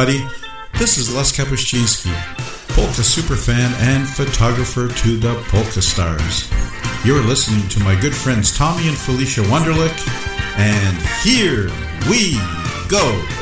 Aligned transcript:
Everybody. 0.00 0.26
This 0.78 0.96
is 0.96 1.14
Les 1.14 1.30
Kapuscinski, 1.30 2.10
polka 2.74 3.02
superfan 3.02 3.70
and 3.80 4.08
photographer 4.08 4.88
to 4.88 5.18
the 5.18 5.34
Polka 5.48 5.82
Stars. 5.82 6.50
You're 7.04 7.22
listening 7.22 7.68
to 7.68 7.80
my 7.80 8.00
good 8.00 8.14
friends 8.14 8.56
Tommy 8.56 8.88
and 8.88 8.96
Felicia 8.96 9.42
Wunderlich, 9.42 10.00
and 10.56 10.96
here 11.22 11.68
we 12.08 12.38
go. 12.88 13.39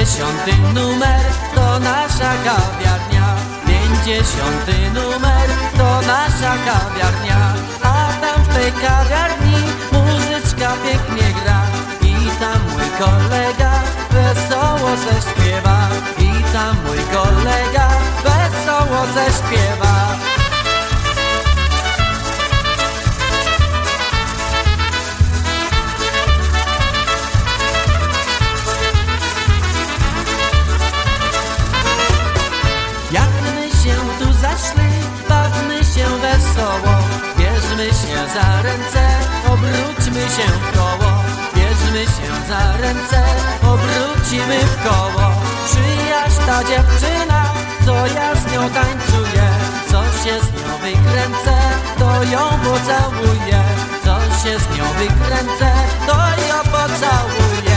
Pięćdziesiąty 0.00 0.52
numer 0.74 1.24
to 1.54 1.78
nasza 1.78 2.32
kawiarnia. 2.44 3.26
Pięćdziesiąty 3.66 4.90
numer 4.94 5.48
to 5.78 6.00
nasza 6.06 6.54
kawiarnia. 6.66 7.54
A 7.82 8.12
tam 8.20 8.44
w 8.44 8.48
tej 8.54 8.72
kawiarni 8.72 9.56
muzyczka 9.92 10.72
pięknie 10.84 11.28
gra. 11.42 11.62
I 12.02 12.14
tam 12.40 12.60
mój 12.72 12.88
kolega 12.98 13.72
wesoło 14.10 14.90
zaśpiewa. 14.96 15.78
I 16.18 16.52
tam 16.52 16.76
mój 16.86 16.98
kolega 17.12 17.88
wesoło 18.24 19.06
zaśpiewa 19.14 20.29
obróćmy 40.10 40.36
się 40.36 40.50
w 40.50 40.78
koło 40.78 41.10
Bierzmy 41.54 42.04
się 42.04 42.48
za 42.48 42.76
ręce, 42.76 43.24
obrócimy 43.62 44.58
w 44.58 44.82
koło. 44.82 45.30
Przyjaźń 45.64 46.46
ta 46.46 46.64
dziewczyna, 46.64 47.44
co 47.86 48.06
ja 48.06 48.34
z 48.34 48.52
nią 48.52 48.70
tańcuję 48.70 49.48
Co 49.90 50.02
się 50.04 50.40
z 50.40 50.52
nią 50.52 50.78
wykręcę, 50.82 51.56
to 51.98 52.24
ją 52.24 52.38
pocałuję. 52.38 53.62
Co 54.04 54.20
się 54.42 54.58
z 54.58 54.78
nią 54.78 54.84
wykręcę, 54.98 55.72
to 56.06 56.16
ją 56.48 56.58
pocałuję 56.64 57.69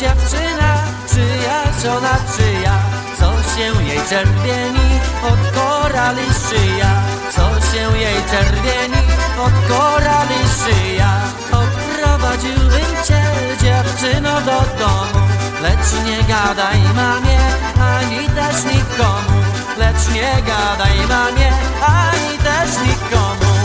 dziewczyna, 0.00 0.70
czyja 1.12 1.58
żona 1.82 2.16
czyja. 2.36 2.74
Co 3.18 3.30
się 3.52 3.82
jej 3.84 4.00
czerwieni 4.08 4.88
od 5.30 5.40
korali 5.54 6.26
szyja? 6.48 6.92
Co 7.30 7.46
się 7.70 7.98
jej 7.98 8.14
czerwieni 8.30 9.02
od 9.46 9.54
korali 9.68 10.40
szyja? 10.60 11.12
Odprowadziłbym 11.52 12.90
cię 13.06 13.22
dziewczyno 13.62 14.40
do 14.40 14.58
domu. 14.78 15.26
Lecz 15.62 16.06
nie 16.06 16.18
gadaj 16.34 16.80
mamie, 16.96 17.40
ani 17.80 18.26
też 18.28 18.64
nikomu. 18.64 19.36
Lecz 19.78 20.14
nie 20.14 20.42
gadaj 20.42 20.96
mamie, 21.08 21.52
ani 21.86 22.38
też 22.38 22.70
nikomu 22.86 23.59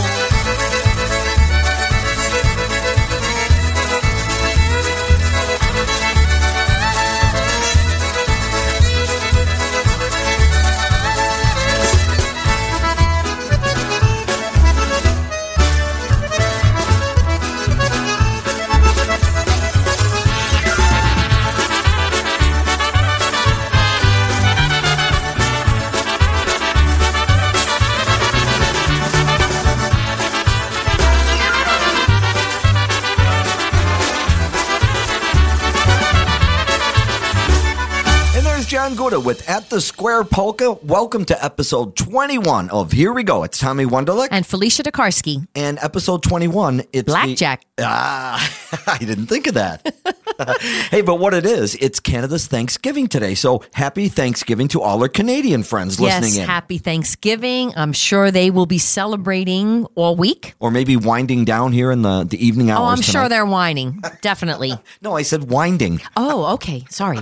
Gouda 39.16 39.26
with 39.26 39.48
At 39.48 39.70
the 39.70 39.80
Square 39.80 40.24
Polka. 40.24 40.72
Welcome 40.82 41.24
to 41.26 41.44
episode 41.44 41.96
21 41.96 42.70
of 42.70 42.92
Here 42.92 43.12
We 43.12 43.22
Go. 43.22 43.44
It's 43.44 43.58
Tommy 43.58 43.84
Wunderlich. 43.84 44.28
and 44.30 44.46
Felicia 44.46 44.82
DeKarski. 44.82 45.46
And 45.54 45.78
episode 45.80 46.22
21, 46.22 46.80
it's 46.80 46.90
the- 46.92 47.02
Blackjack. 47.04 47.64
ah, 47.80 48.82
I 48.86 48.98
didn't 48.98 49.26
think 49.26 49.46
of 49.46 49.54
that. 49.54 49.94
hey, 50.90 51.00
but 51.02 51.16
what 51.16 51.34
it 51.34 51.46
is, 51.46 51.74
it's 51.76 52.00
Canada's 52.00 52.46
Thanksgiving 52.46 53.06
today. 53.08 53.34
So 53.34 53.62
happy 53.74 54.08
Thanksgiving 54.08 54.68
to 54.68 54.82
all 54.82 55.00
our 55.02 55.08
Canadian 55.08 55.62
friends 55.62 55.98
listening 56.00 56.34
Yes, 56.34 56.38
in. 56.38 56.46
happy 56.46 56.78
Thanksgiving. 56.78 57.72
I'm 57.76 57.92
sure 57.92 58.30
they 58.30 58.50
will 58.50 58.66
be 58.66 58.78
celebrating 58.78 59.86
all 59.94 60.16
week. 60.16 60.54
or 60.58 60.70
maybe 60.70 60.96
winding 60.96 61.44
down 61.44 61.72
here 61.72 61.90
in 61.90 62.02
the, 62.02 62.24
the 62.24 62.44
evening 62.44 62.70
hours. 62.70 62.80
Oh, 62.80 62.84
I'm 62.84 63.02
sure 63.02 63.28
they're 63.28 63.46
whining. 63.46 64.02
Definitely. 64.20 64.72
No, 65.02 65.14
I 65.16 65.22
said 65.22 65.48
winding. 65.50 66.00
Oh, 66.16 66.54
okay. 66.54 66.84
Sorry. 66.88 67.18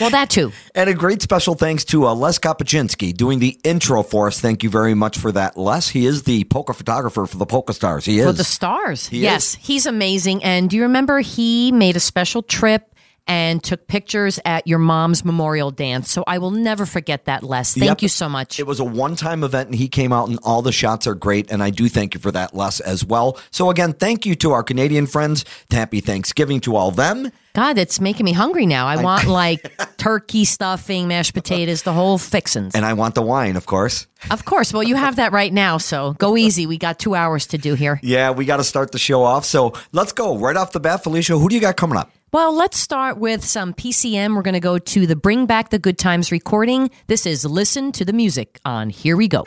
Well, 0.00 0.10
that 0.10 0.28
too. 0.28 0.52
And 0.74 0.90
a 0.90 0.94
great 0.94 1.22
special 1.32 1.54
thanks 1.54 1.82
to 1.82 2.06
uh, 2.06 2.14
Les 2.14 2.38
Kapuscinski 2.38 3.16
doing 3.16 3.38
the 3.38 3.58
intro 3.64 4.02
for 4.02 4.26
us. 4.26 4.38
Thank 4.38 4.62
you 4.62 4.68
very 4.68 4.92
much 4.92 5.16
for 5.16 5.32
that, 5.32 5.56
Les. 5.56 5.88
He 5.88 6.04
is 6.04 6.24
the 6.24 6.44
polka 6.44 6.74
photographer 6.74 7.24
for 7.24 7.38
the 7.38 7.46
Polka 7.46 7.72
Stars. 7.72 8.04
He 8.04 8.18
is. 8.18 8.26
For 8.26 8.32
the 8.32 8.44
stars. 8.44 9.08
He 9.08 9.20
yes, 9.20 9.54
is. 9.54 9.54
he's 9.54 9.86
amazing. 9.86 10.44
And 10.44 10.68
do 10.68 10.76
you 10.76 10.82
remember 10.82 11.20
he 11.20 11.72
made 11.72 11.96
a 11.96 12.00
special 12.00 12.42
trip 12.42 12.91
and 13.26 13.62
took 13.62 13.86
pictures 13.86 14.38
at 14.44 14.66
your 14.66 14.78
mom's 14.78 15.24
memorial 15.24 15.70
dance? 15.70 16.10
So 16.10 16.24
I 16.26 16.38
will 16.38 16.50
never 16.50 16.86
forget 16.86 17.24
that, 17.26 17.42
Les. 17.42 17.74
Thank 17.74 17.84
Yep. 17.86 18.02
you 18.02 18.08
so 18.08 18.28
much. 18.28 18.58
It 18.58 18.66
was 18.66 18.80
a 18.80 18.84
one 18.84 19.16
time 19.16 19.44
event 19.44 19.68
and 19.68 19.74
he 19.76 19.88
came 19.88 20.12
out 20.12 20.28
and 20.28 20.38
all 20.42 20.62
the 20.62 20.72
shots 20.72 21.06
are 21.06 21.14
great. 21.14 21.50
And 21.50 21.62
I 21.62 21.70
do 21.70 21.88
thank 21.88 22.14
you 22.14 22.20
for 22.20 22.30
that, 22.32 22.54
Les, 22.54 22.80
as 22.80 23.04
well. 23.04 23.38
So, 23.50 23.70
again, 23.70 23.92
thank 23.92 24.26
you 24.26 24.34
to 24.36 24.52
our 24.52 24.62
Canadian 24.62 25.06
friends. 25.06 25.44
Happy 25.70 26.00
Thanksgiving 26.00 26.60
to 26.60 26.76
all 26.76 26.90
them. 26.90 27.30
God, 27.54 27.76
it's 27.76 28.00
making 28.00 28.24
me 28.24 28.32
hungry 28.32 28.64
now. 28.64 28.86
I 28.86 29.02
want 29.02 29.26
like 29.42 29.70
turkey 29.98 30.44
stuffing, 30.46 31.06
mashed 31.06 31.34
potatoes, 31.34 31.82
the 31.82 31.92
whole 31.92 32.16
fixins. 32.16 32.74
And 32.74 32.84
I 32.86 32.94
want 32.94 33.14
the 33.14 33.20
wine, 33.22 33.56
of 33.56 33.66
course. 33.66 34.06
Of 34.30 34.44
course. 34.46 34.72
Well, 34.72 34.82
you 34.82 34.94
have 34.96 35.16
that 35.16 35.32
right 35.32 35.52
now, 35.52 35.76
so 35.78 36.14
go 36.14 36.36
easy. 36.36 36.66
We 36.66 36.78
got 36.78 36.98
two 36.98 37.14
hours 37.14 37.46
to 37.48 37.58
do 37.58 37.74
here. 37.74 38.00
Yeah, 38.02 38.30
we 38.30 38.46
got 38.46 38.56
to 38.56 38.64
start 38.64 38.92
the 38.92 38.98
show 38.98 39.22
off. 39.22 39.44
So, 39.44 39.74
let's 39.92 40.12
go 40.12 40.38
right 40.38 40.56
off 40.56 40.72
the 40.72 40.80
bat. 40.80 41.02
Felicia, 41.02 41.36
who 41.38 41.48
do 41.48 41.54
you 41.54 41.60
got 41.60 41.76
coming 41.76 41.98
up? 41.98 42.10
Well, 42.34 42.56
let's 42.56 42.78
start 42.78 43.18
with 43.18 43.44
some 43.44 43.74
PCM. 43.74 44.34
We're 44.34 44.40
going 44.40 44.54
to 44.54 44.60
go 44.60 44.78
to 44.78 45.06
the 45.06 45.14
Bring 45.14 45.44
Back 45.44 45.68
the 45.68 45.78
Good 45.78 45.98
Times 45.98 46.32
recording. 46.32 46.90
This 47.06 47.26
is 47.26 47.44
Listen 47.44 47.92
to 47.92 48.06
the 48.06 48.14
Music 48.14 48.58
on 48.64 48.88
Here 48.88 49.18
We 49.18 49.28
Go. 49.28 49.44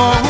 for 0.00 0.29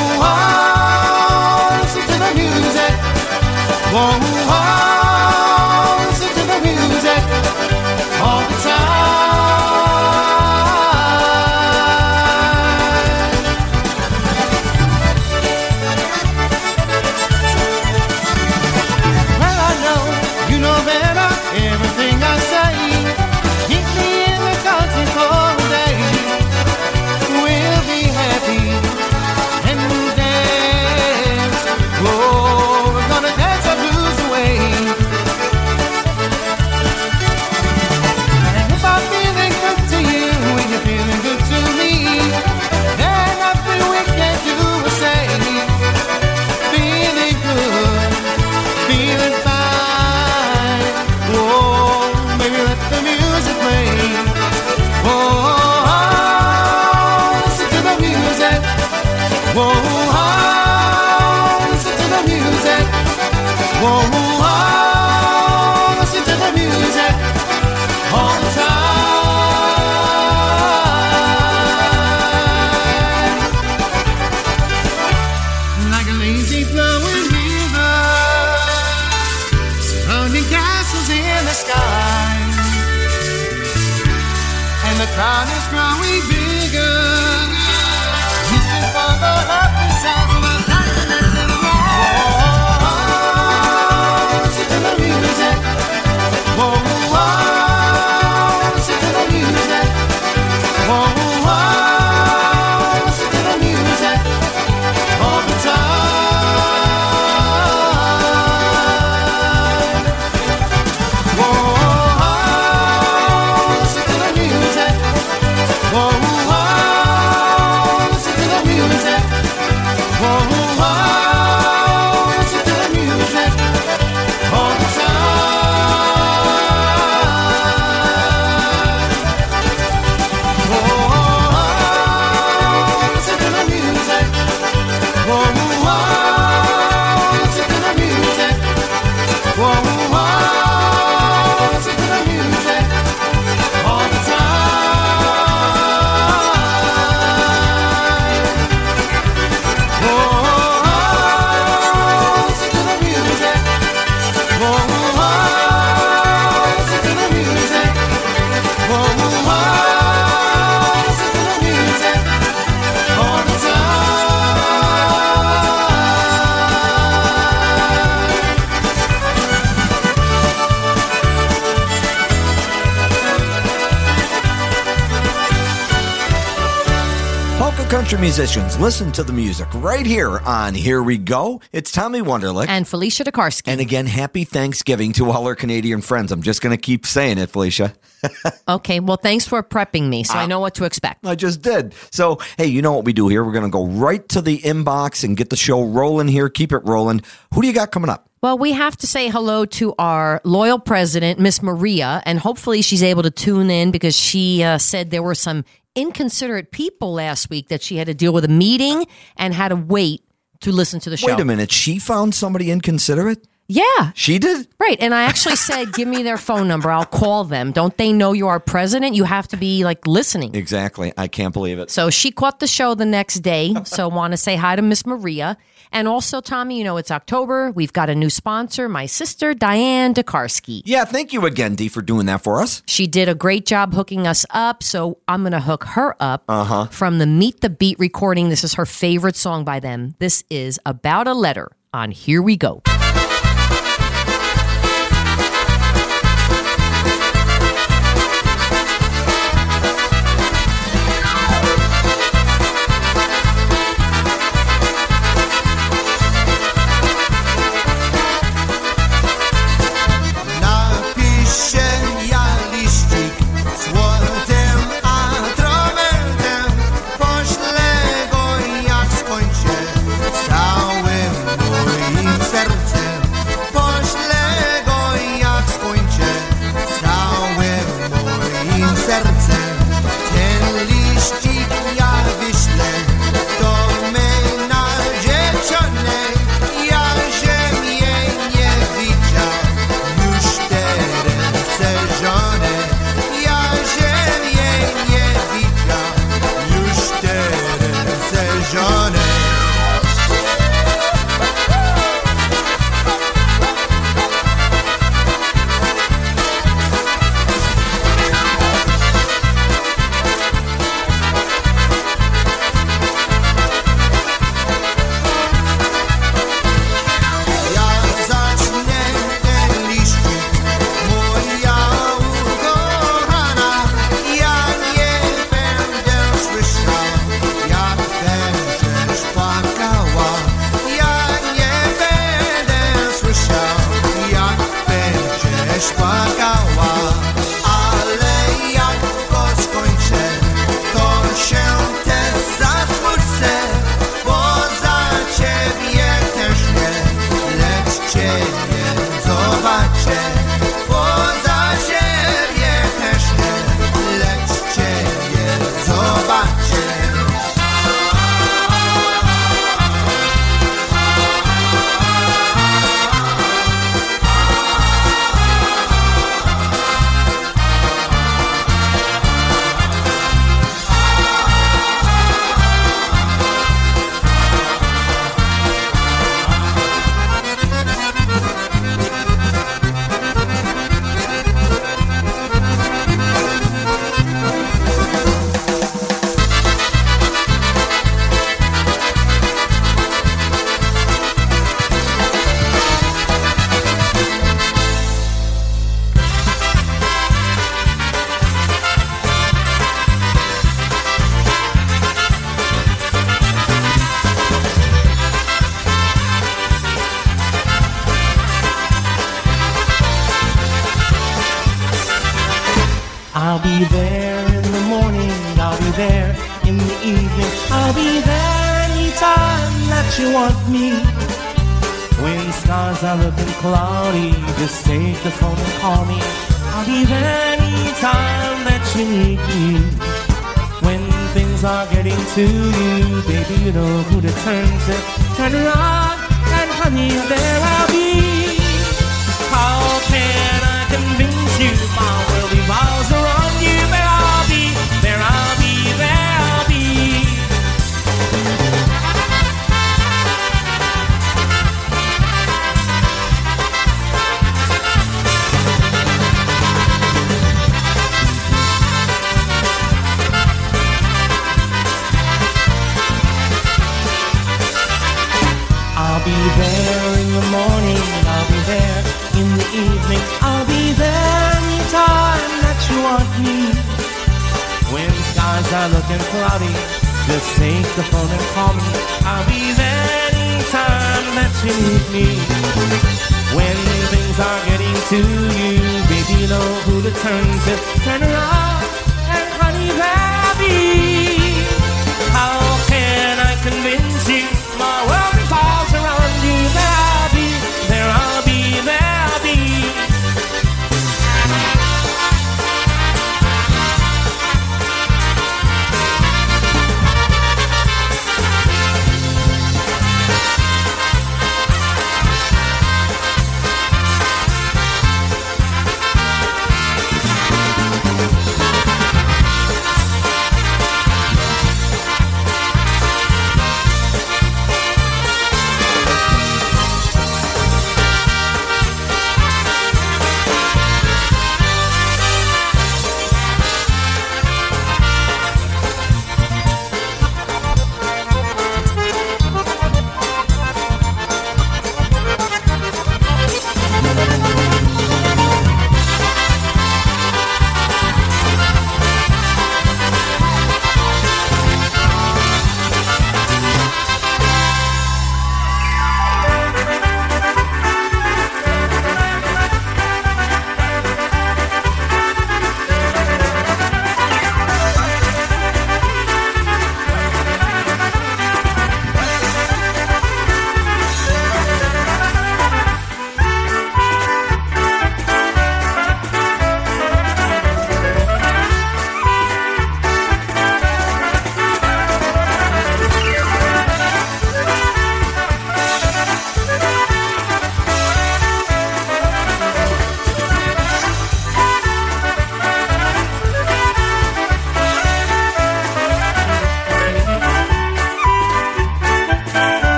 musicians, 178.31 178.79
listen 178.79 179.11
to 179.11 179.25
the 179.25 179.33
music 179.33 179.67
right 179.75 180.07
here 180.07 180.39
on 180.47 180.73
Here 180.73 181.03
We 181.03 181.19
Go. 181.19 181.61
It's 181.73 181.91
Tommy 181.91 182.21
Wunderlich. 182.21 182.69
And 182.69 182.87
Felicia 182.87 183.25
DeKarski. 183.25 183.63
And 183.67 183.81
again, 183.81 184.07
happy 184.07 184.45
Thanksgiving 184.45 185.13
to 185.15 185.29
all 185.33 185.49
our 185.49 185.57
Canadian 185.57 186.01
friends. 186.01 186.31
I'm 186.31 186.41
just 186.41 186.63
going 186.63 186.71
to 186.71 186.81
keep 186.81 187.07
saying 187.07 187.39
it, 187.39 187.51
Felicia. 187.51 187.93
okay, 188.69 189.01
well, 189.01 189.17
thanks 189.17 189.49
for 189.49 189.61
prepping 189.65 190.09
me 190.09 190.23
so 190.23 190.35
I 190.35 190.45
Uh, 190.45 190.47
know 190.47 190.61
what 190.61 190.77
to 190.77 190.85
expect. 190.85 191.27
I 191.27 191.35
just 191.35 191.61
did. 191.61 191.93
So, 192.13 192.39
hey, 192.57 192.67
you 192.67 192.83
know 192.83 192.93
what 192.93 193.05
we 193.05 193.13
do 193.13 193.27
here? 193.27 193.43
We're 193.43 193.51
going 193.51 193.65
to 193.65 193.69
go 193.69 193.89
right 193.89 194.29
to 194.29 194.41
the 194.41 194.59
inbox 194.59 195.25
and 195.25 195.37
get 195.37 195.51
the 195.51 195.57
show 195.57 195.83
rolling 195.83 196.29
here. 196.29 196.49
Keep 196.49 196.71
it 196.71 196.85
rolling. 196.85 197.23
Who 197.53 197.63
do 197.63 197.67
you 197.67 197.75
got 197.75 197.91
coming 197.91 198.11
up? 198.11 198.29
Well, 198.43 198.57
we 198.57 198.73
have 198.73 198.97
to 198.99 199.07
say 199.07 199.29
hello 199.29 199.67
to 199.67 199.95
our 199.99 200.41
loyal 200.45 200.79
president, 200.79 201.41
Miss 201.41 201.63
Maria, 201.63 202.23
and 202.25 202.39
hopefully 202.39 202.81
she's 202.81 203.03
able 203.03 203.23
to 203.25 203.31
tune 203.31 203.71
in 203.71 203.91
because 203.91 204.17
she 204.17 204.63
uh, 204.63 204.79
said 204.79 205.11
there 205.11 205.23
were 205.23 205.35
some 205.35 205.63
inconsiderate 205.95 206.71
people 206.71 207.13
last 207.13 207.51
week 207.51 207.69
that 207.69 207.83
she 207.83 207.97
had 207.97 208.07
to 208.07 208.15
deal 208.15 208.33
with 208.33 208.45
a 208.45 208.49
meeting 208.49 209.07
and 209.37 209.55
had 209.55 209.69
to 209.69 209.77
wait 209.77 210.23
to 210.61 210.73
listen 210.73 211.01
to 211.01 211.11
the 211.11 211.17
show. 211.17 211.29
Wait 211.29 211.41
a 211.41 211.45
minute. 211.45 211.71
She 211.71 211.99
found 211.99 212.35
somebody 212.35 212.71
inconsiderate? 212.71 213.47
Yeah. 213.67 214.11
She 214.15 214.41
did? 214.41 214.67
Right. 214.81 214.99
And 215.01 215.15
I 215.15 215.23
actually 215.23 215.57
said, 215.71 215.93
give 215.93 216.09
me 216.09 216.25
their 216.25 216.37
phone 216.37 216.67
number. 216.67 216.91
I'll 216.91 217.05
call 217.05 217.45
them. 217.45 217.71
Don't 217.71 217.97
they 217.97 218.13
know 218.13 218.33
you 218.33 218.49
are 218.49 218.59
president? 218.59 219.15
You 219.15 219.25
have 219.25 219.47
to 219.49 219.57
be 219.57 219.85
like 219.85 220.07
listening. 220.09 220.57
Exactly. 220.57 221.13
I 221.17 221.29
can't 221.29 221.55
believe 221.55 221.79
it. 221.79 221.89
So 221.91 222.11
she 222.11 222.33
caught 222.33 222.59
the 222.59 222.67
show 222.67 222.95
the 222.97 223.07
next 223.07 223.37
day. 223.37 223.75
So 223.85 224.09
want 224.09 224.33
to 224.33 224.37
say 224.37 224.57
hi 224.57 224.75
to 224.75 224.83
Miss 224.83 225.07
Maria. 225.07 225.57
And 225.93 226.07
also, 226.09 226.41
Tommy, 226.41 226.79
you 226.79 226.85
know, 226.85 226.97
it's 226.97 227.11
October. 227.11 227.71
We've 227.73 227.93
got 227.93 228.09
a 228.11 228.15
new 228.15 228.31
sponsor, 228.31 228.89
my 228.89 229.07
sister, 229.07 229.55
Diane 229.55 230.15
DeKarski. 230.15 230.83
Yeah, 230.85 231.05
thank 231.05 231.33
you 231.33 231.45
again, 231.47 231.75
Dee, 231.75 231.89
for 231.89 232.03
doing 232.03 232.27
that 232.27 232.43
for 232.43 232.61
us. 232.63 232.83
She 232.87 233.07
did 233.07 233.29
a 233.29 233.35
great 233.35 233.67
job 233.67 233.95
hooking 233.95 234.27
us 234.27 234.47
up. 234.51 234.83
So 234.83 235.19
I'm 235.29 235.43
going 235.43 235.53
to 235.53 235.61
hook 235.61 235.85
her 235.85 236.15
up 236.21 236.45
Uh-huh. 236.49 236.87
from 236.87 237.19
the 237.19 237.27
Meet 237.27 237.61
the 237.61 237.71
Beat 237.71 237.99
recording. 237.99 238.49
This 238.51 238.63
is 238.65 238.75
her 238.75 238.87
favorite 238.87 239.37
song 239.37 239.65
by 239.65 239.81
them. 239.81 240.15
This 240.19 240.45
is 240.51 240.79
About 240.87 241.27
a 241.27 241.35
Letter 241.35 241.71
on 241.93 242.11
Here 242.13 242.41
We 242.41 242.57
Go. 242.57 242.83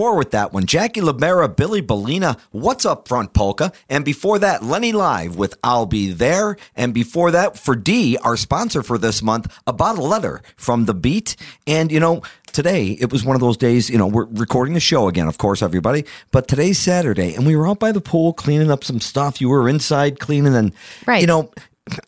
Four 0.00 0.16
with 0.16 0.30
that 0.30 0.50
one. 0.50 0.64
Jackie 0.64 1.02
Libera, 1.02 1.46
Billy 1.46 1.82
Bellina, 1.82 2.40
What's 2.52 2.86
Up 2.86 3.06
Front 3.06 3.34
Polka. 3.34 3.70
And 3.90 4.02
before 4.02 4.38
that, 4.38 4.64
Lenny 4.64 4.92
Live 4.92 5.36
with 5.36 5.58
I'll 5.62 5.84
Be 5.84 6.10
There. 6.10 6.56
And 6.74 6.94
before 6.94 7.30
that, 7.32 7.58
for 7.58 7.76
D, 7.76 8.16
our 8.24 8.38
sponsor 8.38 8.82
for 8.82 8.96
this 8.96 9.22
month, 9.22 9.54
a 9.66 9.72
Letter 9.74 10.40
from 10.56 10.86
The 10.86 10.94
Beat. 10.94 11.36
And, 11.66 11.92
you 11.92 12.00
know, 12.00 12.22
today 12.50 12.92
it 12.98 13.12
was 13.12 13.26
one 13.26 13.36
of 13.36 13.40
those 13.42 13.58
days, 13.58 13.90
you 13.90 13.98
know, 13.98 14.06
we're 14.06 14.24
recording 14.24 14.72
the 14.72 14.80
show 14.80 15.06
again, 15.06 15.28
of 15.28 15.36
course, 15.36 15.60
everybody. 15.60 16.06
But 16.30 16.48
today's 16.48 16.78
Saturday, 16.78 17.34
and 17.34 17.46
we 17.46 17.54
were 17.54 17.68
out 17.68 17.78
by 17.78 17.92
the 17.92 18.00
pool 18.00 18.32
cleaning 18.32 18.70
up 18.70 18.82
some 18.84 19.00
stuff. 19.00 19.38
You 19.38 19.50
were 19.50 19.68
inside 19.68 20.18
cleaning, 20.18 20.54
and, 20.54 20.72
Right. 21.06 21.20
you 21.20 21.26
know, 21.26 21.50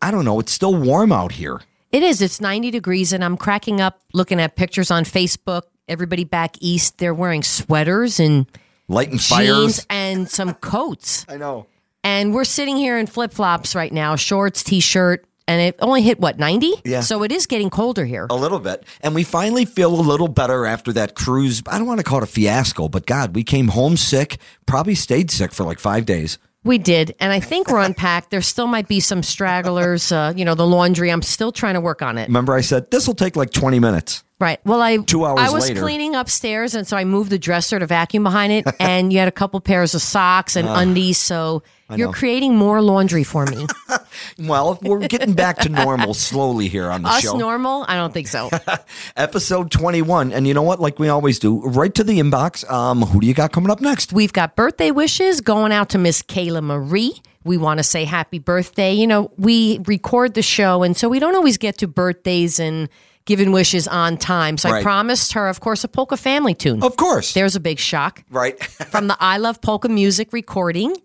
I 0.00 0.10
don't 0.10 0.24
know, 0.24 0.40
it's 0.40 0.52
still 0.52 0.74
warm 0.74 1.12
out 1.12 1.32
here. 1.32 1.60
It 1.90 2.02
is. 2.02 2.22
It's 2.22 2.40
90 2.40 2.70
degrees, 2.70 3.12
and 3.12 3.22
I'm 3.22 3.36
cracking 3.36 3.82
up 3.82 4.00
looking 4.14 4.40
at 4.40 4.56
pictures 4.56 4.90
on 4.90 5.04
Facebook. 5.04 5.64
Everybody 5.92 6.24
back 6.24 6.56
east, 6.60 6.98
they're 6.98 7.14
wearing 7.14 7.42
sweaters 7.42 8.18
and 8.18 8.46
Lighting 8.88 9.18
jeans 9.18 9.28
fires. 9.28 9.86
and 9.90 10.28
some 10.28 10.54
coats. 10.54 11.24
I 11.28 11.36
know. 11.36 11.66
And 12.02 12.34
we're 12.34 12.44
sitting 12.44 12.76
here 12.76 12.98
in 12.98 13.06
flip 13.06 13.32
flops 13.32 13.74
right 13.74 13.92
now, 13.92 14.16
shorts, 14.16 14.64
t 14.64 14.80
shirt, 14.80 15.24
and 15.46 15.60
it 15.60 15.76
only 15.80 16.02
hit 16.02 16.18
what, 16.18 16.38
90? 16.38 16.72
Yeah. 16.84 17.00
So 17.00 17.22
it 17.22 17.30
is 17.30 17.46
getting 17.46 17.68
colder 17.70 18.04
here. 18.04 18.26
A 18.30 18.34
little 18.34 18.58
bit. 18.58 18.84
And 19.02 19.14
we 19.14 19.22
finally 19.22 19.64
feel 19.66 19.94
a 19.94 20.00
little 20.00 20.28
better 20.28 20.66
after 20.66 20.92
that 20.94 21.14
cruise. 21.14 21.62
I 21.66 21.78
don't 21.78 21.86
want 21.86 21.98
to 22.00 22.04
call 22.04 22.18
it 22.18 22.24
a 22.24 22.26
fiasco, 22.26 22.88
but 22.88 23.06
God, 23.06 23.34
we 23.34 23.44
came 23.44 23.68
home 23.68 23.96
sick, 23.96 24.38
probably 24.66 24.94
stayed 24.94 25.30
sick 25.30 25.52
for 25.52 25.64
like 25.64 25.78
five 25.78 26.06
days. 26.06 26.38
We 26.64 26.78
did. 26.78 27.14
And 27.18 27.32
I 27.32 27.40
think 27.40 27.68
we're 27.68 27.80
unpacked. 27.80 28.30
There 28.30 28.40
still 28.40 28.68
might 28.68 28.86
be 28.86 29.00
some 29.00 29.22
stragglers, 29.24 30.12
uh, 30.12 30.32
you 30.36 30.44
know, 30.44 30.54
the 30.54 30.66
laundry. 30.66 31.10
I'm 31.10 31.22
still 31.22 31.50
trying 31.50 31.74
to 31.74 31.80
work 31.80 32.02
on 32.02 32.18
it. 32.18 32.28
Remember, 32.28 32.54
I 32.54 32.60
said 32.60 32.90
this 32.92 33.06
will 33.08 33.16
take 33.16 33.34
like 33.34 33.50
20 33.50 33.80
minutes. 33.80 34.22
Right. 34.42 34.58
Well, 34.66 34.82
I 34.82 34.96
Two 34.96 35.24
hours 35.24 35.38
I 35.38 35.50
was 35.50 35.68
later. 35.68 35.80
cleaning 35.80 36.16
upstairs, 36.16 36.74
and 36.74 36.84
so 36.84 36.96
I 36.96 37.04
moved 37.04 37.30
the 37.30 37.38
dresser 37.38 37.78
to 37.78 37.86
vacuum 37.86 38.24
behind 38.24 38.52
it, 38.52 38.66
and 38.80 39.12
you 39.12 39.20
had 39.20 39.28
a 39.28 39.32
couple 39.32 39.60
pairs 39.60 39.94
of 39.94 40.02
socks 40.02 40.56
and 40.56 40.66
undies. 40.68 41.16
So 41.18 41.62
you're 41.94 42.12
creating 42.12 42.56
more 42.56 42.82
laundry 42.82 43.22
for 43.22 43.46
me. 43.46 43.68
Well, 44.38 44.78
we're 44.82 45.08
getting 45.08 45.34
back 45.34 45.58
to 45.58 45.68
normal 45.68 46.14
slowly 46.14 46.68
here 46.68 46.90
on 46.90 47.02
the 47.02 47.08
Us 47.08 47.22
show. 47.22 47.36
normal? 47.36 47.84
I 47.88 47.96
don't 47.96 48.12
think 48.12 48.28
so. 48.28 48.50
Episode 49.16 49.70
21. 49.70 50.32
And 50.32 50.46
you 50.46 50.54
know 50.54 50.62
what? 50.62 50.80
Like 50.80 50.98
we 50.98 51.08
always 51.08 51.38
do, 51.38 51.60
right 51.62 51.92
to 51.94 52.04
the 52.04 52.18
inbox. 52.18 52.68
Um, 52.70 53.02
who 53.02 53.20
do 53.20 53.26
you 53.26 53.34
got 53.34 53.52
coming 53.52 53.70
up 53.70 53.80
next? 53.80 54.12
We've 54.12 54.32
got 54.32 54.54
birthday 54.54 54.90
wishes 54.90 55.40
going 55.40 55.72
out 55.72 55.88
to 55.90 55.98
Miss 55.98 56.22
Kayla 56.22 56.62
Marie. 56.62 57.14
We 57.44 57.56
want 57.56 57.78
to 57.78 57.84
say 57.84 58.04
happy 58.04 58.38
birthday. 58.38 58.92
You 58.92 59.06
know, 59.06 59.32
we 59.38 59.80
record 59.86 60.34
the 60.34 60.42
show, 60.42 60.82
and 60.82 60.96
so 60.96 61.08
we 61.08 61.18
don't 61.18 61.34
always 61.34 61.58
get 61.58 61.78
to 61.78 61.88
birthdays 61.88 62.60
and 62.60 62.88
giving 63.24 63.52
wishes 63.52 63.86
on 63.88 64.16
time. 64.16 64.56
So 64.58 64.68
I 64.70 64.82
promised 64.82 65.32
her, 65.34 65.48
of 65.48 65.60
course, 65.60 65.84
a 65.84 65.88
polka 65.88 66.16
family 66.16 66.54
tune. 66.54 66.82
Of 66.82 66.96
course. 66.96 67.34
There's 67.34 67.56
a 67.56 67.60
big 67.60 67.78
shock. 67.78 68.24
right. 68.30 68.62
from 68.90 69.06
the 69.08 69.16
I 69.20 69.36
Love 69.38 69.60
Polka 69.60 69.88
Music 69.88 70.32
recording, 70.32 70.96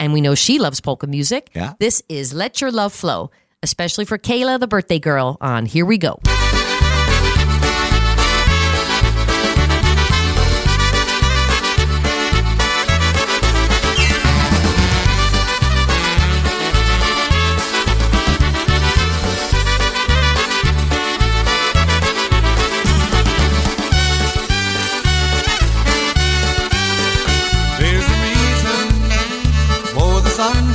and 0.00 0.12
we 0.12 0.20
know 0.20 0.34
she 0.34 0.58
loves 0.58 0.80
polka 0.80 1.06
music. 1.06 1.50
Yeah. 1.54 1.74
This 1.78 2.02
is 2.08 2.32
Let 2.34 2.60
Your 2.60 2.70
Love 2.70 2.92
Flow, 2.92 3.30
especially 3.62 4.04
for 4.04 4.18
Kayla, 4.18 4.58
the 4.60 4.66
birthday 4.66 4.98
girl, 4.98 5.36
on 5.40 5.66
Here 5.66 5.84
We 5.84 5.98
Go. 5.98 6.20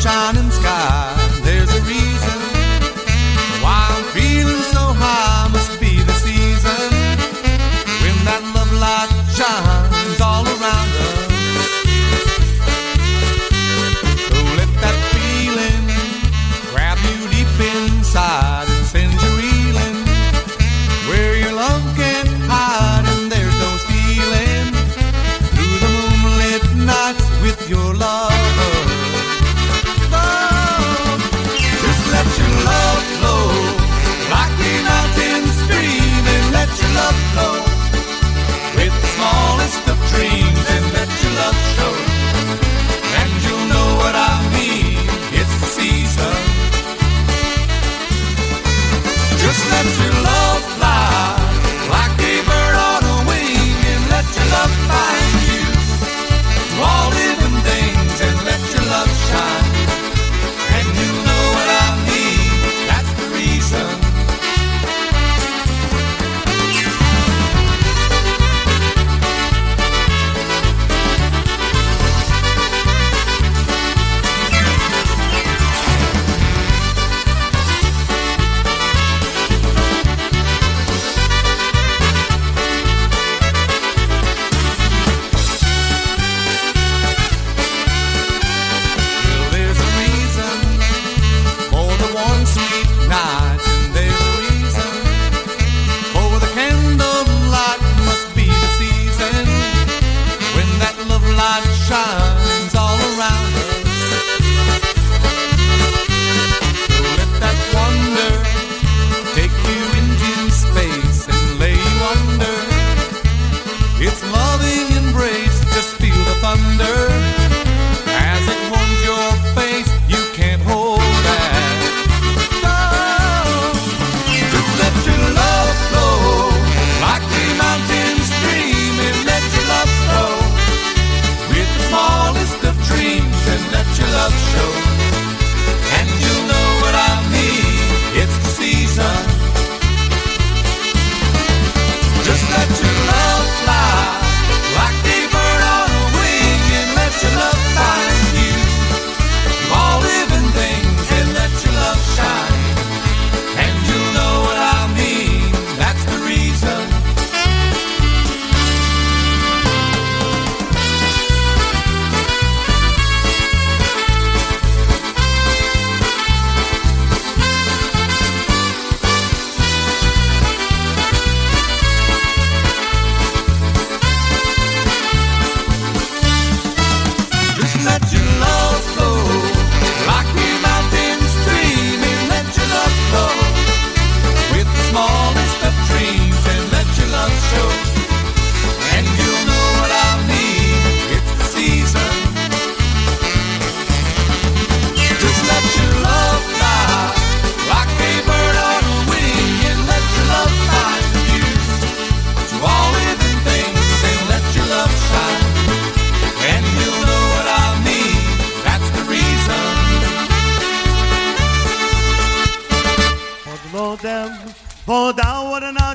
Sunshine 0.02 0.51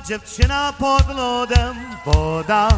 dziewczyna 0.09 0.73
pod 0.79 1.17
lodem, 1.17 1.77
woda 2.05 2.69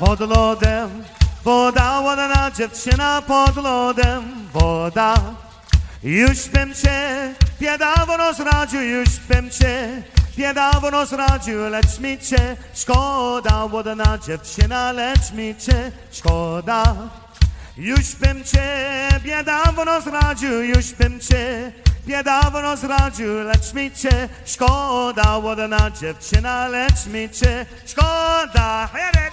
pod 0.00 0.20
lodem, 0.20 1.04
woda, 1.44 2.00
ładna 2.00 2.50
dziewczyna 2.50 3.22
pod 3.22 3.56
lodem, 3.56 4.48
woda. 4.52 5.14
Już 6.02 6.48
bym 6.48 6.74
cię 6.74 7.34
biedawno 7.60 8.34
zradził, 8.34 8.80
już 8.80 9.08
bym 9.28 9.50
cię 9.50 10.02
biedawno 10.36 11.06
zradził, 11.06 11.68
lecz 11.68 11.98
mi 11.98 12.18
cię 12.18 12.56
szkoda, 12.74 13.64
ładna 13.64 14.18
dziewczyna, 14.26 14.92
lecz 14.92 15.32
mi 15.32 15.56
cię 15.56 15.92
szkoda. 16.12 16.82
Już 17.76 18.14
bym 18.14 18.44
cię 18.44 19.08
biedawno 19.22 20.00
zradził, 20.00 20.62
już 20.62 20.92
bym 20.92 21.20
cię 21.20 21.72
Niedawno 22.06 22.76
zradził, 22.76 23.42
lecz 23.42 23.72
mi 23.74 23.90
cię. 23.90 24.28
Szkoda 24.44 25.38
Ładna 25.38 25.90
dziewczyna, 25.90 26.68
lecz 26.68 27.06
mi 27.06 27.30
cię. 27.30 27.66
Szkoda. 27.86 28.88
Hej, 28.92 29.30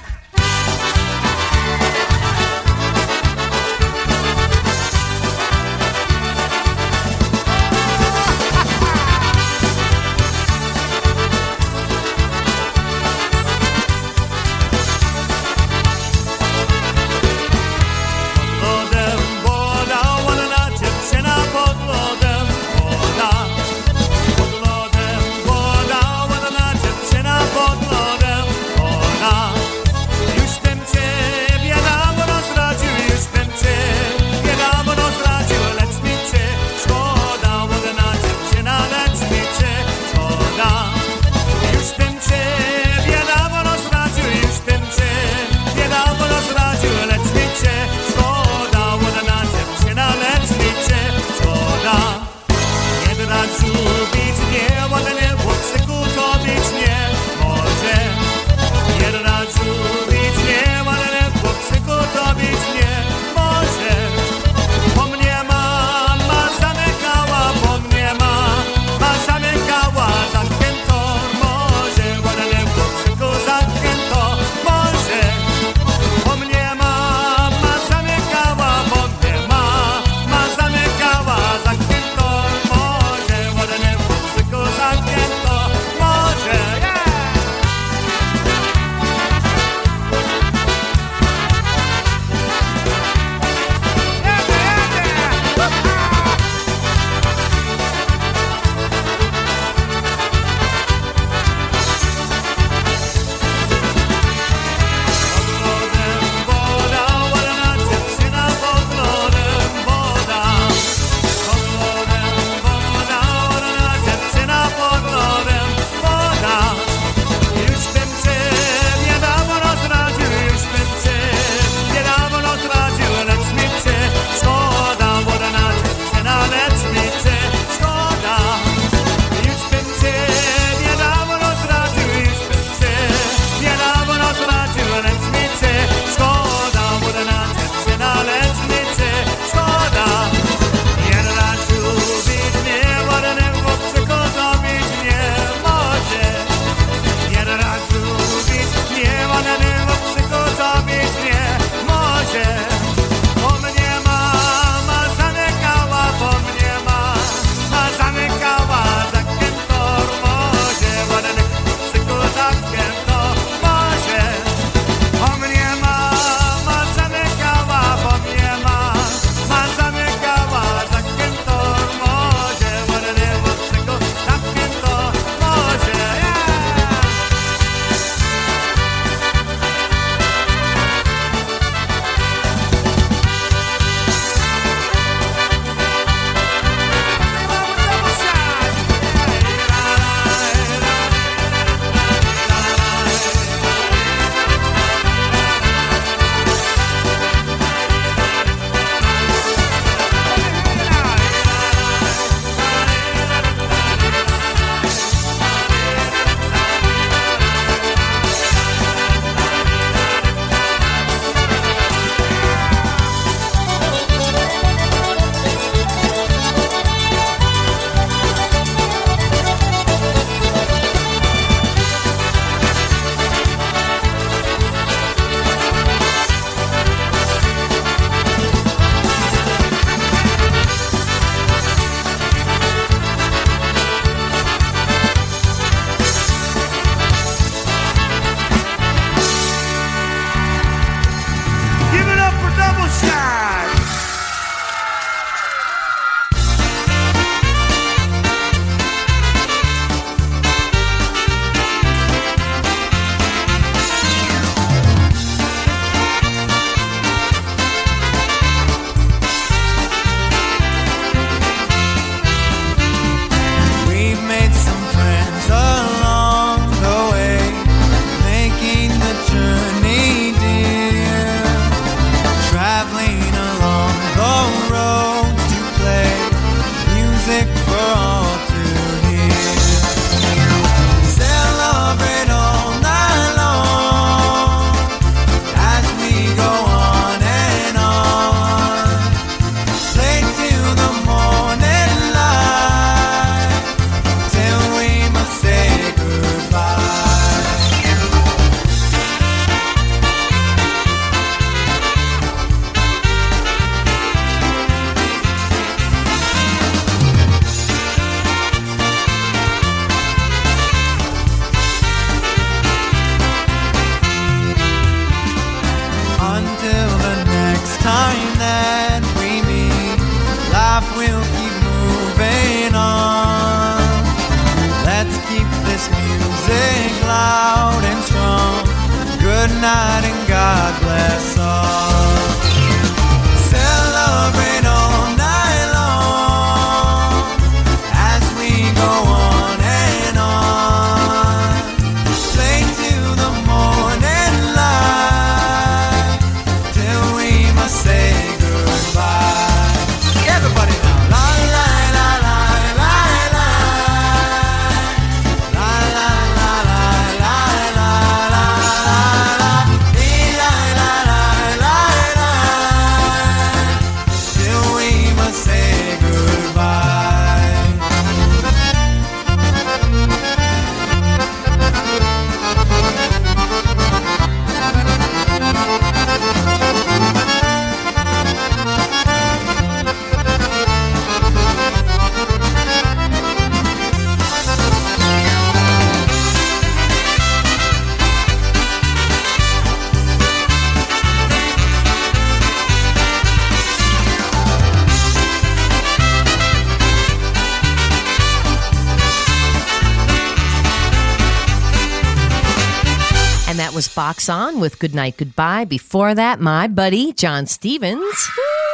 was 403.77 403.87
Box 403.87 404.27
On 404.27 404.59
with 404.59 404.79
Goodnight 404.79 405.17
Goodbye. 405.17 405.63
Before 405.63 406.15
that, 406.15 406.39
my 406.39 406.67
buddy 406.67 407.13
John 407.13 407.45
Stevens 407.45 408.27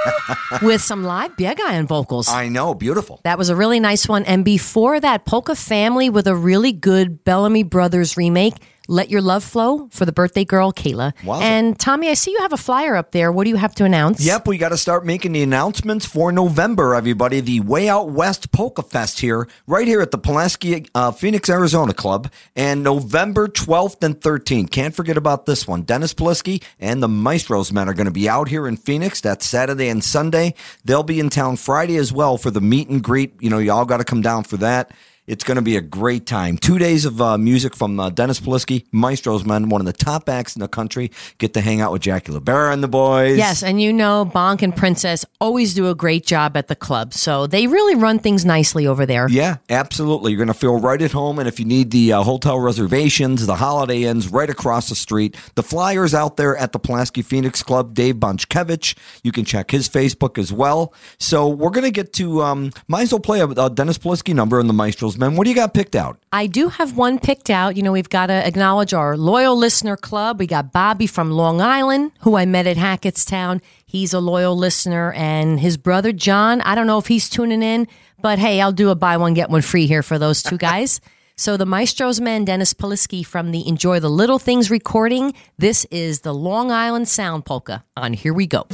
with 0.62 0.82
some 0.82 1.04
live 1.04 1.36
Biegayan 1.36 1.88
vocals. 1.88 2.30
I 2.30 2.48
know, 2.48 2.74
beautiful. 2.74 3.20
That 3.26 3.38
was 3.38 3.50
a 3.50 3.56
really 3.58 3.82
nice 3.82 4.08
one. 4.08 4.24
And 4.24 4.46
before 4.46 5.02
that, 5.02 5.26
Polka 5.26 5.58
Family 5.58 6.10
with 6.10 6.26
a 6.26 6.34
really 6.34 6.72
good 6.72 7.26
Bellamy 7.26 7.64
Brothers 7.64 8.16
remake, 8.16 8.54
Let 8.88 9.10
Your 9.10 9.22
Love 9.22 9.44
Flow 9.44 9.88
for 9.92 10.06
the 10.06 10.12
birthday 10.12 10.44
girl, 10.44 10.74
Kayla. 10.74 11.14
Wowza. 11.20 11.42
And 11.42 11.80
Tommy, 11.80 12.10
I 12.10 12.16
see 12.16 12.32
you 12.32 12.40
have 12.40 12.52
a 12.52 12.58
flyer 12.58 12.96
up 12.96 13.12
there. 13.12 13.32
What 13.32 13.46
do 13.46 13.50
you 13.50 13.56
have 13.56 13.74
to 13.76 13.86
announce? 13.86 14.26
Yep, 14.26 14.48
we 14.48 14.58
got 14.58 14.70
to 14.70 14.78
start 14.78 15.06
making 15.06 15.32
the 15.32 15.42
announcements 15.42 16.06
for 16.06 16.32
November, 16.32 16.94
everybody. 16.94 17.40
The 17.40 17.62
Way 17.62 17.88
Out 17.88 18.10
West 18.10 18.52
Polka 18.52 18.84
Fest 18.84 19.22
here, 19.22 19.48
right 19.68 19.88
here 19.88 20.02
at 20.02 20.12
the 20.12 20.18
Pulaski 20.18 20.86
uh, 20.94 21.12
Phoenix, 21.12 21.50
Arizona 21.50 21.94
Club, 21.94 22.32
and 22.56 22.84
November 22.84 23.48
12th 23.48 24.04
and 24.04 24.20
13th. 24.20 24.72
Can't 24.72 24.94
forget 24.94 25.16
about 25.16 25.46
this 25.46 25.68
one. 25.68 25.84
Dennis 25.84 26.14
Polisky 26.14 26.62
and 26.80 27.02
the 27.02 27.08
Maestros 27.08 27.72
men 27.72 27.88
are 27.88 27.94
going 27.94 28.06
to 28.06 28.12
be 28.12 28.28
out 28.28 28.50
here 28.50 28.68
in 28.68 28.76
Phoenix. 28.76 29.22
That's 29.22 29.46
Saturday 29.46 29.88
and 29.88 30.04
Sunday. 30.04 30.56
They'll 30.84 31.04
be 31.04 31.20
in 31.20 31.30
town 31.30 31.56
Friday 31.56 31.96
as 31.96 32.12
well 32.12 32.38
for 32.38 32.52
the 32.52 32.62
meet 32.62 32.90
and 32.90 33.02
greet. 33.02 33.34
You 33.40 33.50
know, 33.50 33.60
y'all 33.60 33.86
got 33.86 33.98
to 33.98 34.04
come 34.04 34.22
down 34.22 34.44
for 34.44 34.58
that. 34.58 34.92
It's 35.26 35.46
going 35.46 35.56
to 35.56 35.62
be 35.62 35.78
a 35.78 35.82
great 35.82 36.26
time. 36.26 36.58
Two 36.58 36.78
days 36.78 37.06
of 37.06 37.22
uh, 37.22 37.38
music 37.38 37.78
from 37.78 37.98
uh, 37.98 38.10
Dennis 38.10 38.42
Polisky, 38.42 38.86
Maestros 38.92 39.46
men, 39.46 39.70
one 39.70 39.80
of 39.80 39.88
the 39.88 39.94
top 39.94 40.28
acts 40.28 40.54
in 40.54 40.60
the 40.60 40.68
country. 40.68 41.12
Get 41.38 41.54
to 41.54 41.62
hang 41.62 41.80
out 41.80 41.94
with 41.94 42.02
Jackie 42.02 42.34
LaBera 42.34 42.74
and 42.74 42.84
the 42.84 42.90
boys. 42.90 43.38
Yes, 43.38 43.64
and 43.64 43.82
you 43.82 43.94
know, 43.94 44.26
Bonk 44.26 44.62
and 44.62 44.76
Princess 44.76 45.24
always 45.40 45.74
do 45.74 45.90
a 45.90 45.96
great 45.96 46.26
job 46.26 46.58
at 46.58 46.68
the 46.68 46.76
club. 46.76 47.14
So 47.14 47.48
they 47.48 47.68
really 47.68 47.96
run 47.96 48.20
things 48.20 48.44
nicely 48.44 48.86
over 48.86 49.06
there. 49.06 49.30
Yeah, 49.30 49.58
absolutely. 49.70 50.34
You're 50.34 50.40
going 50.40 50.48
to 50.48 50.54
feel 50.54 50.78
right 50.78 51.02
at 51.02 51.14
home. 51.14 51.40
And 51.40 51.48
if 51.48 51.58
you 51.58 51.66
need 51.66 51.92
the 51.92 52.12
uh, 52.12 52.24
hotel 52.24 52.60
reservations, 52.60 53.46
the 53.46 53.56
Holiday 53.56 54.04
Inns 54.04 54.28
right 54.28 54.50
across 54.50 54.90
the 54.90 54.96
street, 54.96 55.38
the 55.56 55.64
flyers 55.64 56.14
out 56.14 56.36
there 56.36 56.58
at 56.58 56.74
the 56.74 56.80
Pulaski 56.80 57.22
Phoenix 57.22 57.64
Club, 57.64 57.94
Dave 57.94 58.16
Bonchkevich. 58.16 58.98
You 59.24 59.32
can 59.32 59.46
check 59.46 59.72
his 59.72 59.88
Facebook 59.88 60.38
as 60.38 60.52
well. 60.52 60.94
So 61.18 61.48
we're 61.48 61.70
going 61.70 61.86
to 61.86 61.92
get 61.92 62.12
to, 62.14 62.42
um, 62.42 62.74
might 62.90 63.04
as 63.04 63.14
well 63.14 63.22
play 63.22 63.40
a, 63.40 63.48
a 63.48 63.70
Dennis 63.70 63.98
Polisky 63.98 64.34
number 64.34 64.60
in 64.60 64.68
the 64.68 64.74
Maestros, 64.74 65.13
man. 65.18 65.36
What 65.36 65.46
do 65.46 65.50
you 65.50 65.56
got 65.56 65.74
picked 65.74 65.96
out? 65.96 66.18
I 66.32 66.48
do 66.48 66.70
have 66.70 66.98
one 66.98 67.20
picked 67.20 67.50
out. 67.50 67.76
You 67.76 67.84
know, 67.84 67.92
we've 67.92 68.10
got 68.10 68.28
to 68.28 68.34
acknowledge 68.34 68.94
our 68.94 69.18
loyal 69.18 69.56
listener 69.56 69.98
club. 69.98 70.40
We 70.40 70.48
got 70.48 70.72
Bobby 70.72 71.08
from 71.08 71.32
Long 71.32 71.62
Island, 71.62 72.12
who 72.22 72.36
I 72.36 72.46
met 72.46 72.68
at 72.68 72.78
Hackettstown. 72.78 73.62
He's 73.86 74.14
a 74.14 74.20
loyal 74.20 74.58
listener, 74.58 75.14
and 75.14 75.60
his 75.60 75.78
brother 75.78 76.12
John. 76.12 76.62
I 76.62 76.76
don't 76.76 76.88
know 76.88 76.98
if 76.98 77.08
he's 77.08 77.30
tuning 77.30 77.62
in, 77.62 77.88
but 78.22 78.40
hey, 78.40 78.62
I'll 78.62 78.72
do 78.72 78.90
a 78.90 78.96
buy 78.96 79.18
one 79.18 79.34
get 79.34 79.50
one 79.50 79.62
free 79.62 79.88
here 79.88 80.04
for 80.04 80.18
those 80.18 80.42
two 80.42 80.58
guys. 80.58 81.00
so 81.36 81.58
the 81.58 81.66
Maestro's 81.66 82.20
man, 82.20 82.46
Dennis 82.46 82.74
Polisky 82.74 83.26
from 83.26 83.52
the 83.52 83.68
Enjoy 83.68 84.00
the 84.00 84.10
Little 84.10 84.40
Things 84.40 84.72
recording. 84.72 85.34
This 85.58 85.86
is 85.86 86.22
the 86.22 86.34
Long 86.34 86.72
Island 86.72 87.08
Sound 87.08 87.46
Polka 87.46 87.84
on 87.96 88.14
Here 88.14 88.34
We 88.34 88.48
Go. 88.48 88.68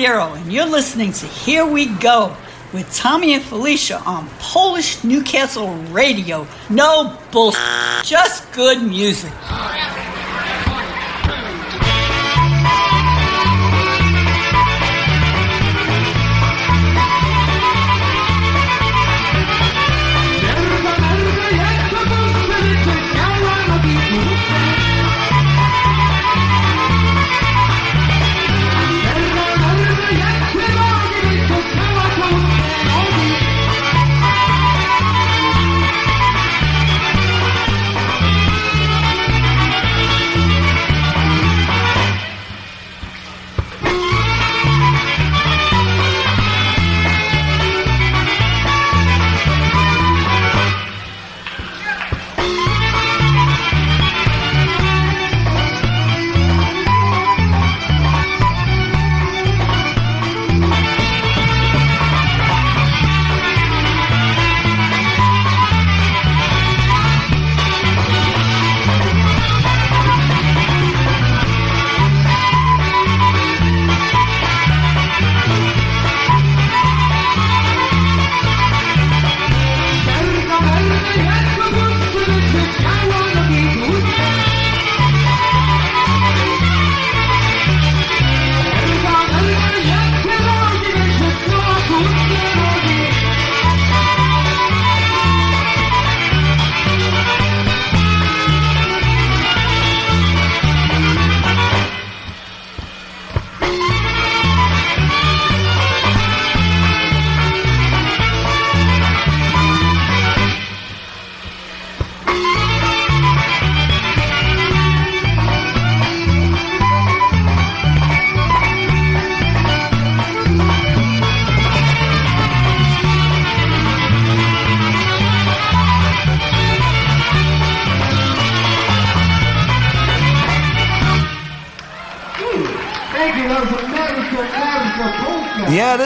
Zero, 0.00 0.32
and 0.32 0.50
you're 0.50 0.64
listening 0.64 1.12
to 1.12 1.26
Here 1.26 1.66
We 1.66 1.84
Go 1.84 2.34
with 2.72 2.90
Tommy 2.94 3.34
and 3.34 3.42
Felicia 3.42 4.00
on 4.06 4.30
Polish 4.38 5.04
Newcastle 5.04 5.74
Radio. 5.92 6.46
No 6.70 7.18
bullshit, 7.30 7.60
just 8.02 8.50
good 8.52 8.82
music. 8.82 9.30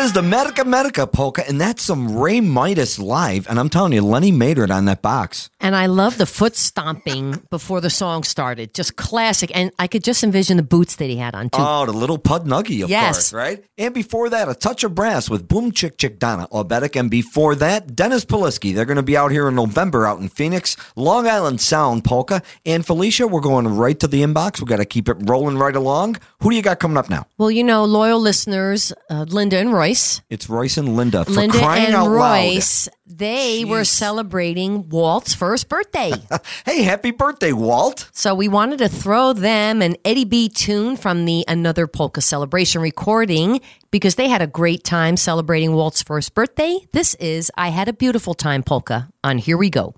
Is 0.04 0.12
the 0.12 0.22
Medica 0.22 0.64
Medica 0.66 1.06
polka, 1.06 1.48
and 1.48 1.58
that's 1.58 1.82
some 1.82 2.16
Ray 2.18 2.40
Midas 2.40 2.98
live. 2.98 3.46
And 3.48 3.58
I'm 3.58 3.70
telling 3.70 3.92
you, 3.94 4.02
Lenny 4.02 4.30
Maynard 4.30 4.70
on 4.70 4.84
that 4.84 5.00
box. 5.00 5.48
And 5.60 5.74
I 5.74 5.86
love 5.86 6.18
the 6.18 6.26
foot 6.26 6.56
stomping 6.56 7.42
before 7.48 7.80
the 7.80 7.88
song 7.88 8.22
started. 8.22 8.74
Just 8.74 8.96
classic. 8.96 9.50
And 9.54 9.70
I 9.78 9.86
could 9.86 10.04
just 10.04 10.22
envision 10.22 10.58
the 10.58 10.62
boots 10.62 10.96
that 10.96 11.06
he 11.06 11.16
had 11.16 11.34
on, 11.34 11.48
too. 11.48 11.58
Oh, 11.58 11.86
the 11.86 11.92
little 11.92 12.18
Pud 12.18 12.44
Nuggy, 12.44 12.84
of 12.84 12.90
Yes. 12.90 13.14
course, 13.16 13.32
right? 13.32 13.64
And 13.78 13.94
before 13.94 14.28
that, 14.28 14.46
a 14.48 14.54
touch 14.54 14.84
of 14.84 14.94
brass 14.94 15.30
with 15.30 15.48
Boom 15.48 15.72
Chick 15.72 15.96
Chick 15.96 16.18
Donna 16.18 16.48
Obetic. 16.52 17.00
And 17.00 17.10
before 17.10 17.54
that, 17.54 17.96
Dennis 17.96 18.26
Polisky. 18.26 18.74
They're 18.74 18.84
going 18.84 18.96
to 18.98 19.02
be 19.02 19.16
out 19.16 19.30
here 19.30 19.48
in 19.48 19.54
November 19.54 20.06
out 20.06 20.20
in 20.20 20.28
Phoenix. 20.28 20.76
Long 20.96 21.26
Island 21.26 21.62
Sound 21.62 22.04
Polka. 22.04 22.42
And 22.66 22.84
Felicia, 22.84 23.26
we're 23.26 23.40
going 23.40 23.66
right 23.68 23.98
to 24.00 24.06
the 24.06 24.22
inbox. 24.22 24.60
we 24.60 24.66
got 24.66 24.76
to 24.76 24.84
keep 24.84 25.08
it 25.08 25.16
rolling 25.20 25.56
right 25.56 25.74
along. 25.76 26.18
Who 26.40 26.50
do 26.50 26.56
you 26.56 26.62
got 26.62 26.78
coming 26.78 26.98
up 26.98 27.08
now? 27.08 27.26
well, 27.38 27.50
you 27.50 27.64
know, 27.64 27.84
loyal 27.86 28.20
listeners, 28.20 28.92
uh, 29.08 29.24
Linda 29.28 29.56
and 29.56 29.72
Royce. 29.72 29.93
It's 30.30 30.48
Royce 30.48 30.76
and 30.76 30.96
Linda. 30.96 31.24
For 31.24 31.30
Linda 31.32 31.58
crying 31.58 31.86
and 31.86 31.94
out 31.94 32.08
Royce, 32.08 32.88
they 33.06 33.64
were 33.64 33.84
celebrating 33.84 34.88
Walt's 34.88 35.34
first 35.34 35.68
birthday. 35.68 36.12
Hey, 36.64 36.82
happy 36.82 37.10
birthday, 37.10 37.52
Walt. 37.52 38.08
so 38.12 38.34
we 38.34 38.48
wanted 38.48 38.78
to 38.78 38.88
throw 38.88 39.32
them 39.32 39.82
an 39.82 39.96
Eddie 40.04 40.24
B 40.24 40.48
tune 40.48 40.96
from 40.96 41.24
the 41.26 41.44
Another 41.46 41.86
Polka 41.86 42.20
Celebration 42.20 42.80
recording 42.80 43.60
because 43.90 44.14
they 44.16 44.28
had 44.28 44.42
a 44.42 44.46
great 44.46 44.82
time 44.82 45.16
celebrating 45.16 45.72
Walt's 45.74 46.02
first 46.02 46.34
birthday. 46.34 46.78
This 46.92 47.14
is 47.16 47.50
I 47.56 47.68
Had 47.68 47.88
a 47.88 47.92
Beautiful 47.92 48.34
Time 48.34 48.62
Polka 48.62 49.08
on 49.22 49.38
Here 49.38 49.56
We 49.56 49.70
Go. 49.70 49.94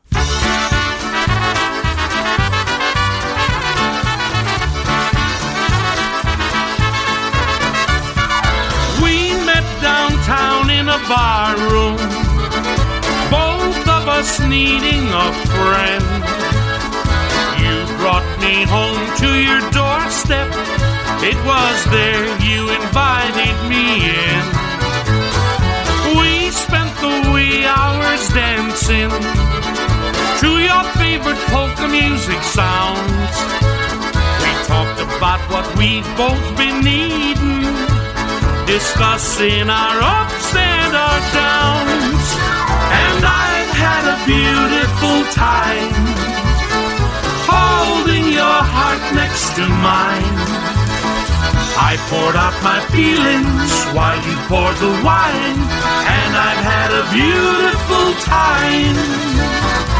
We 10.96 11.02
met 11.02 11.04
downtown 11.04 11.04
in 11.04 11.04
a 11.04 11.08
bar 11.08 11.56
room. 11.56 11.96
Both 13.30 13.86
just 14.26 14.40
needing 14.48 15.06
a 15.12 15.28
friend. 15.54 16.04
You 17.62 17.76
brought 18.00 18.28
me 18.40 18.64
home 18.64 19.04
to 19.22 19.28
your 19.46 19.60
doorstep. 19.70 20.48
It 21.22 21.38
was 21.44 21.78
there 21.92 22.24
you 22.42 22.60
invited 22.80 23.56
me 23.68 24.08
in. 24.08 24.44
We 26.18 26.50
spent 26.50 26.92
the 27.04 27.30
wee 27.32 27.64
hours 27.64 28.28
dancing 28.32 29.10
to 30.42 30.50
your 30.58 30.84
favorite 30.98 31.42
polka 31.52 31.88
music 31.88 32.42
sounds. 32.42 33.36
We 34.42 34.50
talked 34.66 35.00
about 35.00 35.40
what 35.52 35.66
we've 35.78 36.10
both 36.16 36.46
been 36.56 36.80
needing, 36.82 37.62
discussing 38.66 39.70
our 39.70 40.00
ups 40.00 40.56
and 40.56 40.65
downs. 41.32 42.26
And 43.02 43.20
I've 43.24 43.72
had 43.84 44.04
a 44.14 44.18
beautiful 44.24 45.18
time 45.32 45.94
holding 47.48 48.32
your 48.32 48.58
heart 48.74 49.02
next 49.14 49.54
to 49.56 49.64
mine. 49.68 50.36
I 51.78 51.96
poured 52.08 52.36
out 52.36 52.56
my 52.62 52.80
feelings 52.94 53.70
while 53.96 54.16
you 54.26 54.36
poured 54.48 54.76
the 54.76 54.92
wine, 55.04 55.60
and 56.18 56.30
I've 56.48 56.64
had 56.64 56.90
a 56.92 57.04
beautiful 57.12 58.06
time. 58.24 59.95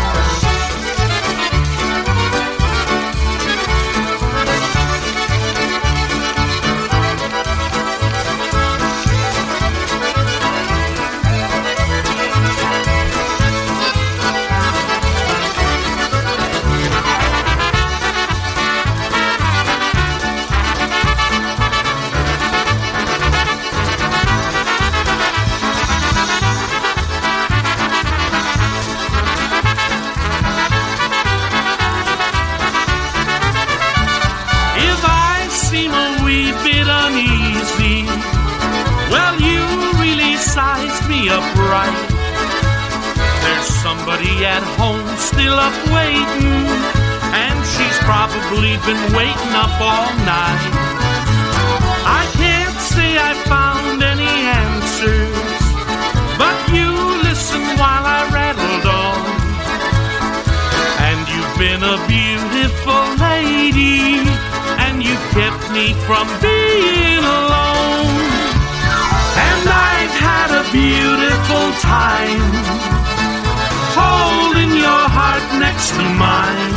Up 45.59 45.73
waiting, 45.89 46.69
and 47.33 47.57
she's 47.65 47.99
probably 48.05 48.77
been 48.85 49.03
waiting 49.17 49.55
up 49.57 49.73
all 49.81 50.13
night. 50.29 50.73
I 52.05 52.29
can't 52.37 52.79
say 52.93 53.17
I 53.17 53.33
found 53.49 54.03
any 54.03 54.35
answers, 54.65 55.33
but 56.37 56.57
you 56.77 56.93
listen 57.25 57.63
while 57.81 58.05
I 58.05 58.29
rattled 58.29 58.87
on. 58.87 59.21
And 61.09 61.21
you've 61.33 61.57
been 61.57 61.83
a 61.83 61.97
beautiful 62.05 63.05
lady, 63.17 64.29
and 64.85 65.03
you 65.03 65.17
kept 65.33 65.73
me 65.73 65.95
from 66.05 66.29
being 66.45 67.25
alone. 67.25 68.21
And 69.49 69.65
I've 69.65 70.17
had 70.21 70.51
a 70.53 70.65
beautiful 70.71 71.67
time 71.81 72.96
holding 73.97 74.73
your 74.77 75.05
heart 75.17 75.45
next 75.59 75.91
to 75.97 76.05
mine. 76.21 76.75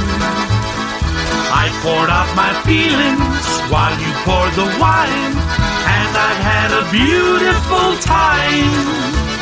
I 1.51 1.65
poured 1.83 2.09
out 2.09 2.29
my 2.35 2.51
feelings 2.63 3.45
while 3.71 3.95
you 3.99 4.11
poured 4.23 4.53
the 4.55 4.69
wine, 4.79 5.33
and 5.97 6.11
I've 6.27 6.41
had 6.51 6.69
a 6.81 6.83
beautiful 6.91 7.89
time. 7.99 9.38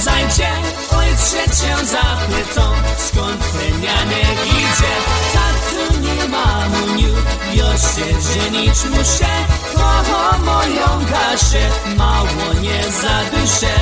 Uważajcie, 0.00 0.48
ojcze 0.90 1.44
cię 1.56 1.86
zapytą 1.86 2.62
Skąd 2.98 3.52
ten 3.52 3.82
Janek 3.82 4.46
idzie? 4.46 4.94
Tatu 5.32 6.00
nie 6.00 6.28
mamuniu 6.28 7.14
Już 7.54 7.80
się 7.80 8.20
żenić 8.20 8.84
muszę 8.84 9.26
Kogo 9.74 10.44
moją 10.44 11.04
gaszę 11.10 11.70
Mało 11.96 12.52
nie 12.62 12.82
zadyszę 12.82 13.74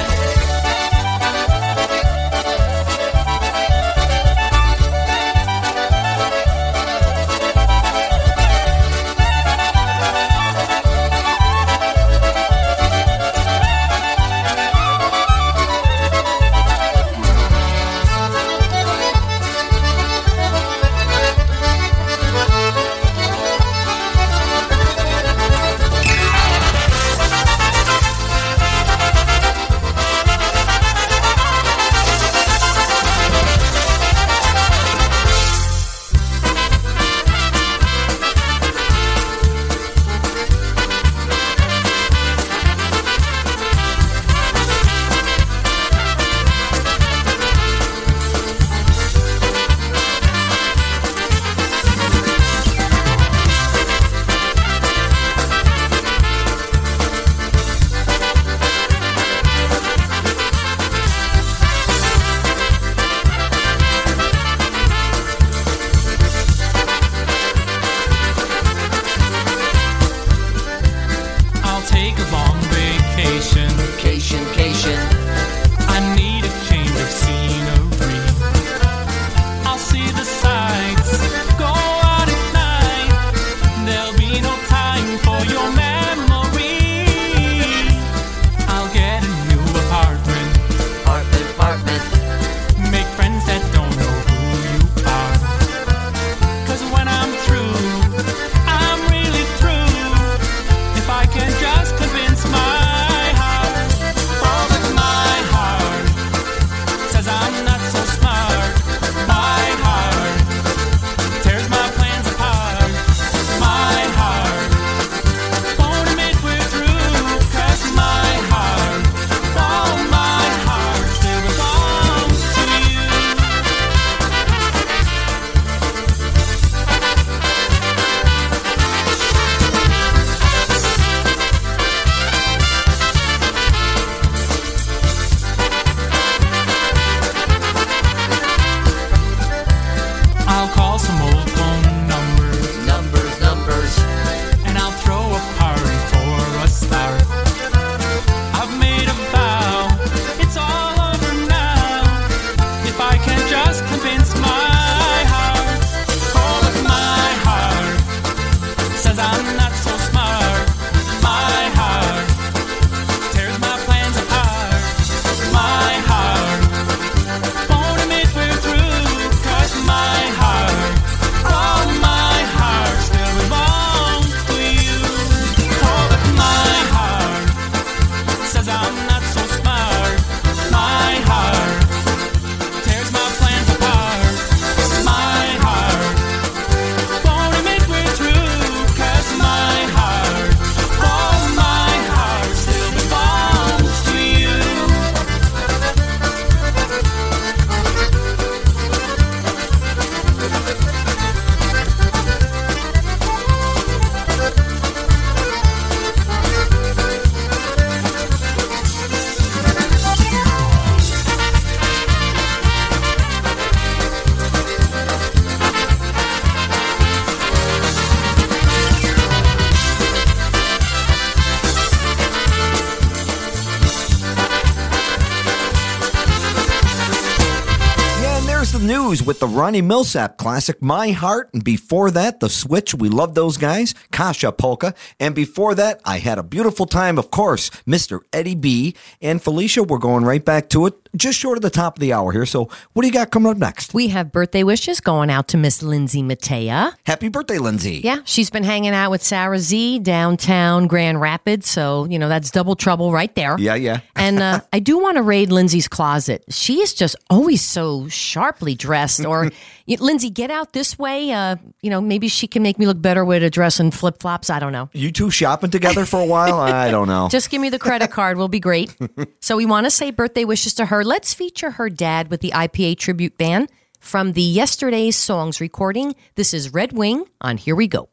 with 229.29 229.41
the 229.41 229.47
Ronnie 229.47 229.83
Milsap 229.83 230.39
classic, 230.39 230.81
My 230.81 231.11
Heart. 231.11 231.51
And 231.53 231.63
before 231.63 232.11
that, 232.13 232.41
The 232.41 232.49
Switch. 232.49 232.95
We 232.95 233.11
love 233.11 233.35
those 233.35 233.59
guys. 233.59 233.95
Kasha 234.11 234.53
Polka. 234.53 234.95
And 235.21 235.35
before 235.35 235.75
that, 235.75 236.01
I 236.07 236.17
had 236.17 236.39
a 236.39 236.43
beautiful 236.43 236.87
time, 236.87 237.19
of 237.19 237.31
course, 237.31 237.69
Mr. 237.87 238.21
Eddie 238.33 238.55
B. 238.55 238.97
And 239.21 239.43
Felicia, 239.43 239.83
we're 239.83 239.99
going 239.99 240.25
right 240.25 240.43
back 240.43 240.71
to 240.71 240.87
it, 240.87 241.08
just 241.19 241.39
short 241.39 241.59
of 241.59 241.63
the 241.63 241.71
top 241.71 241.97
of 241.97 242.01
the 242.01 242.13
hour 242.13 242.33
here. 242.33 242.47
So, 242.47 242.69
what 242.93 243.03
do 243.03 243.09
you 243.09 243.13
got 243.13 243.31
coming 243.31 243.51
up 243.51 243.59
next? 243.59 243.95
We 243.95 244.09
have 244.09 244.33
birthday 244.33 244.63
wishes 244.63 245.01
going 245.01 245.31
out 245.31 245.49
to 245.49 245.57
Miss 245.57 245.83
Lindsay 245.83 246.23
Matea. 246.23 246.95
Happy 247.05 247.29
birthday, 247.29 247.59
Lindsay. 247.59 248.01
Yeah, 248.03 248.21
she's 248.25 248.51
been 248.51 248.65
hanging 248.65 248.93
out 248.93 249.11
with 249.11 249.23
Sarah 249.23 249.59
Z 249.59 250.01
downtown 250.01 250.87
Grand 250.87 251.21
Rapids. 251.21 251.69
So, 251.69 252.07
you 252.07 252.19
know, 252.19 252.29
that's 252.29 252.51
double 252.51 252.77
trouble 252.77 253.13
right 253.13 253.35
there. 253.35 253.57
Yeah, 253.59 253.75
yeah. 253.75 254.01
and 254.17 254.41
uh, 254.41 254.61
I 254.73 254.79
do 254.79 254.99
want 254.99 255.17
to 255.17 255.23
raid 255.23 255.51
Lindsay's 255.51 255.89
closet. 255.89 256.45
She 256.51 256.81
is 256.81 256.95
just 256.95 257.17
always 257.29 257.63
so 257.63 258.09
sharply 258.09 258.75
dressed. 258.75 259.25
Or, 259.25 259.51
Lindsay, 259.97 260.29
get 260.31 260.51
out 260.51 260.73
this 260.73 260.99
way. 260.99 261.33
Uh, 261.33 261.57
you 261.83 261.89
know, 261.89 262.01
maybe 262.01 262.29
she 262.29 262.47
can 262.47 262.63
make 262.63 262.79
me 262.79 262.87
look 262.87 263.01
better 263.01 263.25
with 263.25 263.43
a 263.43 263.51
dress 263.51 263.81
and 263.81 263.93
flip 263.95 264.21
flops. 264.21 264.51
I 264.51 264.59
don't 264.59 264.73
know. 264.73 264.91
You 264.93 265.11
two 265.11 265.31
shopping 265.31 265.71
together 265.71 266.05
for 266.05 266.21
a 266.21 266.27
while? 266.27 266.61
I 266.61 266.91
don't 266.91 267.09
know. 267.09 267.29
Just 267.31 267.51
give 267.51 267.61
me 267.61 267.71
the 267.71 267.79
credit 267.79 268.11
card. 268.11 268.37
We'll 268.37 268.49
be 268.49 268.61
great. 268.61 268.95
so 269.41 269.57
we 269.57 269.65
want 269.65 269.87
to 269.87 269.91
say 269.91 270.11
birthday 270.11 270.45
wishes 270.45 270.75
to 270.75 270.87
her. 270.87 271.03
Let's 271.03 271.33
feature 271.33 271.73
her 271.73 271.89
dad 271.89 272.31
with 272.31 272.41
the 272.41 272.51
IPA 272.51 272.99
tribute 272.99 273.39
band 273.39 273.71
from 273.99 274.33
the 274.33 274.43
Yesterday's 274.43 275.17
Songs 275.17 275.61
recording. 275.61 276.15
This 276.35 276.53
is 276.53 276.73
Red 276.73 276.93
Wing 276.93 277.25
on 277.41 277.57
Here 277.57 277.75
We 277.75 277.89
Go. 277.89 278.09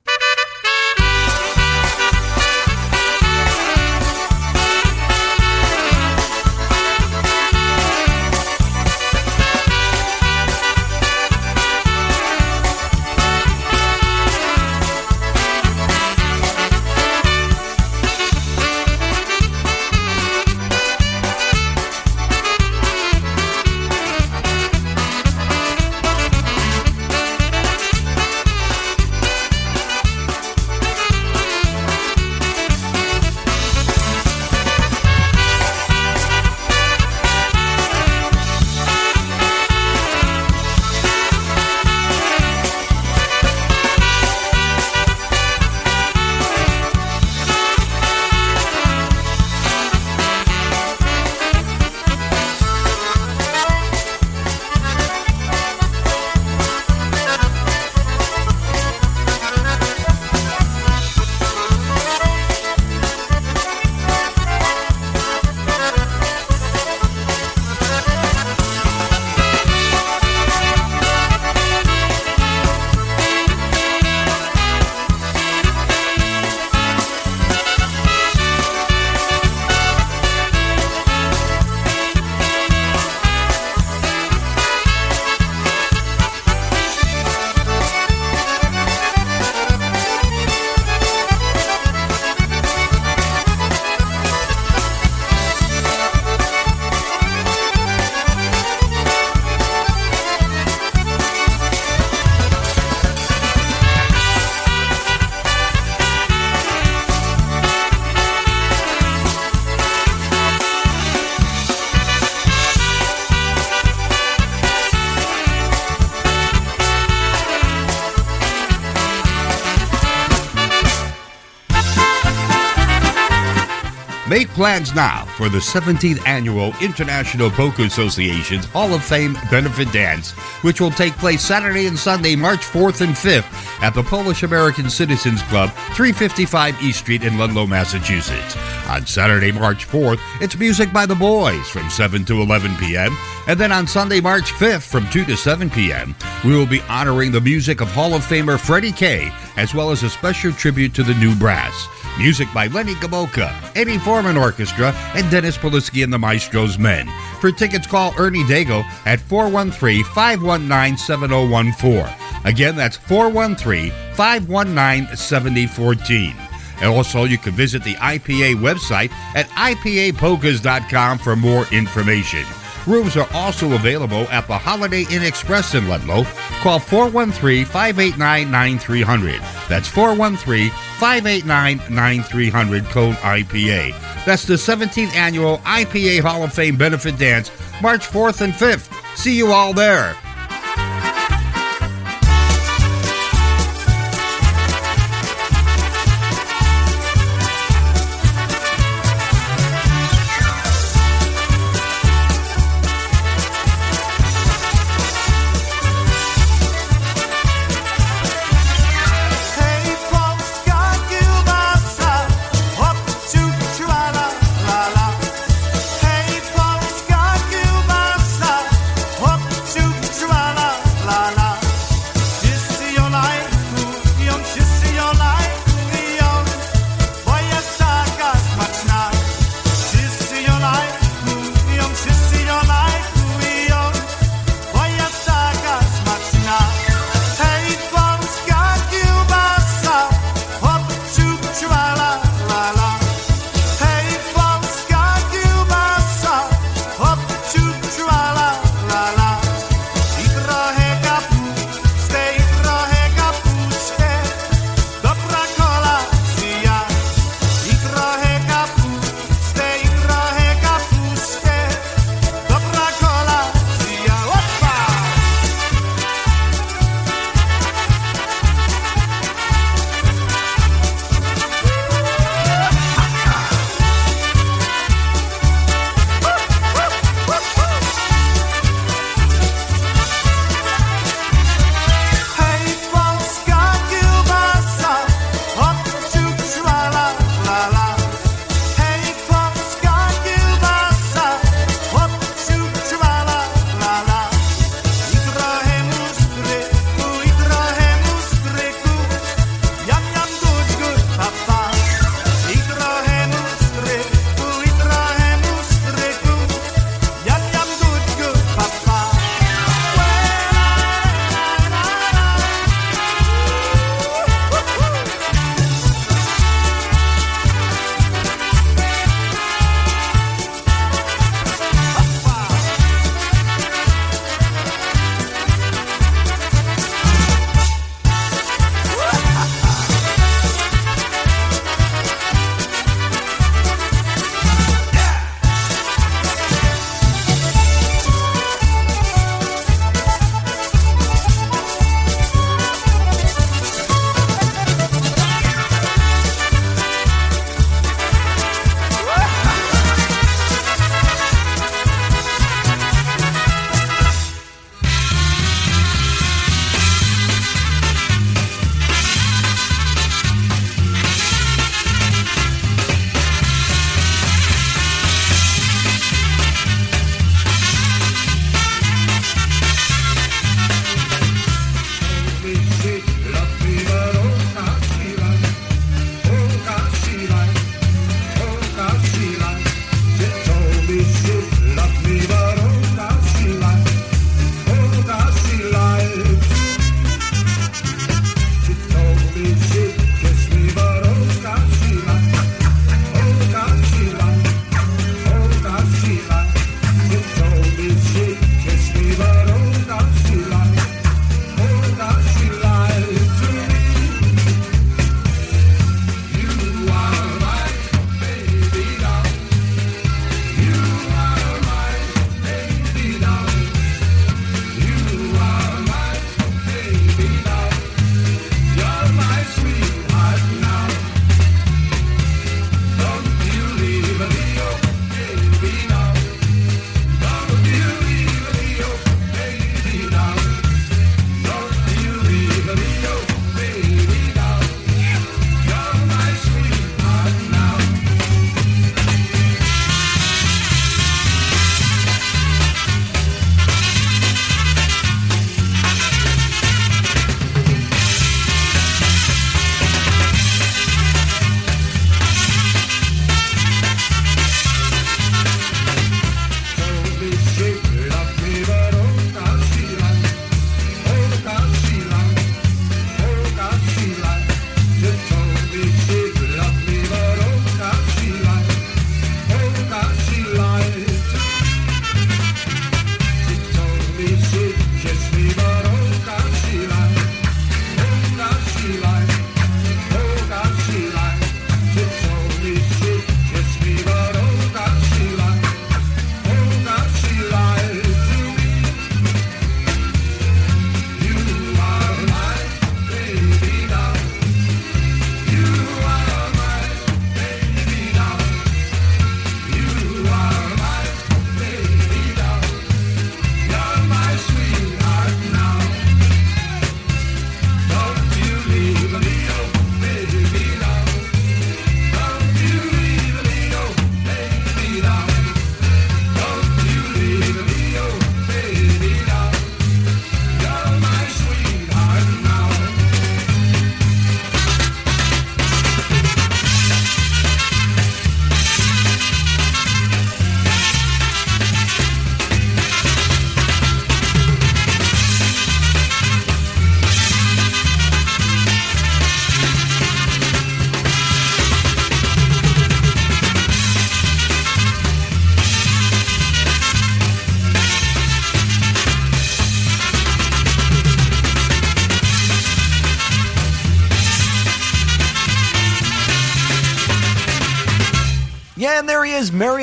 Plans 124.65 124.95
now 124.95 125.25
for 125.37 125.47
the 125.47 125.59
17th 125.59 126.25
Annual 126.25 126.73
International 126.81 127.51
Polka 127.51 127.83
Association's 127.83 128.65
Hall 128.65 128.95
of 128.95 129.03
Fame 129.03 129.37
Benefit 129.51 129.93
Dance, 129.93 130.31
which 130.63 130.81
will 130.81 130.89
take 130.89 131.13
place 131.17 131.43
Saturday 131.43 131.85
and 131.85 131.95
Sunday, 131.95 132.35
March 132.35 132.61
4th 132.61 133.01
and 133.01 133.13
5th 133.13 133.45
at 133.83 133.93
the 133.93 134.01
Polish 134.01 134.41
American 134.41 134.89
Citizens 134.89 135.43
Club, 135.43 135.69
355 135.93 136.81
East 136.81 136.97
Street 136.97 137.23
in 137.23 137.37
Ludlow, 137.37 137.67
Massachusetts. 137.67 138.57
On 138.87 139.05
Saturday, 139.05 139.51
March 139.51 139.87
4th, 139.87 140.19
it's 140.41 140.57
Music 140.57 140.91
by 140.91 141.05
the 141.05 141.13
Boys 141.13 141.69
from 141.69 141.87
7 141.91 142.25
to 142.25 142.41
11 142.41 142.75
p.m. 142.77 143.15
And 143.47 143.59
then 143.59 143.71
on 143.71 143.85
Sunday, 143.85 144.19
March 144.19 144.51
5th 144.53 144.89
from 144.89 145.07
2 145.11 145.25
to 145.25 145.37
7 145.37 145.69
p.m., 145.69 146.15
we 146.43 146.55
will 146.55 146.65
be 146.65 146.81
honoring 146.89 147.31
the 147.31 147.39
music 147.39 147.81
of 147.81 147.91
Hall 147.91 148.15
of 148.15 148.23
Famer 148.23 148.59
Freddie 148.59 148.91
Kay, 148.91 149.31
as 149.57 149.75
well 149.75 149.91
as 149.91 150.01
a 150.01 150.09
special 150.09 150.51
tribute 150.51 150.95
to 150.95 151.03
the 151.03 151.13
new 151.13 151.35
brass. 151.35 151.87
Music 152.17 152.47
by 152.53 152.67
Lenny 152.67 152.93
Gomulka, 152.95 153.53
Eddie 153.75 153.97
Forman 153.97 154.37
Orchestra, 154.37 154.93
and 155.15 155.29
Dennis 155.29 155.57
Polisky 155.57 156.03
and 156.03 156.13
the 156.13 156.17
Maestro's 156.17 156.79
Men. 156.79 157.09
For 157.41 157.51
tickets, 157.51 157.87
call 157.87 158.13
Ernie 158.17 158.43
Dago 158.43 158.83
at 159.05 159.19
413 159.19 160.03
519 160.05 160.97
7014. 160.97 162.07
Again, 162.45 162.75
that's 162.75 162.95
413 162.95 163.91
519 164.15 165.15
7014. 165.15 166.35
And 166.81 166.91
also, 166.91 167.23
you 167.23 167.37
can 167.37 167.53
visit 167.53 167.83
the 167.83 167.95
IPA 167.95 168.55
website 168.55 169.11
at 169.35 169.47
IPAPolkas.com 169.49 171.17
for 171.19 171.35
more 171.35 171.65
information. 171.71 172.43
Rooms 172.87 173.17
are 173.17 173.27
also 173.33 173.73
available 173.73 174.27
at 174.29 174.47
the 174.47 174.57
Holiday 174.57 175.05
Inn 175.11 175.23
Express 175.23 175.73
in 175.73 175.87
Ludlow. 175.87 176.23
Call 176.61 176.79
413 176.79 177.65
589 177.65 178.51
9300. 178.51 179.41
That's 179.67 179.87
413 179.87 180.69
589 180.99 181.81
9300, 181.93 182.85
code 182.85 183.15
IPA. 183.15 183.91
That's 184.25 184.45
the 184.45 184.55
17th 184.55 185.15
annual 185.15 185.57
IPA 185.59 186.21
Hall 186.21 186.43
of 186.43 186.53
Fame 186.53 186.75
benefit 186.77 187.17
dance, 187.17 187.51
March 187.81 188.07
4th 188.07 188.41
and 188.41 188.53
5th. 188.53 188.91
See 189.17 189.35
you 189.37 189.51
all 189.51 189.73
there. 189.73 190.15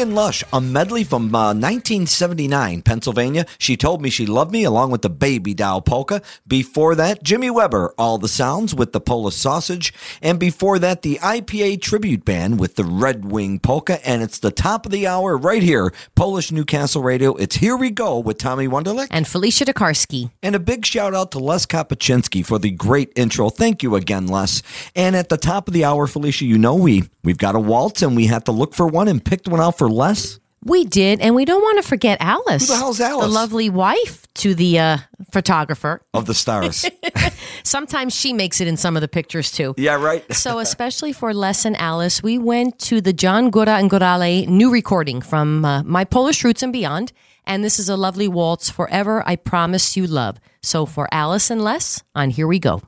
Marion 0.02 0.16
Lush, 0.16 0.42
a 0.52 0.60
medley 0.60 1.04
from 1.04 1.32
uh, 1.32 1.54
1979, 1.54 2.82
Pennsylvania. 2.82 3.46
She 3.56 3.76
told 3.76 4.02
me 4.02 4.10
she 4.10 4.26
loved 4.26 4.50
me, 4.50 4.64
along 4.64 4.90
with 4.90 5.02
the 5.02 5.08
Baby 5.08 5.54
Doll 5.54 5.80
polka. 5.80 6.22
Before 6.44 6.96
that, 6.96 7.22
Jimmy 7.22 7.50
Weber, 7.50 7.94
All 7.96 8.18
the 8.18 8.26
Sounds 8.26 8.74
with 8.74 8.92
the 8.92 9.00
Polish 9.00 9.36
Sausage. 9.36 9.94
And 10.20 10.40
before 10.40 10.80
that, 10.80 11.02
the 11.02 11.20
IPA 11.22 11.82
Tribute 11.82 12.24
Band 12.24 12.58
with 12.58 12.74
the 12.74 12.82
Red 12.82 13.30
Wing 13.30 13.60
polka. 13.60 14.04
And 14.04 14.24
it's 14.24 14.40
the 14.40 14.50
top 14.50 14.86
of 14.86 14.90
the 14.90 15.06
hour 15.06 15.36
right 15.36 15.62
here, 15.62 15.92
Polish 16.16 16.50
Newcastle 16.50 17.02
Radio. 17.02 17.36
It's 17.36 17.56
Here 17.56 17.76
We 17.76 17.90
Go 17.90 18.18
with 18.18 18.38
Tommy 18.38 18.66
Wunderlich. 18.66 19.06
And 19.08 19.28
Felicia 19.28 19.66
DeKarski. 19.66 20.32
And 20.42 20.56
a 20.56 20.60
big 20.60 20.84
shout 20.84 21.14
out 21.14 21.30
to 21.30 21.38
Les 21.38 21.64
Kapuscinski 21.64 22.44
for 22.44 22.58
the 22.58 22.72
great 22.72 23.12
intro. 23.14 23.50
Thank 23.50 23.84
you 23.84 23.94
again, 23.94 24.26
Les. 24.26 24.64
And 24.96 25.14
at 25.14 25.28
the 25.28 25.36
top 25.36 25.68
of 25.68 25.74
the 25.74 25.84
hour, 25.84 26.08
Felicia, 26.08 26.44
you 26.44 26.58
know 26.58 26.74
we 26.74 27.04
we've 27.22 27.38
got 27.38 27.54
a 27.54 27.60
waltz 27.60 28.02
and 28.02 28.16
we 28.16 28.26
had 28.26 28.44
to 28.46 28.52
look 28.52 28.74
for 28.74 28.88
one 28.88 29.06
and 29.06 29.24
picked 29.24 29.46
one 29.46 29.60
out 29.60 29.78
for 29.78 29.91
Les. 29.94 30.38
We 30.64 30.84
did, 30.84 31.20
and 31.20 31.34
we 31.34 31.44
don't 31.44 31.60
want 31.60 31.82
to 31.82 31.88
forget 31.88 32.18
Alice. 32.20 32.68
Who 32.68 32.74
the 32.74 32.78
hell's 32.78 33.00
Alice? 33.00 33.24
The 33.26 33.32
lovely 33.32 33.68
wife 33.68 34.26
to 34.34 34.54
the 34.54 34.78
uh, 34.78 34.98
photographer. 35.32 36.00
Of 36.14 36.26
the 36.26 36.34
stars. 36.34 36.86
Sometimes 37.64 38.14
she 38.14 38.32
makes 38.32 38.60
it 38.60 38.68
in 38.68 38.76
some 38.76 38.96
of 38.96 39.00
the 39.00 39.08
pictures 39.08 39.50
too. 39.50 39.74
yeah, 39.76 39.96
right. 40.00 40.24
So, 40.32 40.58
especially 40.66 41.12
for 41.12 41.34
Les 41.34 41.64
and 41.64 41.76
Alice, 41.78 42.22
we 42.22 42.38
went 42.38 42.78
to 42.80 43.00
the 43.00 43.12
John 43.12 43.50
Gora 43.50 43.76
and 43.78 43.90
Gorale 43.90 44.46
new 44.46 44.70
recording 44.70 45.20
from 45.20 45.64
uh, 45.64 45.82
My 45.82 46.04
Polish 46.04 46.44
Roots 46.44 46.62
and 46.62 46.72
Beyond. 46.72 47.12
And 47.44 47.64
this 47.64 47.80
is 47.80 47.88
a 47.88 47.96
lovely 47.96 48.28
waltz, 48.28 48.70
Forever 48.70 49.24
I 49.26 49.34
Promise 49.34 49.96
You 49.96 50.06
Love. 50.06 50.38
So, 50.62 50.86
for 50.86 51.08
Alice 51.10 51.50
and 51.50 51.60
Les, 51.62 52.04
on 52.14 52.30
Here 52.30 52.46
We 52.46 52.60
Go. 52.60 52.82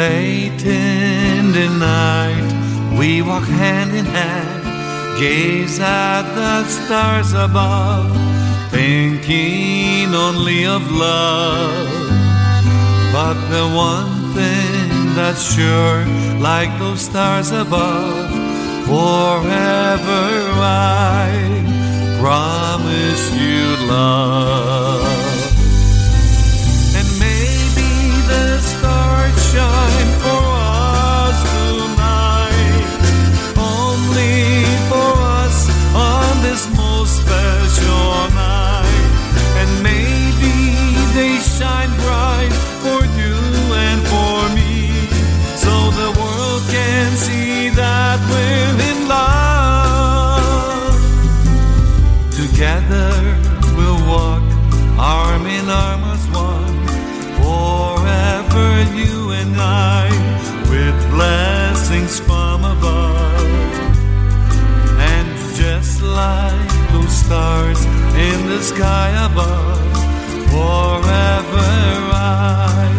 Late 0.00 0.64
in 0.64 1.52
the 1.52 1.68
night, 1.78 2.96
we 2.98 3.20
walk 3.20 3.44
hand 3.44 3.94
in 3.94 4.06
hand, 4.06 4.62
gaze 5.20 5.78
at 5.78 6.22
the 6.22 6.64
stars 6.64 7.34
above, 7.34 8.10
thinking 8.70 10.14
only 10.14 10.64
of 10.64 10.90
love. 10.90 11.86
But 13.12 13.36
the 13.54 13.66
one 13.76 14.32
thing 14.32 15.14
that's 15.14 15.44
sure, 15.54 16.06
like 16.38 16.72
those 16.78 17.02
stars 17.02 17.50
above, 17.50 18.30
forever 18.86 20.28
I 20.56 21.28
promise 22.18 23.24
you 23.34 23.86
love. 23.86 25.19
Like 66.20 66.92
those 66.92 67.14
stars 67.24 67.80
in 68.28 68.38
the 68.52 68.60
sky 68.72 69.08
above 69.28 69.90
forever 70.52 71.70
I 72.12 72.89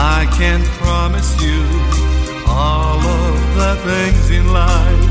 I 0.00 0.26
can't 0.38 0.64
promise 0.82 1.30
you 1.42 1.60
all 2.46 2.98
of 2.98 3.38
the 3.58 3.72
things 3.88 4.30
in 4.30 4.44
life 4.52 5.04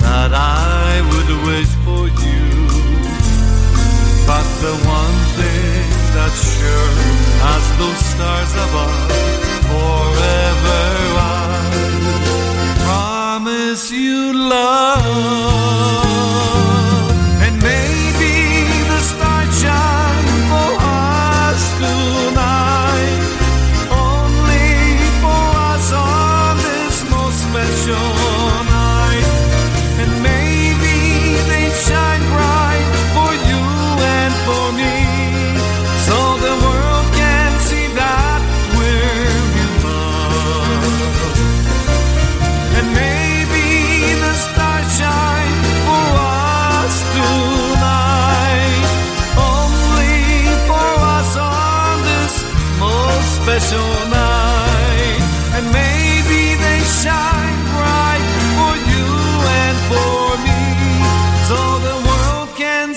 that 0.00 0.32
I 0.34 1.00
would 1.10 1.30
wish 1.46 1.70
for 1.86 2.04
you. 2.24 2.44
But 4.26 4.46
the 4.64 4.74
one 4.98 5.18
thing 5.38 5.86
that's 6.14 6.40
sure 6.58 6.94
as 7.54 7.64
those 7.78 8.02
stars 8.14 8.52
above, 8.66 8.98
forever 9.70 10.84
I 11.14 11.56
promise 12.82 13.84
you 13.92 14.32
love. 14.32 15.06
And 17.44 17.54
maybe 17.62 18.34
the 18.90 19.00
stars 19.10 19.52
shine 19.62 20.30
for 20.50 20.70
us 20.82 21.60
tonight, 21.78 22.85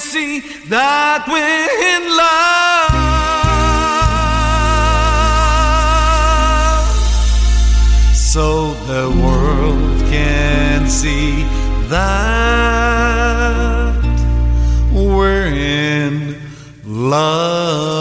see 0.09 0.39
that 0.69 1.25
we're 1.27 1.69
in 1.93 2.03
love. 2.17 2.89
So 8.15 8.73
the 8.91 9.05
world 9.23 9.99
can 10.09 10.87
see 10.89 11.43
that 11.89 12.33
we're 14.91 15.45
in 15.45 16.37
love. 16.83 17.98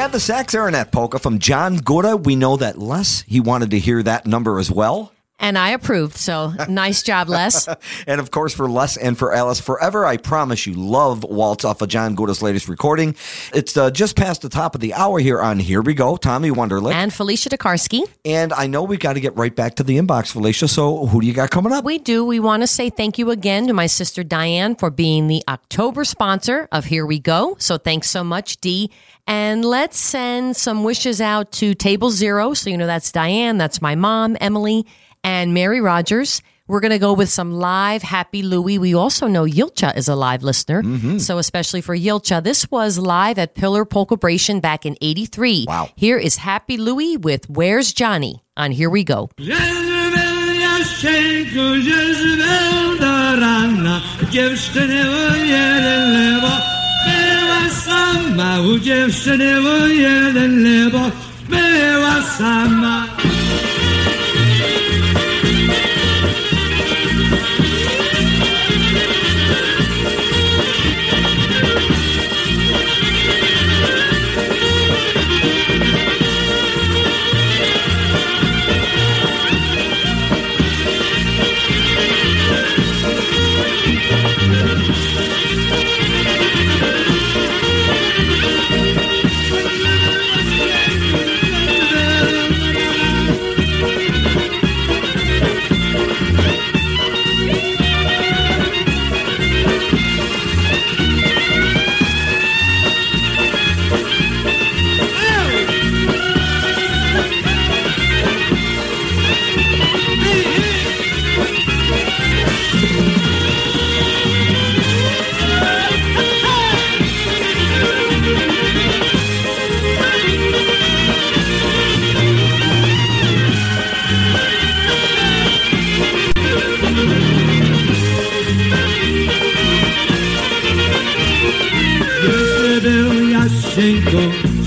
Yeah, 0.00 0.08
the 0.08 0.18
sax 0.18 0.54
Aeronet 0.54 0.92
polka 0.92 1.18
from 1.18 1.40
John 1.40 1.76
Gouda. 1.76 2.16
We 2.16 2.34
know 2.34 2.56
that 2.56 2.78
Les, 2.78 3.20
he 3.28 3.38
wanted 3.38 3.72
to 3.72 3.78
hear 3.78 4.02
that 4.02 4.24
number 4.24 4.58
as 4.58 4.70
well. 4.70 5.12
And 5.40 5.56
I 5.56 5.70
approved. 5.70 6.16
So 6.16 6.52
nice 6.68 7.02
job, 7.02 7.28
Les. 7.28 7.66
And 8.06 8.20
of 8.20 8.30
course, 8.30 8.54
for 8.54 8.68
Les 8.68 8.96
and 8.96 9.16
for 9.18 9.32
Alice, 9.32 9.58
forever, 9.60 10.04
I 10.04 10.16
promise 10.18 10.66
you, 10.66 10.74
love 10.74 11.24
Waltz 11.24 11.64
off 11.64 11.80
of 11.80 11.88
John 11.88 12.14
Gouda's 12.14 12.42
latest 12.42 12.68
recording. 12.68 13.14
It's 13.54 13.76
uh, 13.76 13.90
just 13.90 14.16
past 14.16 14.42
the 14.42 14.48
top 14.48 14.74
of 14.74 14.80
the 14.80 14.92
hour 14.94 15.18
here 15.18 15.40
on 15.40 15.58
Here 15.58 15.80
We 15.80 15.94
Go, 15.94 16.16
Tommy 16.16 16.50
Wunderlich. 16.50 16.92
and 16.92 17.12
Felicia 17.12 17.48
DeKarski. 17.48 18.02
And 18.24 18.52
I 18.52 18.66
know 18.66 18.82
we've 18.82 19.00
got 19.00 19.14
to 19.14 19.20
get 19.20 19.34
right 19.36 19.54
back 19.54 19.76
to 19.76 19.82
the 19.82 19.96
inbox, 19.96 20.30
Felicia. 20.32 20.68
So 20.68 21.06
who 21.06 21.20
do 21.20 21.26
you 21.26 21.32
got 21.32 21.50
coming 21.50 21.72
up? 21.72 21.84
We 21.84 21.98
do. 21.98 22.24
We 22.24 22.38
want 22.38 22.62
to 22.62 22.66
say 22.66 22.90
thank 22.90 23.18
you 23.18 23.30
again 23.30 23.66
to 23.68 23.72
my 23.72 23.86
sister 23.86 24.22
Diane 24.22 24.76
for 24.76 24.90
being 24.90 25.26
the 25.28 25.42
October 25.48 26.04
sponsor 26.04 26.68
of 26.70 26.84
Here 26.86 27.06
We 27.06 27.18
Go. 27.18 27.56
So 27.58 27.78
thanks 27.78 28.10
so 28.10 28.22
much, 28.22 28.58
Dee. 28.60 28.90
And 29.26 29.64
let's 29.64 29.98
send 29.98 30.56
some 30.56 30.82
wishes 30.84 31.20
out 31.20 31.52
to 31.52 31.74
Table 31.74 32.10
Zero. 32.10 32.52
So 32.52 32.68
you 32.68 32.76
know 32.76 32.86
that's 32.86 33.10
Diane, 33.12 33.58
that's 33.58 33.80
my 33.80 33.94
mom, 33.94 34.36
Emily, 34.40 34.86
and 35.24 35.54
Mary 35.54 35.80
Rogers. 35.80 36.42
We're 36.66 36.80
going 36.80 36.92
to 36.92 36.98
go 37.00 37.14
with 37.14 37.28
some 37.28 37.52
live 37.54 38.02
Happy 38.02 38.42
Louie. 38.42 38.78
We 38.78 38.94
also 38.94 39.26
know 39.26 39.44
Yilcha 39.44 39.96
is 39.96 40.06
a 40.06 40.14
live 40.14 40.44
listener. 40.44 40.84
So 41.18 41.38
especially 41.38 41.80
for 41.80 41.96
Yilcha, 41.96 42.44
this 42.44 42.70
was 42.70 42.96
live 42.96 43.38
at 43.38 43.56
Pillar 43.56 43.84
Polkabration 43.84 44.60
back 44.60 44.86
in 44.86 44.96
83. 45.00 45.64
Wow. 45.66 45.88
Here 45.96 46.16
is 46.16 46.36
Happy 46.36 46.76
Louie 46.76 47.16
with 47.16 47.50
Where's 47.50 47.92
Johnny 47.92 48.44
on 48.56 48.70
Here 48.70 48.88
We 48.88 49.02
Go. 49.02 49.30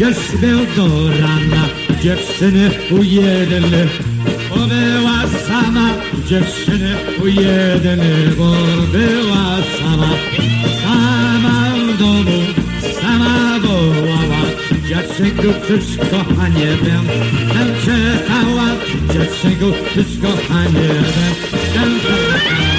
Jaszenko, 0.04 0.34
Jezebel 0.34 0.66
do 0.76 1.10
rana, 1.22 1.70
dziewczyny 2.02 2.72
u 2.92 3.04
jeden 3.04 3.64
bo 4.50 4.56
była 4.56 5.28
sama, 5.48 5.90
dziewczyny 6.28 6.96
u 7.24 7.28
jeden, 7.28 8.00
bo 8.38 8.52
była 8.92 9.58
sama, 9.80 10.10
sama 10.84 11.72
w 11.76 11.98
domu, 11.98 12.44
sama 13.02 13.60
wołała, 13.60 14.42
dziewczynku, 14.88 15.54
czyż 15.68 15.98
kochanie 15.98 16.68
będę 16.84 17.82
czekała, 17.86 18.68
dziewczynku, 19.14 19.72
czyż 19.94 20.20
kochanie 20.22 20.88
będę 20.88 21.36
czekała. 21.74 22.54
Rana. 22.54 22.73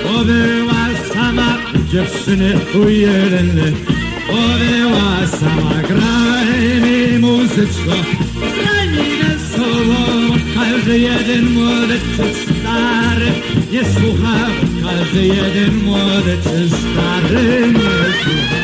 bo 0.04 0.24
sama, 1.14 1.58
dziewczyny 1.92 2.54
u 2.74 2.88
była 4.58 5.26
sama, 5.26 5.82
graj 5.88 6.80
mi 6.80 7.18
muzyczko, 7.18 7.96
graj 8.34 8.88
mi 8.88 9.22
wesoło, 9.22 10.34
każdy 10.54 10.98
jeden 10.98 11.52
młody 11.52 11.98
czy 12.16 12.22
stary, 12.44 13.32
nie 13.72 13.84
słucha, 13.84 14.46
każdy 14.82 15.26
jeden 15.26 15.76
młody 15.84 16.36
czy 16.42 16.68
stary, 16.68 17.72
nie 17.72 18.22
słucha. 18.22 18.57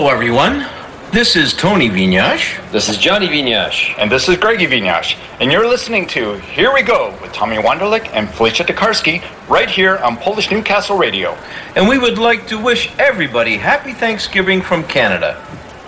Hello, 0.00 0.10
everyone. 0.10 0.66
This 1.12 1.36
is 1.36 1.52
Tony 1.52 1.90
Vignash. 1.90 2.58
This 2.72 2.88
is 2.88 2.96
Johnny 2.96 3.28
Vignash. 3.28 3.94
And 3.98 4.10
this 4.10 4.30
is 4.30 4.38
Greggy 4.38 4.66
Vignash. 4.66 5.18
And 5.42 5.52
you're 5.52 5.68
listening 5.68 6.06
to 6.06 6.38
Here 6.38 6.72
We 6.72 6.80
Go 6.80 7.14
with 7.20 7.34
Tommy 7.34 7.58
Wunderlich 7.58 8.08
and 8.14 8.26
Felicia 8.26 8.64
DeKarski 8.64 9.22
right 9.46 9.68
here 9.68 9.98
on 9.98 10.16
Polish 10.16 10.50
Newcastle 10.50 10.96
Radio. 10.96 11.36
And 11.76 11.86
we 11.86 11.98
would 11.98 12.16
like 12.16 12.46
to 12.46 12.58
wish 12.58 12.90
everybody 12.98 13.58
happy 13.58 13.92
Thanksgiving 13.92 14.62
from 14.62 14.84
Canada. 14.84 15.46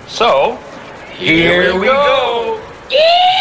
So, 0.09 0.59
Here, 1.15 1.75
we 1.75 1.87
go. 1.87 2.57
meant 2.91 3.32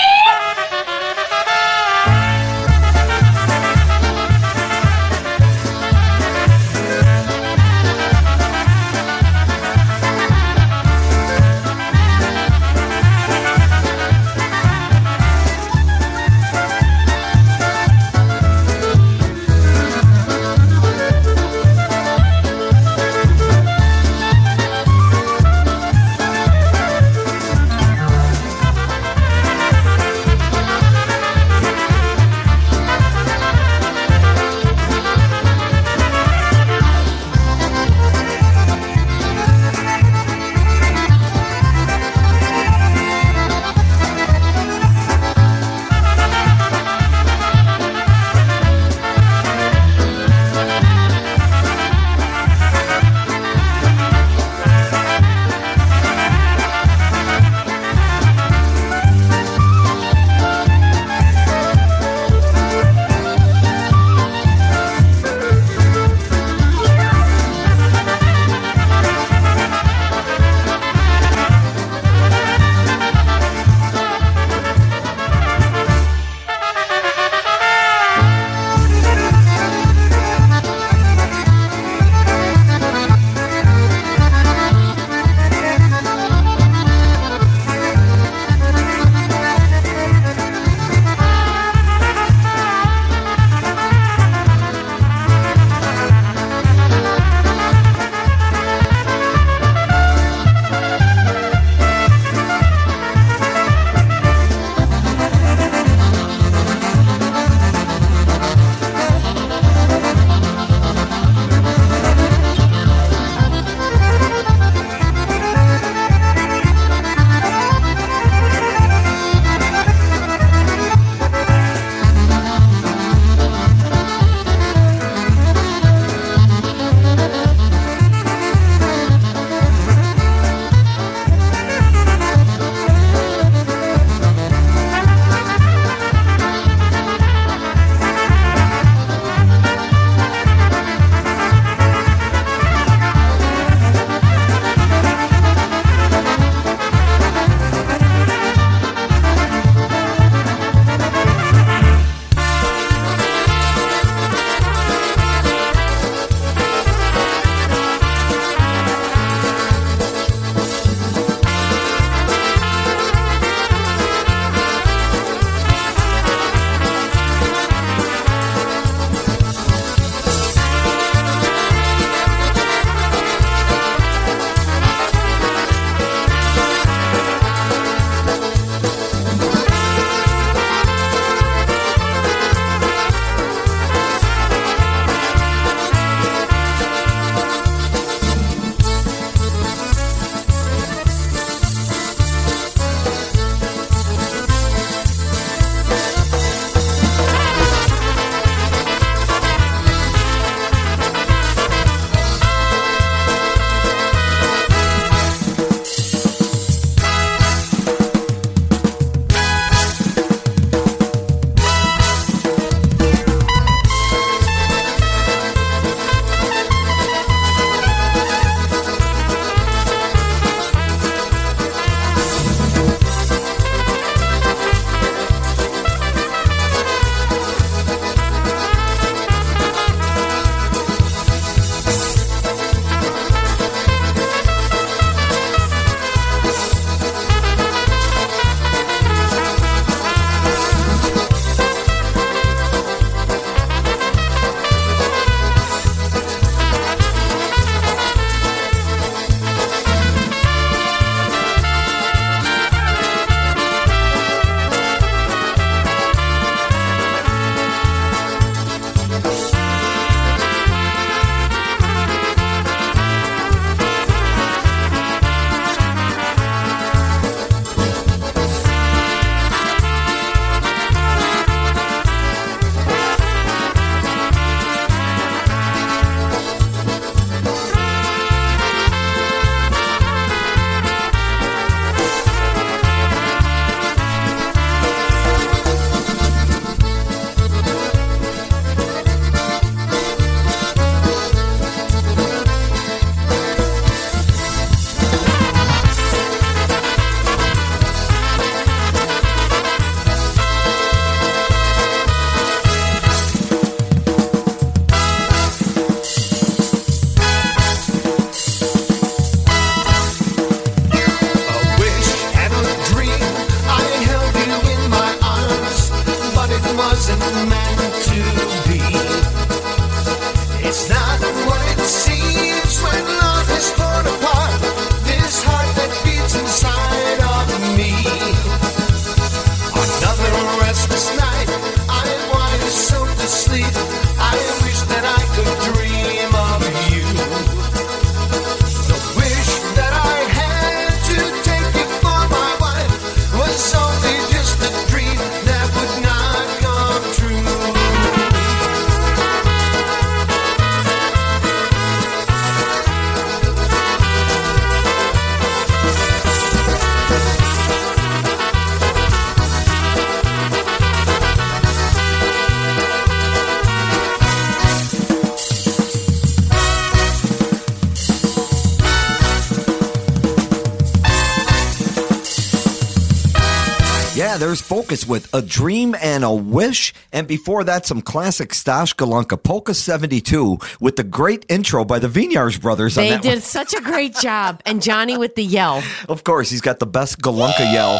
Yeah, 374.32 374.38
there's 374.38 374.62
Focus 374.62 375.06
with 375.06 375.28
A 375.34 375.42
Dream 375.42 375.94
and 376.02 376.24
a 376.24 376.34
Wish. 376.34 376.94
And 377.12 377.28
before 377.28 377.66
that, 377.66 377.86
some 377.86 378.02
classic 378.02 378.54
Stash 378.54 378.96
Golonka 378.96 379.36
Polka 379.44 379.74
72 379.74 380.58
with 380.80 380.96
the 380.96 381.04
great 381.04 381.46
intro 381.50 381.84
by 381.84 382.00
the 382.00 382.08
Vinyars 382.08 382.62
brothers 382.62 382.98
on 382.98 383.04
They 383.04 383.18
did 383.18 383.26
one. 383.26 383.42
such 383.42 383.74
a 383.74 383.82
great 383.82 384.16
job. 384.16 384.62
And 384.66 384.82
Johnny 384.82 385.18
with 385.18 385.36
the 385.36 385.44
yell. 385.44 385.84
Of 386.08 386.24
course, 386.24 386.50
he's 386.50 386.62
got 386.62 386.80
the 386.80 386.86
best 386.88 387.20
Golonka 387.20 387.74
yell. 387.74 388.00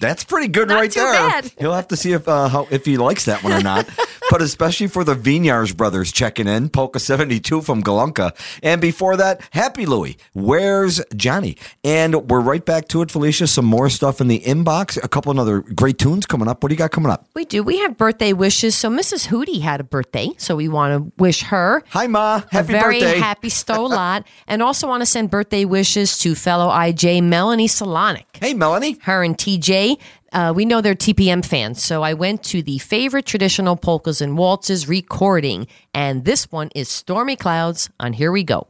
That's 0.00 0.24
pretty 0.24 0.48
good 0.48 0.70
right 0.70 0.90
too 0.90 1.00
there. 1.00 1.12
bad. 1.12 1.52
He'll 1.58 1.72
have 1.74 1.88
to 1.88 1.96
see 1.96 2.12
if 2.12 2.28
uh, 2.28 2.48
how, 2.48 2.66
if 2.70 2.84
he 2.84 2.96
likes 2.96 3.24
that 3.26 3.42
one 3.42 3.52
or 3.52 3.62
not. 3.62 3.88
but 4.30 4.42
especially 4.42 4.86
for 4.86 5.04
the 5.04 5.14
Vinyars 5.14 5.76
brothers 5.76 6.12
checking 6.12 6.46
in, 6.46 6.68
Polka 6.68 7.00
72 7.00 7.62
from 7.62 7.82
Golonka. 7.82 8.32
And 8.62 8.80
before 8.80 9.16
that, 9.16 9.40
Happy 9.52 9.86
Louie, 9.86 10.18
Where's 10.34 11.00
Johnny? 11.16 11.56
And 11.82 12.28
we're 12.28 12.40
right 12.40 12.64
back 12.64 12.88
to 12.88 13.02
it, 13.02 13.10
Felicia. 13.10 13.46
Some 13.46 13.64
more 13.64 13.88
stuff 13.88 14.20
in 14.20 14.28
the 14.28 14.40
inbox. 14.40 15.02
A 15.02 15.08
couple 15.08 15.32
of 15.32 15.38
other 15.38 15.60
great 15.60 15.98
tunes 15.98 16.26
coming 16.26 16.48
up. 16.48 16.62
What 16.62 16.68
do 16.68 16.74
you 16.74 16.78
got 16.78 16.90
coming 16.90 17.10
up? 17.10 17.26
We 17.34 17.44
do. 17.44 17.62
We 17.62 17.78
have 17.78 17.96
birthday 17.96 18.32
wishes. 18.32 18.74
So 18.74 18.90
Mrs. 18.90 19.28
Hootie 19.28 19.60
had 19.60 19.80
a 19.80 19.84
birthday. 19.84 20.30
So 20.36 20.56
we 20.56 20.68
want 20.68 20.92
to 20.94 21.12
wish 21.22 21.42
her 21.42 21.82
Hi, 21.90 22.06
Ma. 22.06 22.42
Happy 22.50 22.58
a 22.58 22.62
very 22.62 23.00
birthday. 23.00 23.18
happy 23.18 23.48
Stolat. 23.48 24.24
and 24.46 24.62
also 24.62 24.86
want 24.86 25.00
to 25.00 25.06
send 25.06 25.30
birthday 25.30 25.64
wishes 25.64 26.18
to 26.18 26.34
fellow 26.34 26.68
IJ 26.68 27.22
Melanie 27.22 27.68
Solonic. 27.68 28.24
Hey, 28.40 28.54
Melanie. 28.54 28.98
Her 29.02 29.22
and 29.22 29.36
TJ. 29.36 29.87
Uh, 30.32 30.52
we 30.54 30.64
know 30.64 30.80
they're 30.80 30.94
TPM 30.94 31.44
fans. 31.44 31.82
So 31.82 32.02
I 32.02 32.14
went 32.14 32.42
to 32.52 32.62
the 32.62 32.78
favorite 32.78 33.26
traditional 33.26 33.76
polkas 33.76 34.20
and 34.20 34.36
waltzes 34.36 34.88
recording. 34.88 35.66
And 35.94 36.24
this 36.24 36.50
one 36.52 36.68
is 36.74 36.88
Stormy 36.88 37.36
Clouds 37.36 37.88
on 37.98 38.12
Here 38.12 38.32
We 38.32 38.44
Go. 38.44 38.66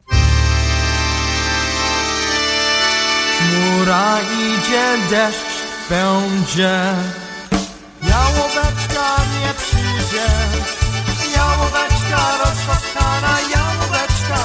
Idzie, 4.68 4.86
deszcz 5.10 5.62
będzie. 5.90 6.94
Jałóweczka 8.02 9.16
nie 9.40 9.54
przyjdzie. 9.54 10.26
Jałóweczka 11.36 11.88
jałóweczka 13.54 14.38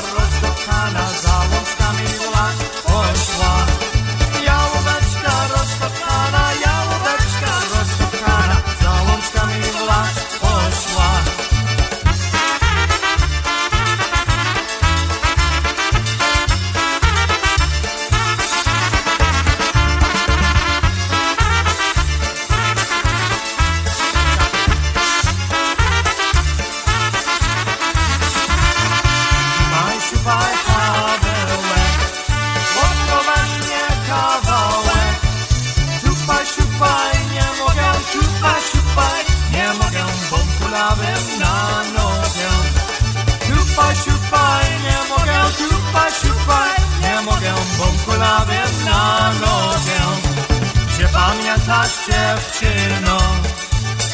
pamiętasz 51.93 52.05
dziewczyno, 52.07 53.17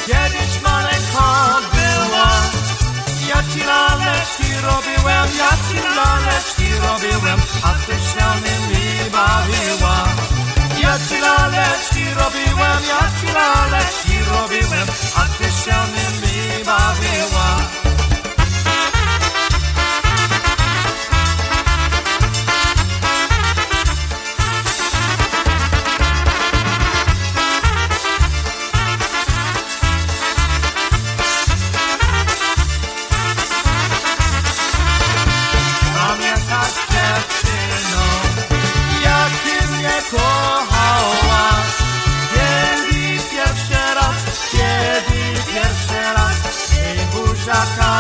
kiedyś 0.06 0.62
maleńko 0.62 1.60
była? 1.72 2.32
Ja 3.28 3.44
ci 3.54 3.60
laleczki 3.60 4.54
robiłem, 4.64 5.28
ja 5.38 5.50
ci 5.68 5.78
laleczki 5.96 6.74
robiłem, 6.82 7.40
a 7.64 7.74
ty 7.74 7.94
się 7.94 8.28
nimi 8.46 9.10
bawiła. 9.12 10.06
Ja 10.82 11.00
ci 11.10 11.20
laleczki 11.22 12.06
robiłem, 12.14 12.82
ja 12.90 13.12
ci 13.20 13.34
laleczki 13.34 14.18
robiłem, 14.32 14.88
a 15.16 15.26
ty 15.38 15.44
się 15.44 15.78
nimi 15.96 16.66
bawiła. 16.66 17.89
Jej 47.50 47.99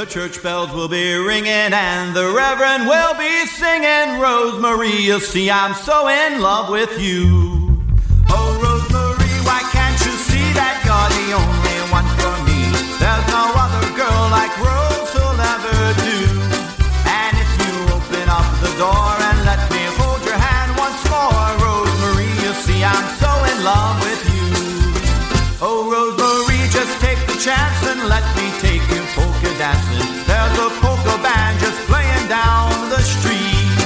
The 0.00 0.06
church 0.06 0.42
bells 0.42 0.72
will 0.72 0.88
be 0.88 1.12
ringing 1.12 1.76
and 1.76 2.16
the 2.16 2.32
reverend 2.32 2.88
will 2.88 3.12
be 3.20 3.44
singing. 3.44 4.18
Rosemary, 4.18 4.96
you 4.96 5.20
see, 5.20 5.50
I'm 5.50 5.74
so 5.74 6.08
in 6.08 6.40
love 6.40 6.70
with 6.70 6.88
you. 6.98 7.84
Oh, 8.32 8.48
Rosemary, 8.64 9.28
why 9.44 9.60
can't 9.76 10.00
you 10.00 10.14
see 10.24 10.46
that 10.56 10.80
you're 10.88 11.10
the 11.20 11.36
only 11.36 11.78
one 11.92 12.08
for 12.16 12.32
me? 12.48 12.72
There's 12.96 13.26
no 13.28 13.44
other 13.52 13.84
girl 13.92 14.24
like 14.32 14.48
Rose 14.64 15.12
who'll 15.12 15.36
ever 15.36 15.76
do. 16.00 16.16
And 17.04 17.36
if 17.36 17.50
you 17.60 17.92
open 17.92 18.24
up 18.32 18.48
the 18.64 18.72
door 18.80 19.12
and 19.20 19.36
let 19.44 19.60
me 19.68 19.84
hold 20.00 20.24
your 20.24 20.40
hand 20.40 20.80
once 20.80 20.96
more, 21.12 21.44
Rosemary, 21.60 22.32
you 22.40 22.56
see, 22.64 22.80
I'm 22.80 23.08
so 23.20 23.28
in 23.52 23.58
love 23.68 24.00
with 24.00 24.22
you. 24.32 24.48
Oh, 25.60 25.92
Rosemary, 25.92 26.72
just 26.72 26.96
take 27.04 27.20
the 27.28 27.36
chance 27.36 27.84
and 27.84 28.08
let 28.08 28.24
me 28.32 28.48
take 28.64 28.69
polka 29.20 29.50
dancing. 29.60 30.08
There's 30.24 30.56
a 30.64 30.68
polka 30.80 31.14
band 31.20 31.60
just 31.60 31.80
playing 31.90 32.26
down 32.28 32.72
the 32.88 33.00
street. 33.04 33.76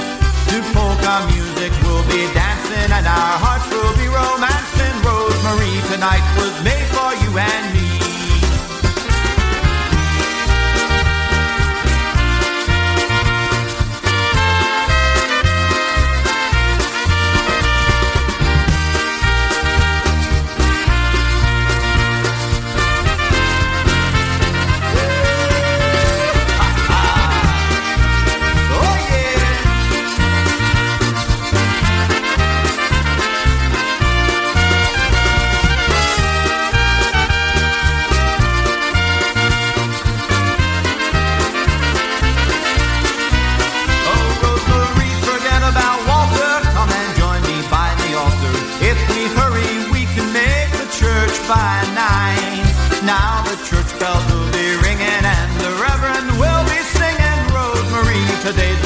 To 0.49 0.57
polka 0.71 1.15
music 1.33 1.71
we'll 1.83 2.07
be 2.07 2.23
dancing 2.31 2.89
and 2.97 3.05
our 3.05 3.35
hearts 3.43 3.67
will 3.75 3.95
be 3.99 4.07
romancing. 4.07 4.95
Rosemary 5.03 5.75
tonight 5.91 6.25
was 6.39 6.53
made 6.63 6.84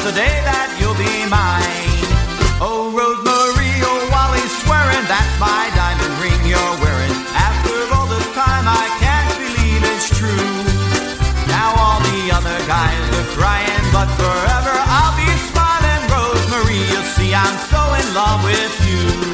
today's 0.00 0.14
the 0.14 0.20
day 0.20 0.36
that 0.44 0.68
you'll 0.80 0.96
be 0.96 1.28
mine. 1.28 1.92
Oh, 2.60 2.92
Rosemary, 2.92 3.72
oh, 3.84 4.08
Wally's 4.12 4.54
swearing 4.64 5.04
that's 5.08 5.34
my 5.40 5.68
diamond 5.76 6.14
ring 6.20 6.40
you're 6.48 6.76
wearing. 6.80 7.16
After 7.36 7.76
all 7.92 8.08
this 8.08 8.28
time, 8.32 8.64
I 8.64 8.86
can't 9.00 9.30
believe 9.36 9.80
it's 9.92 10.08
true. 10.16 10.52
Now 11.48 11.76
all 11.76 12.00
the 12.00 12.32
other 12.32 12.58
guys 12.64 13.00
are 13.16 13.28
crying, 13.36 13.84
but 13.92 14.08
forever 14.16 14.74
I'll 14.76 15.16
be 15.16 15.28
smiling. 15.52 16.02
Rosemary, 16.08 16.80
you 16.80 17.00
see, 17.16 17.32
I'm 17.34 17.56
so 17.68 17.80
in 18.00 18.06
love 18.14 18.40
with 18.44 18.74
you. 18.88 19.29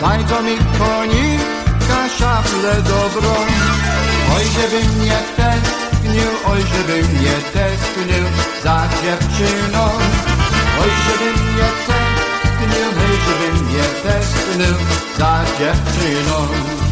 Dajco 0.00 0.42
mi 0.42 0.56
konika, 0.78 2.00
szable 2.18 2.74
dobrą. 2.82 3.34
Oj, 4.36 4.44
żeby 4.56 4.88
mnie 4.94 5.18
tęsknił, 5.36 6.30
oj, 6.46 6.60
żeby 6.72 7.08
mnie 7.08 7.34
tęsknił 7.52 8.24
za 8.64 8.88
dziewczyną. 9.02 9.84
Oj, 10.82 10.90
żeby 11.06 11.30
mnie 11.42 11.68
tęsknił, 11.86 12.88
oj, 13.04 13.18
żeby 13.26 13.62
mnie 13.62 13.84
tęsknił 14.02 14.74
za 15.18 15.44
dziewczyną. 15.58 16.89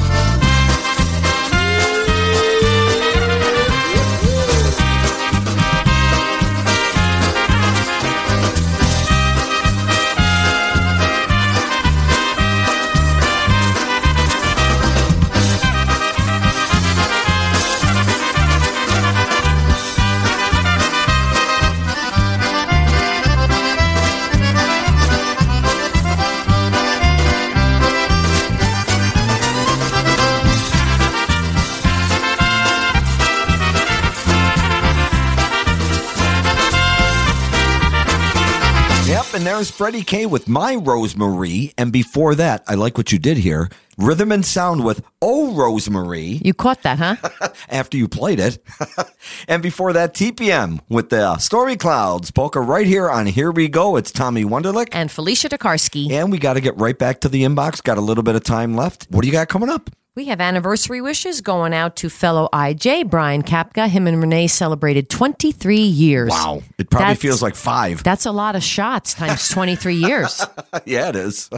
There's 39.59 39.73
Freddie 39.73 40.05
K 40.05 40.25
with 40.25 40.47
My 40.47 40.77
Rosemary. 40.77 41.75
And 41.77 41.91
before 41.91 42.37
that, 42.37 42.63
I 42.69 42.75
like 42.77 42.97
what 42.97 43.11
you 43.11 43.19
did 43.19 43.39
here. 43.39 43.69
Rhythm 43.97 44.31
and 44.31 44.47
Sound 44.47 44.85
with 44.85 45.03
Oh 45.21 45.53
Rosemary. 45.53 46.41
You 46.45 46.55
caught 46.55 46.85
that, 46.85 47.01
huh? 47.01 47.17
After 47.69 47.97
you 47.97 48.07
played 48.07 48.39
it. 48.39 48.65
and 49.49 49.61
before 49.61 49.93
that, 49.95 50.15
TPM 50.15 50.79
with 50.89 51.11
the 51.11 51.39
Story 51.39 51.77
Clouds. 51.77 52.31
Polka 52.31 52.61
right 52.61 52.87
here 52.87 53.11
on 53.11 53.27
Here 53.27 53.51
We 53.51 53.67
Go. 53.67 53.97
It's 53.97 54.13
Tommy 54.13 54.45
Wunderlich. 54.45 54.91
And 54.93 55.11
Felicia 55.11 55.49
DeKarski. 55.49 56.09
And 56.13 56.31
we 56.31 56.39
got 56.39 56.55
to 56.55 56.61
get 56.61 56.77
right 56.77 56.97
back 56.97 57.19
to 57.23 57.29
the 57.29 57.43
inbox. 57.43 57.83
Got 57.83 57.99
a 57.99 58.01
little 58.01 58.23
bit 58.23 58.37
of 58.37 58.45
time 58.45 58.77
left. 58.77 59.09
What 59.11 59.23
do 59.23 59.27
you 59.27 59.33
got 59.33 59.49
coming 59.49 59.71
up? 59.71 59.91
We 60.19 60.25
have 60.25 60.41
anniversary 60.41 61.01
wishes 61.01 61.41
going 61.43 61.73
out 61.73 61.95
to 61.99 62.11
fellow 62.11 62.49
IJ 62.53 63.09
Brian 63.09 63.45
Kapka. 63.45 63.87
Him 63.87 64.09
and 64.09 64.21
Renee 64.21 64.49
celebrated 64.49 65.09
23 65.09 65.79
years. 65.79 66.31
Wow. 66.31 66.65
It 66.77 66.91
probably 66.91 67.05
That's- 67.05 67.19
feels 67.21 67.41
like 67.41 67.55
five. 67.55 68.03
That's 68.03 68.27
a 68.27 68.33
lot 68.33 68.57
of 68.57 68.65
shots 68.65 69.15
times 69.15 69.49
23 69.49 69.95
years. 69.95 70.45
yeah, 70.85 71.11
it 71.11 71.15
is. 71.15 71.49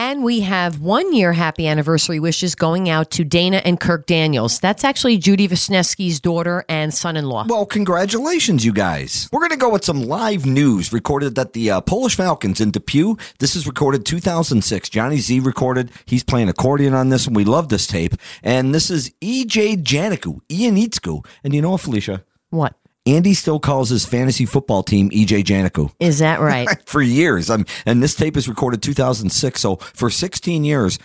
And 0.00 0.24
we 0.24 0.40
have 0.40 0.80
one 0.80 1.12
year 1.12 1.34
happy 1.34 1.68
anniversary 1.68 2.20
wishes 2.20 2.54
going 2.54 2.88
out 2.88 3.10
to 3.10 3.22
Dana 3.22 3.60
and 3.66 3.78
Kirk 3.78 4.06
Daniels. 4.06 4.58
That's 4.58 4.82
actually 4.82 5.18
Judy 5.18 5.46
Wisniewski's 5.46 6.20
daughter 6.20 6.64
and 6.70 6.94
son 6.94 7.18
in 7.18 7.26
law. 7.26 7.44
Well, 7.46 7.66
congratulations, 7.66 8.64
you 8.64 8.72
guys. 8.72 9.28
We're 9.30 9.40
going 9.40 9.50
to 9.50 9.58
go 9.58 9.68
with 9.68 9.84
some 9.84 10.00
live 10.04 10.46
news 10.46 10.90
recorded 10.90 11.38
at 11.38 11.52
the 11.52 11.70
uh, 11.70 11.80
Polish 11.82 12.16
Falcons 12.16 12.62
in 12.62 12.70
Depew. 12.70 13.18
This 13.40 13.54
is 13.54 13.66
recorded 13.66 14.06
2006. 14.06 14.88
Johnny 14.88 15.18
Z 15.18 15.38
recorded. 15.40 15.90
He's 16.06 16.24
playing 16.24 16.48
accordion 16.48 16.94
on 16.94 17.10
this, 17.10 17.26
and 17.26 17.36
we 17.36 17.44
love 17.44 17.68
this 17.68 17.86
tape. 17.86 18.14
And 18.42 18.74
this 18.74 18.90
is 18.90 19.10
EJ 19.20 19.84
Janiku, 19.84 20.40
Ian 20.50 20.76
Itzku. 20.76 21.26
And 21.44 21.54
you 21.54 21.60
know 21.60 21.72
what, 21.72 21.82
Felicia? 21.82 22.24
What? 22.48 22.74
Andy 23.06 23.34
still 23.34 23.58
calls 23.58 23.88
his 23.90 24.04
fantasy 24.04 24.44
football 24.44 24.82
team 24.82 25.10
EJ 25.10 25.44
Janiku. 25.44 25.90
Is 26.00 26.18
that 26.18 26.40
right? 26.40 26.68
for 26.86 27.00
years. 27.02 27.48
Um, 27.50 27.64
and 27.86 28.02
this 28.02 28.14
tape 28.14 28.36
is 28.36 28.48
recorded 28.48 28.82
2006. 28.82 29.60
So 29.60 29.76
for 29.76 30.10
16 30.10 30.64
years, 30.64 30.98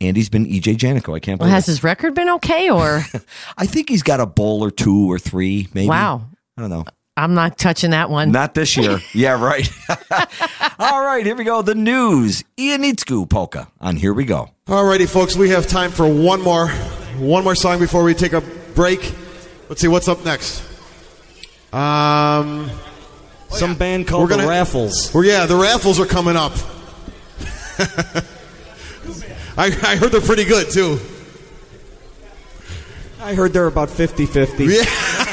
Andy's 0.00 0.28
been 0.28 0.44
EJ 0.46 0.76
Janico. 0.76 1.16
I 1.16 1.20
can't 1.20 1.40
Well, 1.40 1.46
believe 1.48 1.52
has 1.54 1.68
it. 1.68 1.72
his 1.72 1.82
record 1.84 2.14
been 2.14 2.28
okay 2.30 2.70
or? 2.70 3.02
I 3.58 3.66
think 3.66 3.88
he's 3.88 4.02
got 4.02 4.20
a 4.20 4.26
bowl 4.26 4.62
or 4.62 4.70
two 4.70 5.10
or 5.10 5.18
three, 5.18 5.68
maybe. 5.74 5.88
Wow. 5.88 6.26
I 6.56 6.60
don't 6.60 6.70
know. 6.70 6.84
I'm 7.16 7.34
not 7.34 7.58
touching 7.58 7.90
that 7.90 8.10
one. 8.10 8.30
Not 8.30 8.54
this 8.54 8.76
year. 8.76 9.00
yeah, 9.12 9.42
right. 9.42 9.68
All 10.78 11.02
right, 11.04 11.26
here 11.26 11.34
we 11.34 11.42
go. 11.42 11.62
The 11.62 11.74
news. 11.74 12.44
Ianitsku 12.58 13.28
polka 13.28 13.66
on 13.80 13.96
Here 13.96 14.12
We 14.12 14.24
Go. 14.24 14.50
Alrighty, 14.68 15.08
folks, 15.08 15.34
we 15.34 15.48
have 15.50 15.66
time 15.66 15.90
for 15.90 16.06
one 16.06 16.40
more, 16.42 16.68
one 17.16 17.42
more 17.42 17.56
song 17.56 17.80
before 17.80 18.04
we 18.04 18.14
take 18.14 18.34
a 18.34 18.40
break. 18.76 19.12
Let's 19.68 19.80
see 19.80 19.88
what's 19.88 20.06
up 20.06 20.24
next. 20.24 20.62
Um, 21.72 22.70
Some 23.50 23.74
band 23.74 24.06
called 24.06 24.30
the 24.30 24.38
Raffles. 24.38 25.12
Well, 25.12 25.24
yeah, 25.24 25.46
the 25.46 25.56
raffles 25.56 26.00
are 26.00 26.06
coming 26.06 26.36
up. 26.36 26.52
I, 29.56 29.66
I 29.82 29.96
heard 29.96 30.12
they're 30.12 30.20
pretty 30.20 30.44
good 30.44 30.70
too. 30.70 30.98
I 33.20 33.34
heard 33.34 33.52
they're 33.52 33.66
about 33.66 33.90
50 33.90 34.26
50. 34.26 34.64
Yeah. 34.64 34.84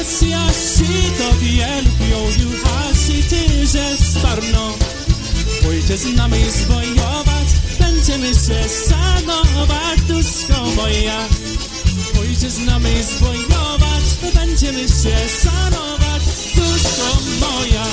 besjashit 0.00 1.20
of 1.28 1.42
jelp 1.42 1.98
jow 2.10 2.28
ju 2.40 2.50
hashity, 2.64 3.66
że 3.66 3.96
starno 3.96 4.74
Ojczyzna 5.68 6.28
mi 6.28 6.50
zwojować, 6.50 7.48
będziemy 7.80 8.28
się 8.34 8.60
szanować 8.88 10.00
duszko 10.08 10.64
moja. 10.76 11.28
Ojczyzna 12.20 12.78
mi 12.78 13.02
zwojować, 13.02 14.34
będziemy 14.34 14.88
się 14.88 15.16
szanować 15.42 16.22
duszko 16.54 17.08
moja. 17.40 17.84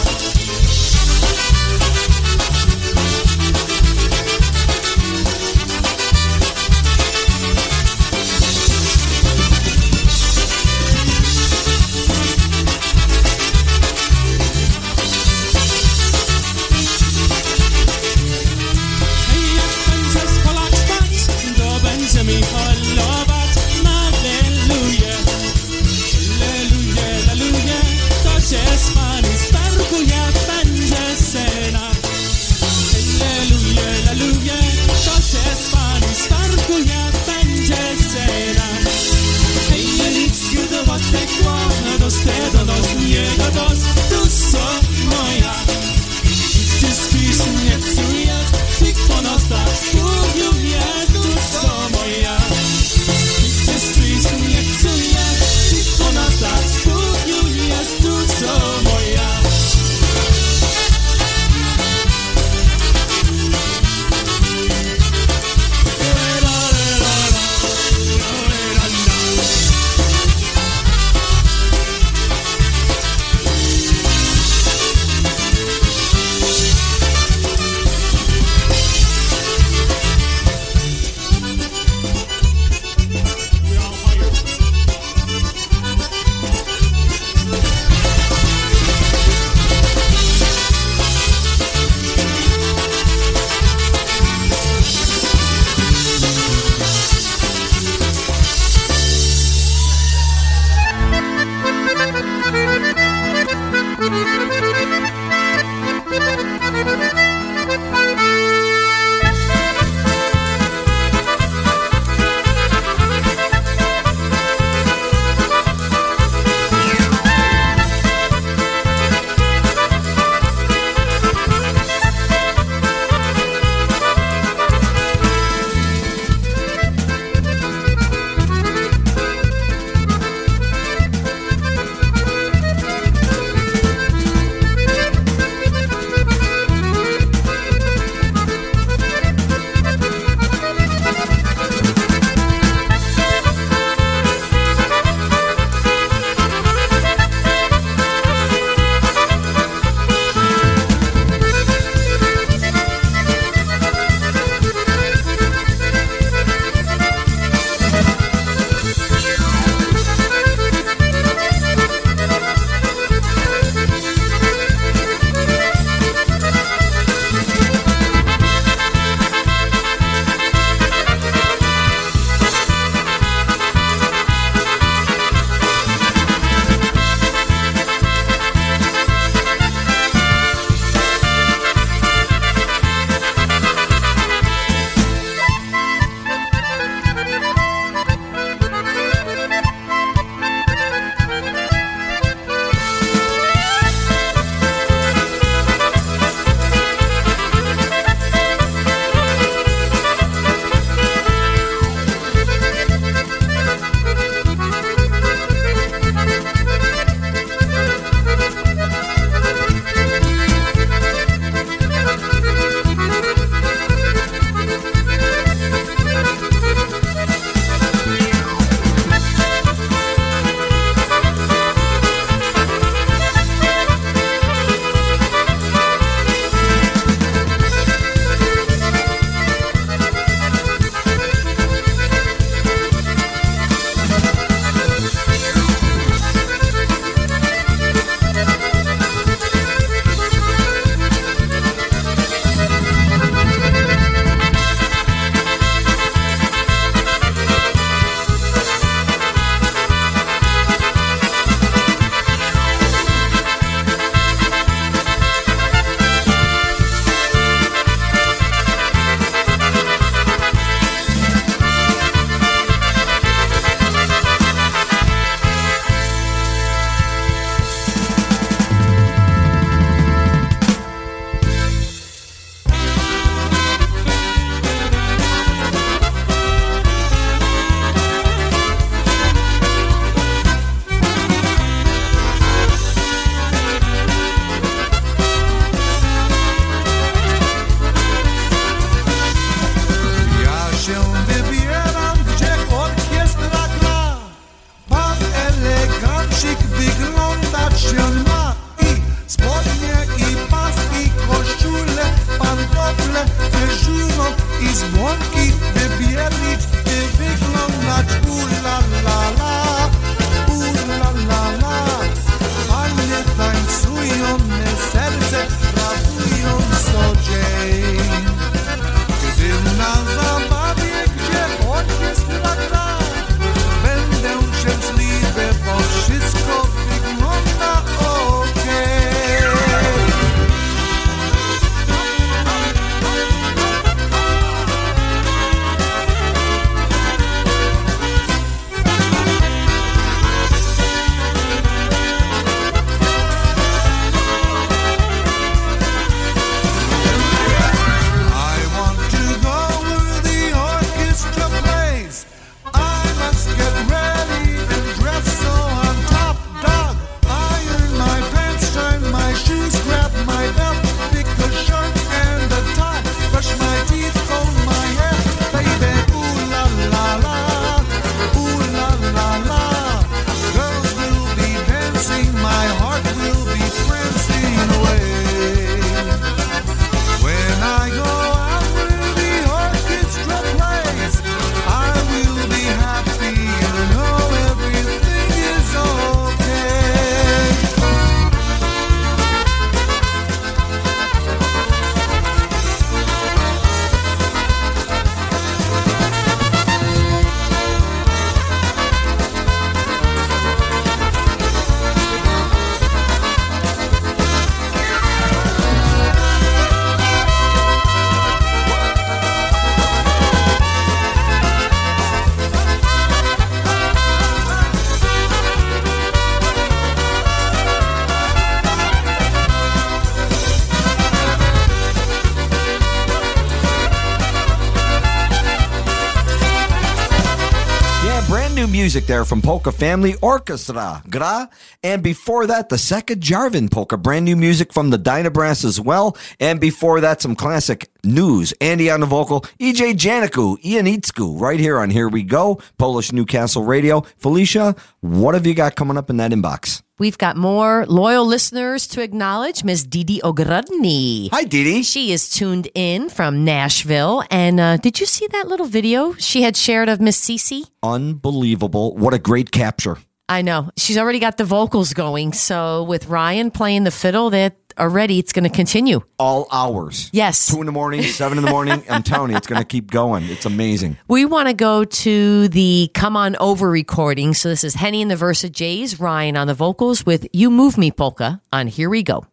Music 428.98 429.08
there 429.08 429.26
from 429.26 429.44
Polka 429.44 429.72
Family 429.72 430.16
Orchestra, 430.24 431.04
Gra. 431.08 431.48
And 431.84 432.02
before 432.02 432.48
that, 432.48 432.70
the 432.70 432.80
second 432.80 433.22
Jarvin 433.22 433.70
Polka, 433.70 433.96
brand 433.96 434.26
new 434.26 434.36
music 434.36 434.74
from 434.74 434.90
the 434.90 434.98
Dynabrass 434.98 435.64
as 435.64 435.80
well. 435.80 436.18
And 436.40 436.60
before 436.60 437.00
that, 437.02 437.22
some 437.22 437.36
classic 437.36 437.92
news. 438.04 438.56
Andy 438.60 438.90
on 438.90 439.02
the 439.02 439.06
vocal, 439.06 439.42
EJ 439.60 439.98
Janiku, 439.98 440.58
Ian 440.66 440.88
Itzku, 440.88 441.40
right 441.40 441.60
here 441.60 441.78
on 441.78 441.92
Here 441.92 442.10
We 442.10 442.24
Go, 442.24 442.60
Polish 442.80 443.12
Newcastle 443.12 443.64
Radio. 443.64 444.02
Felicia, 444.18 444.76
what 445.02 445.36
have 445.36 445.46
you 445.46 445.54
got 445.54 445.76
coming 445.76 445.96
up 445.96 446.10
in 446.10 446.18
that 446.18 446.32
inbox? 446.32 446.82
We've 447.00 447.18
got 447.18 447.38
more 447.38 447.86
loyal 447.88 448.26
listeners 448.26 448.88
to 448.88 449.02
acknowledge. 449.04 449.64
Miss 449.64 449.84
Didi 449.84 450.20
Ogrodny. 450.24 451.30
Hi, 451.32 451.44
Didi. 451.44 451.84
She 451.84 452.12
is 452.12 452.28
tuned 452.28 452.70
in 452.74 453.10
from 453.10 453.46
Nashville. 453.46 454.24
And 454.32 454.60
uh, 454.60 454.78
did 454.78 455.00
you 455.00 455.06
see 455.06 455.28
that 455.28 455.48
little 455.48 455.68
video 455.68 456.14
she 456.14 456.42
had 456.42 456.58
shared 456.58 456.90
of 456.90 457.00
Miss 457.00 457.20
Cece? 457.22 457.70
Unbelievable. 457.84 458.96
What 458.96 459.14
a 459.14 459.20
great 459.20 459.52
capture. 459.52 459.98
I 460.30 460.42
know. 460.42 460.70
She's 460.76 460.98
already 460.98 461.20
got 461.20 461.38
the 461.38 461.46
vocals 461.46 461.94
going. 461.94 462.34
So 462.34 462.84
with 462.84 463.08
Ryan 463.08 463.50
playing 463.52 463.86
the 463.86 463.92
fiddle, 463.92 464.30
that 464.32 464.58
already 464.78 465.20
it's 465.20 465.32
going 465.32 465.44
to 465.44 465.50
continue. 465.50 466.02
All 466.20 466.48
hours. 466.52 467.10
Yes. 467.14 467.48
Two 467.48 467.60
in 467.62 467.66
the 467.66 467.72
morning, 467.72 468.04
seven 468.04 468.38
in 468.38 468.44
the 468.44 468.52
morning. 468.52 468.84
I'm 468.90 469.04
telling 469.04 469.32
you, 469.32 469.38
it's 469.38 469.48
going 469.48 469.62
to 469.62 469.68
keep 469.68 469.90
going. 469.90 470.26
It's 470.26 470.46
amazing. 470.46 470.98
We 471.08 471.26
want 471.26 471.48
to 471.48 471.54
go 471.54 471.86
to 471.86 472.48
the 472.50 472.92
Come 472.94 473.16
On 473.16 473.36
Over 473.38 473.70
recording. 473.70 474.34
So 474.34 474.50
this 474.50 474.64
is 474.64 474.76
Henny 474.76 475.02
and 475.02 475.10
the 475.10 475.16
Versa 475.16 475.50
Jays, 475.50 476.00
Ryan 476.00 476.38
on 476.38 476.48
the 476.48 476.54
vocals 476.54 477.06
with 477.06 477.28
You 477.34 477.50
Move 477.50 477.78
Me 477.78 477.92
Polka 477.92 478.42
on 478.52 478.68
Here 478.68 478.90
We 478.90 479.04
Go. 479.04 479.26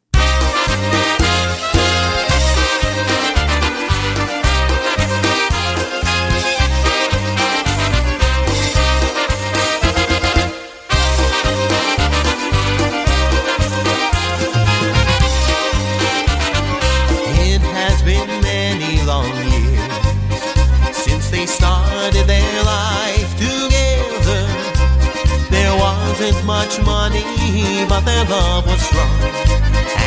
But 27.89 28.01
their 28.05 28.25
love 28.27 28.67
was 28.67 28.81
strong, 28.81 29.21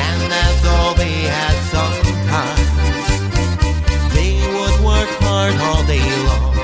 and 0.06 0.20
that's 0.32 0.64
all 0.66 0.94
they 0.96 1.18
had 1.36 1.56
sometimes. 1.76 2.70
They 4.16 4.34
would 4.56 4.78
work 4.86 5.12
hard 5.26 5.56
all 5.68 5.84
day 5.86 6.08
long, 6.30 6.56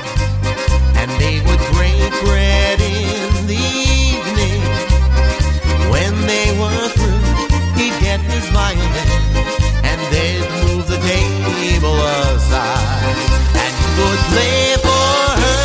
and 0.99 1.09
they 1.23 1.39
would 1.45 1.63
break 1.75 2.11
bread 2.25 2.79
in 2.81 3.47
the 3.47 3.63
evening. 4.01 4.61
When 5.93 6.13
they 6.31 6.47
were 6.61 6.87
through, 6.97 7.25
he'd 7.77 7.97
get 8.01 8.19
his 8.21 8.45
violin 8.49 9.09
and 9.89 9.99
they'd 10.13 10.45
move 10.65 10.87
the 10.87 10.97
table 10.97 11.97
aside 12.25 13.17
and 13.61 13.73
he 13.81 13.87
would 13.99 14.21
play 14.33 14.75
for 14.85 15.15
her 15.43 15.63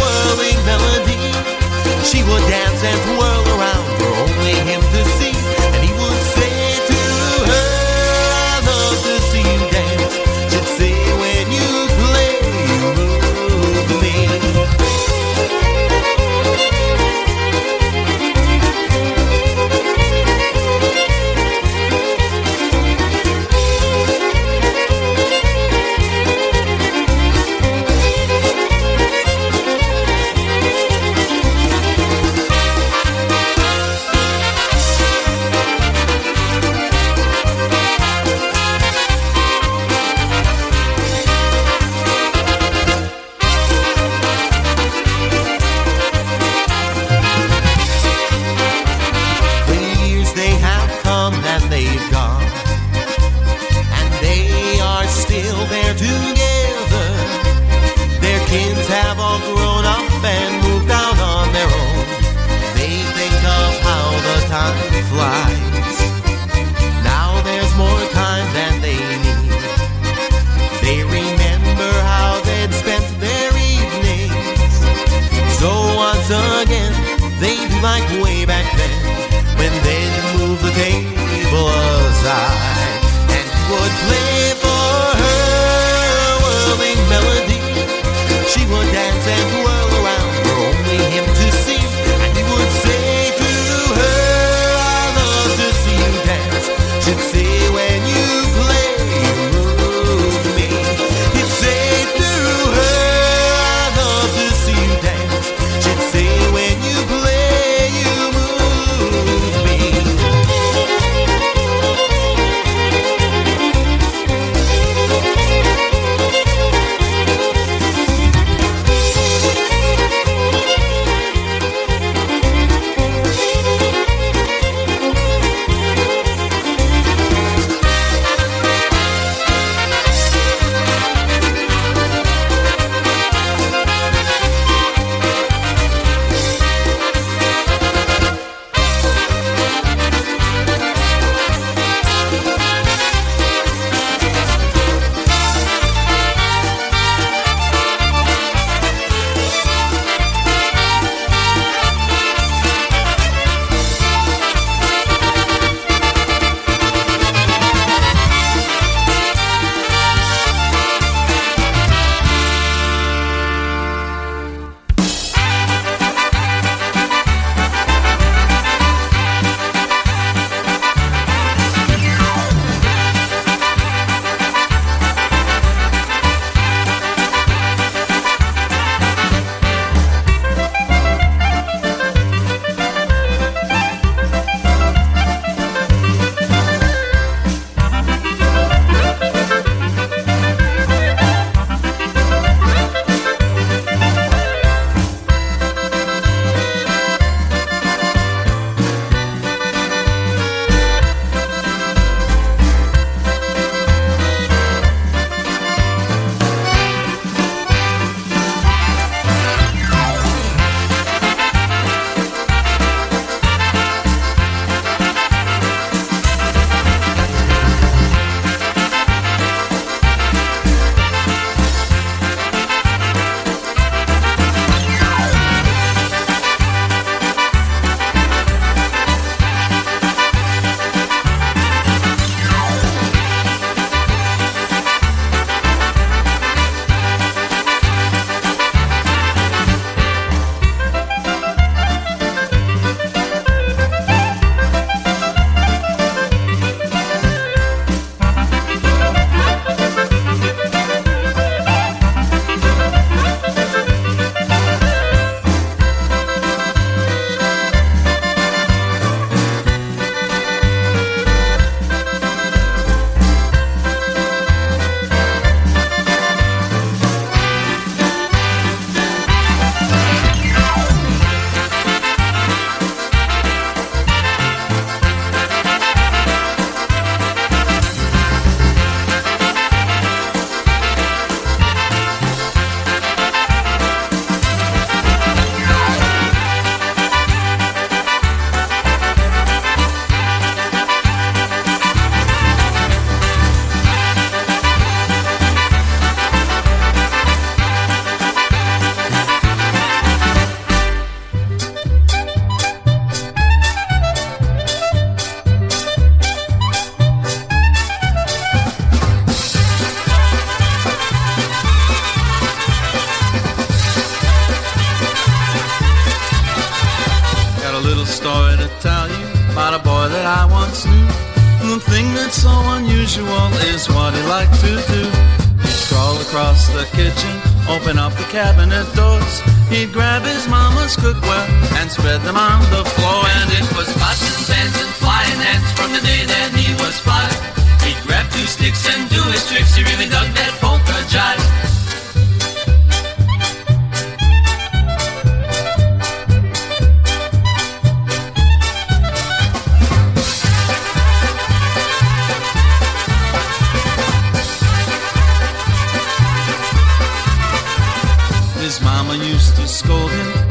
whirling 0.00 0.60
melody. 0.66 1.20
She 2.02 2.22
would 2.24 2.44
dance 2.50 2.82
and 2.82 3.18
whirl 3.18 3.37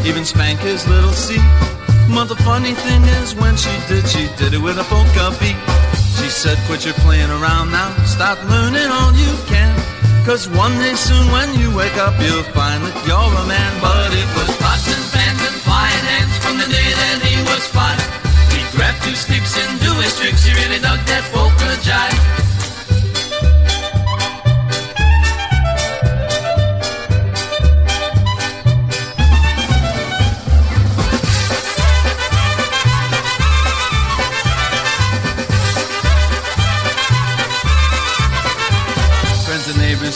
even 0.07 0.23
spank 0.23 0.59
his 0.59 0.87
little 0.87 1.11
seat. 1.11 1.43
The 2.27 2.35
funny 2.43 2.73
thing 2.73 3.03
is, 3.23 3.35
when 3.35 3.55
she 3.55 3.71
did, 3.87 4.03
she 4.07 4.27
did 4.35 4.51
it 4.51 4.59
with 4.59 4.75
a 4.79 4.87
polka 4.91 5.31
beat. 5.39 5.55
She 6.19 6.27
said, 6.27 6.57
Quit 6.67 6.83
your 6.83 6.97
playing 7.05 7.29
around 7.29 7.71
now, 7.71 7.87
start 8.03 8.35
learning 8.51 8.89
all 8.91 9.13
you 9.15 9.31
can. 9.47 9.71
Cause 10.27 10.49
one 10.49 10.75
day 10.83 10.95
soon 10.95 11.23
when 11.31 11.55
you 11.55 11.71
wake 11.71 11.95
up, 11.95 12.19
you'll 12.19 12.43
find 12.51 12.83
that 12.83 12.97
you're 13.07 13.15
a 13.15 13.43
man. 13.47 13.71
But 13.79 14.11
it 14.11 14.27
was 14.35 14.51
pots 14.59 14.91
and 14.91 15.05
pans 15.15 15.39
and 15.39 15.57
flying 15.63 16.05
ants 16.19 16.35
from 16.43 16.59
the 16.59 16.67
day 16.67 16.89
that 16.99 17.19
he 17.23 17.39
was 17.47 17.63
five. 17.71 18.01
He 18.51 18.59
grabbed 18.75 18.99
two 19.07 19.15
sticks 19.15 19.55
and 19.55 19.79
do 19.79 19.91
his 20.03 20.19
tricks, 20.19 20.43
he 20.43 20.51
really 20.51 20.83
dug 20.83 20.99
that 21.07 21.23
polka 21.31 21.71
jive. 21.79 22.16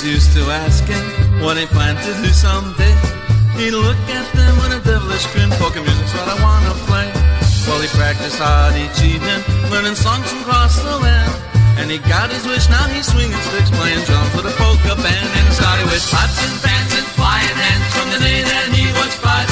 Used 0.02 0.34
to 0.34 0.42
ask 0.50 0.82
him 0.90 1.06
what 1.46 1.62
he 1.62 1.70
planned 1.70 2.02
to 2.02 2.12
do 2.26 2.34
someday. 2.34 2.90
He'd 3.54 3.70
look 3.70 4.02
at 4.10 4.26
them 4.34 4.58
with 4.58 4.74
a 4.74 4.82
devilish 4.82 5.30
grin, 5.30 5.54
polka 5.62 5.78
music's 5.78 6.10
what 6.18 6.26
I 6.26 6.42
wanna 6.42 6.74
play. 6.90 7.06
Well, 7.70 7.78
he 7.78 7.88
practiced 7.94 8.42
hard 8.42 8.74
each 8.82 8.98
evening, 9.06 9.46
learning 9.70 9.94
songs 9.94 10.26
from 10.26 10.42
across 10.42 10.82
the 10.82 10.98
land. 10.98 11.30
And 11.78 11.86
he 11.94 12.02
got 12.10 12.34
his 12.34 12.42
wish, 12.50 12.66
now 12.68 12.82
he's 12.90 13.14
swinging 13.14 13.38
sticks, 13.54 13.70
playing 13.78 14.02
drums 14.10 14.34
with 14.34 14.50
a 14.50 14.56
polka 14.58 14.98
band. 14.98 15.28
And 15.38 15.46
it 15.46 15.54
started 15.54 15.86
with 15.86 16.02
pots 16.10 16.34
and 16.50 16.58
pans 16.66 16.92
and 16.98 17.08
flying 17.14 17.58
hands 17.62 17.88
from 17.94 18.08
the 18.10 18.20
day 18.26 18.42
that 18.42 18.74
he 18.74 18.90
was 18.98 19.14
five. 19.22 19.48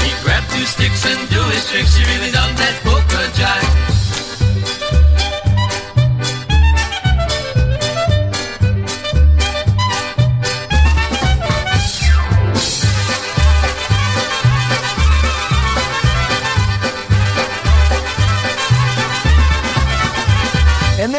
He 0.00 0.16
grabbed 0.24 0.48
two 0.48 0.64
sticks 0.64 1.04
and 1.04 1.20
do 1.28 1.44
his 1.52 1.68
tricks, 1.68 1.92
he 1.92 2.08
really 2.08 2.32
dug 2.32 2.56
that 2.56 2.74
polka 2.88 3.20
jive. 3.36 3.99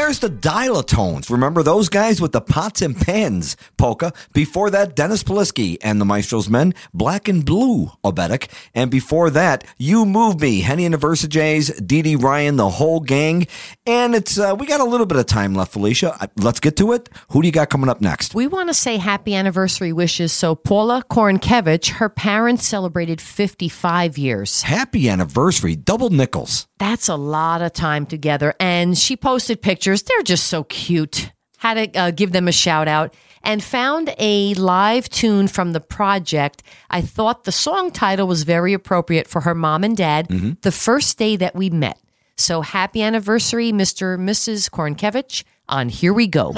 There's 0.02 0.18
the 0.18 0.30
Dialatones. 0.30 1.30
Remember 1.30 1.62
those 1.62 1.88
guys 1.88 2.20
with 2.20 2.32
the 2.32 2.42
pots 2.42 2.82
and 2.82 3.00
pans 3.00 3.56
polka? 3.78 4.14
Before 4.34 4.72
that, 4.72 4.96
Dennis 4.96 5.24
Polisky 5.24 5.78
and 5.84 6.02
the 6.02 6.06
Maestro's 6.06 6.50
Men, 6.50 6.74
Black 6.92 7.28
and 7.28 7.46
Blue 7.46 7.92
Oberek. 8.04 8.50
And 8.74 8.90
before 8.90 9.30
that, 9.30 9.64
You 9.78 10.08
Move 10.08 10.42
Me, 10.42 10.62
Henny 10.62 10.86
and 10.86 10.96
the 10.96 10.98
Versajays, 10.98 11.86
Dee 11.86 12.02
Dee 12.02 12.16
Ryan, 12.16 12.56
the 12.56 12.68
whole 12.68 13.00
gang. 13.00 13.46
And 13.86 14.16
it's 14.16 14.40
uh, 14.40 14.56
we 14.58 14.66
got 14.66 14.82
a 14.82 14.86
little 14.86 15.06
bit 15.06 15.20
of 15.20 15.28
time 15.28 15.54
left, 15.54 15.72
Felicia. 15.72 16.18
Uh, 16.20 16.26
Let's 16.36 16.60
get 16.60 16.76
to 16.78 16.94
it. 16.94 17.08
Who 17.30 17.44
do 17.44 17.48
you 17.48 17.52
got 17.52 17.70
coming 17.70 17.88
up 17.88 18.02
next? 18.02 18.34
We 18.34 18.48
want 18.48 18.70
to 18.70 18.74
say 18.74 18.98
happy 18.98 19.36
anniversary 19.36 19.94
wishes. 19.94 20.34
So, 20.34 20.56
Paula 20.56 21.04
Korenkevich, 21.12 21.90
her 22.00 22.10
parents 22.10 22.66
celebrated 22.66 23.22
55 23.22 24.18
years. 24.18 24.64
Happy 24.64 25.08
anniversary, 25.08 25.76
double 25.76 26.10
nickels. 26.10 26.68
That's 26.80 27.08
a 27.08 27.16
lot 27.16 27.62
of 27.62 27.74
time 27.74 28.08
together. 28.08 28.56
And 28.60 28.98
she 28.98 29.16
posted 29.16 29.62
pictures. 29.62 29.91
They're 30.00 30.24
just 30.24 30.48
so 30.48 30.64
cute. 30.66 31.32
Had 31.58 31.94
to 31.94 32.00
uh, 32.00 32.12
give 32.12 32.32
them 32.32 32.48
a 32.48 32.52
shout 32.52 32.88
out 32.88 33.14
and 33.44 33.64
found 33.64 34.14
a 34.18 34.54
live 34.56 35.10
tune 35.10 35.48
from 35.48 35.74
the 35.74 35.80
project. 35.80 36.64
I 36.90 37.02
thought 37.02 37.44
the 37.44 37.52
song 37.52 37.92
title 37.92 38.28
was 38.28 38.44
very 38.44 38.74
appropriate 38.74 39.28
for 39.28 39.42
her 39.42 39.56
mom 39.56 39.84
and 39.84 39.98
dad, 39.98 40.28
the 40.62 40.72
first 40.72 41.18
day 41.18 41.36
that 41.38 41.56
we 41.56 41.70
met. 41.70 41.98
So 42.38 42.62
happy 42.62 43.02
anniversary, 43.04 43.72
Mr. 43.72 44.16
and 44.16 44.28
Mrs. 44.28 44.70
Korenkevich, 44.70 45.44
on 45.68 45.90
Here 45.90 46.14
We 46.14 46.28
Go. 46.28 46.54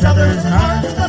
Stole 0.00 0.32
each 0.32 0.99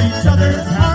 each 0.00 0.26
other's 0.26 0.66
hearts 0.76 0.89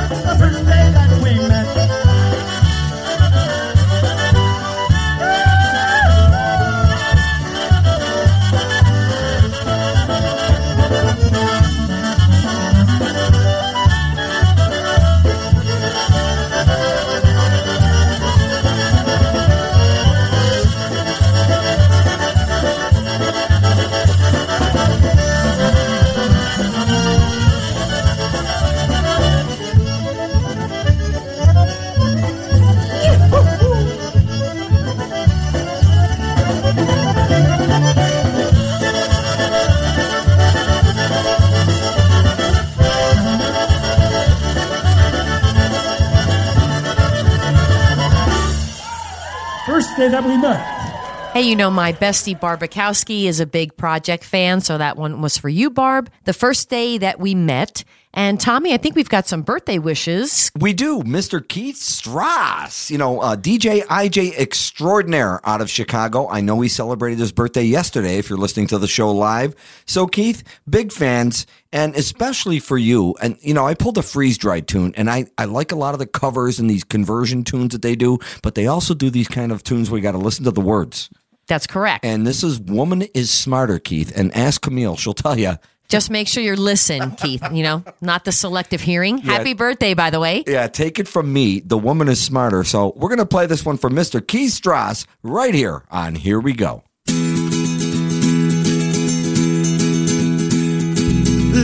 birthday 50.09 50.21
that 50.21 50.27
we 50.27 50.37
met. 50.37 51.33
Hey, 51.33 51.41
you 51.41 51.55
know, 51.55 51.69
my 51.69 51.91
bestie 51.91 52.39
Barbakowski 52.39 53.25
is 53.25 53.39
a 53.39 53.45
big 53.45 53.75
project 53.75 54.23
fan, 54.23 54.61
so 54.61 54.77
that 54.77 54.95
one 54.95 55.21
was 55.21 55.37
for 55.37 55.49
you, 55.49 55.69
Barb. 55.69 56.09
The 56.23 56.33
first 56.33 56.69
day 56.69 56.97
that 56.97 57.19
we 57.19 57.35
met. 57.35 57.83
And 58.15 58.39
Tommy, 58.39 58.73
I 58.73 58.77
think 58.77 58.95
we've 58.95 59.09
got 59.09 59.27
some 59.27 59.41
birthday 59.41 59.77
wishes. 59.77 60.49
We 60.57 60.71
do. 60.71 61.01
Mr. 61.01 61.45
Keith 61.45 61.75
Strass, 61.75 62.89
you 62.89 62.97
know, 62.97 63.19
uh, 63.19 63.35
DJ 63.35 63.83
IJ 63.83 64.37
extraordinaire 64.37 65.41
out 65.47 65.59
of 65.59 65.69
Chicago. 65.69 66.29
I 66.29 66.39
know 66.39 66.61
he 66.61 66.69
celebrated 66.69 67.19
his 67.19 67.33
birthday 67.33 67.63
yesterday 67.63 68.17
if 68.17 68.29
you're 68.29 68.39
listening 68.39 68.67
to 68.67 68.77
the 68.77 68.87
show 68.87 69.11
live. 69.11 69.53
So, 69.85 70.07
Keith, 70.07 70.43
big 70.69 70.93
fans, 70.93 71.45
and 71.73 71.93
especially 71.95 72.59
for 72.59 72.77
you. 72.77 73.15
And, 73.21 73.37
you 73.41 73.53
know, 73.53 73.67
I 73.67 73.73
pulled 73.73 73.97
a 73.97 74.01
freeze 74.01 74.37
dried 74.37 74.69
tune, 74.69 74.93
and 74.95 75.09
I, 75.09 75.25
I 75.37 75.43
like 75.43 75.73
a 75.73 75.75
lot 75.75 75.93
of 75.93 75.99
the 75.99 76.07
covers 76.07 76.57
and 76.57 76.69
these 76.69 76.85
conversion 76.85 77.43
tunes 77.43 77.73
that 77.73 77.81
they 77.81 77.97
do, 77.97 78.19
but 78.41 78.55
they 78.55 78.67
also 78.67 78.93
do 78.93 79.09
these 79.09 79.27
kind 79.27 79.51
of 79.51 79.61
tunes 79.61 79.91
where 79.91 79.97
you 79.97 80.03
got 80.03 80.13
to 80.13 80.17
listen 80.17 80.45
to 80.45 80.51
the 80.51 80.61
words. 80.61 81.09
That's 81.47 81.67
correct. 81.67 82.05
And 82.05 82.25
this 82.25 82.43
is 82.43 82.59
Woman 82.61 83.03
is 83.13 83.29
Smarter, 83.29 83.77
Keith. 83.77 84.11
And 84.15 84.35
ask 84.35 84.61
Camille, 84.61 84.95
she'll 84.95 85.13
tell 85.13 85.37
you. 85.37 85.55
Just 85.87 86.09
make 86.09 86.27
sure 86.27 86.41
you're 86.41 86.55
listen, 86.55 87.11
Keith, 87.11 87.43
you 87.51 87.63
know, 87.63 87.83
not 88.01 88.25
the 88.25 88.31
selective 88.31 88.81
hearing. 88.81 89.19
Yeah. 89.19 89.33
Happy 89.33 89.53
birthday, 89.53 89.93
by 89.93 90.09
the 90.09 90.19
way. 90.19 90.43
Yeah, 90.47 90.67
take 90.67 90.99
it 90.99 91.07
from 91.07 91.31
me. 91.31 91.59
The 91.59 91.77
woman 91.77 92.07
is 92.07 92.21
smarter. 92.21 92.63
So 92.63 92.93
we're 92.95 93.09
going 93.09 93.19
to 93.19 93.25
play 93.25 93.45
this 93.45 93.63
one 93.65 93.77
for 93.77 93.89
Mr. 93.89 94.25
Keith 94.25 94.51
Strauss 94.51 95.05
right 95.23 95.53
here 95.53 95.83
on 95.91 96.15
Here 96.15 96.39
We 96.39 96.53
Go. 96.53 96.83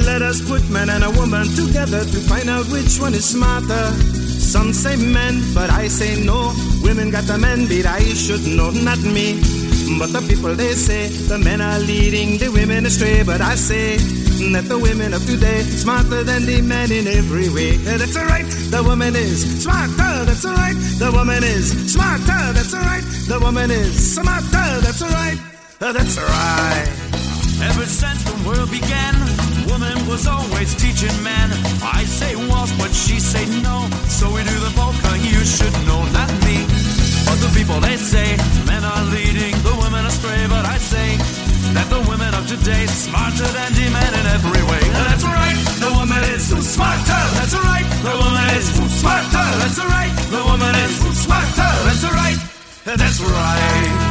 Let 0.06 0.22
us 0.22 0.48
put 0.48 0.70
man 0.70 0.90
and 0.90 1.04
a 1.04 1.12
woman 1.12 1.48
together 1.56 2.04
to 2.06 2.20
find 2.30 2.50
out 2.50 2.66
which 2.68 3.00
one 3.00 3.14
is 3.14 3.26
smarter. 3.28 3.92
Some 4.52 4.74
say 4.74 4.96
men, 4.98 5.42
but 5.54 5.70
I 5.70 5.88
say 5.88 6.24
no. 6.24 6.54
Women 6.84 7.10
got 7.10 7.24
the 7.24 7.38
men 7.38 7.68
beat, 7.68 7.86
I 7.86 8.00
should 8.00 8.46
know, 8.46 8.70
not 8.72 9.00
me. 9.00 9.40
But 10.00 10.14
the 10.14 10.22
people 10.28 10.56
they 10.56 10.74
say 10.74 11.08
the 11.08 11.38
men 11.38 11.62
are 11.62 11.80
leading 11.80 12.38
the 12.38 12.50
women 12.50 12.86
astray. 12.86 13.24
But 13.24 13.42
I 13.42 13.56
say 13.56 13.98
that 14.54 14.66
the 14.68 14.78
women 14.78 15.14
of 15.14 15.26
today 15.26 15.62
smarter 15.62 16.24
than 16.24 16.46
the 16.46 16.62
men 16.62 16.92
in 16.92 17.08
every 17.08 17.50
way. 17.50 17.78
That's 17.78 18.18
alright, 18.18 18.46
the 18.46 18.82
woman 18.84 19.16
is 19.16 19.64
smarter. 19.64 20.26
That's 20.26 20.46
alright, 20.46 20.76
the 20.98 21.12
woman 21.12 21.44
is 21.44 21.94
smarter. 21.94 22.42
That's 22.54 22.74
alright, 22.74 23.04
the 23.28 23.40
woman 23.40 23.70
is 23.72 24.16
smarter. 24.16 24.68
That's 24.82 25.02
alright, 25.02 25.38
that's 25.80 26.18
alright. 26.18 26.90
Ever 27.62 27.86
since 27.86 28.24
the 28.26 28.34
world 28.42 28.72
began, 28.72 29.14
woman 29.70 29.94
was 30.10 30.26
always 30.26 30.74
teaching 30.74 31.14
man. 31.22 31.50
I 31.86 32.04
say 32.06 32.36
waltz, 32.50 32.74
but 32.82 32.90
she 32.90 33.20
say 33.20 33.46
no. 33.62 33.86
So 34.10 34.34
we 34.34 34.42
do 34.44 34.58
the 34.58 34.74
polka, 34.74 35.14
you 35.22 35.46
should 35.46 35.74
know, 35.86 36.02
not 36.10 36.32
me. 36.50 36.66
But 37.30 37.38
the 37.38 37.52
people 37.54 37.80
they 37.80 37.98
say 37.98 38.36
men 38.66 38.84
are 38.84 39.06
leading 39.14 39.51
astray. 40.12 40.48
But 40.48 40.66
I 40.66 40.78
say 40.78 41.10
that 41.76 41.88
the 41.88 42.02
women 42.10 42.32
of 42.36 42.44
today 42.48 42.86
smarter 42.88 43.48
than 43.48 43.72
the 43.80 43.88
men 43.96 44.12
in 44.20 44.26
every 44.36 44.64
way. 44.68 44.84
That's 45.08 45.24
right, 45.24 45.60
the 45.80 45.92
woman 45.96 46.24
is 46.36 46.44
smarter. 46.76 47.24
That's 47.40 47.56
right, 47.56 47.88
the 48.04 48.16
woman 48.20 48.46
is 48.60 48.68
smarter. 49.00 49.48
That's 49.62 49.80
right, 49.80 50.14
the 50.36 50.42
woman 50.44 50.74
is 50.84 50.94
smarter. 51.24 51.72
That's 51.88 52.04
right, 52.20 52.40
that's 52.84 53.20
right. 53.22 54.11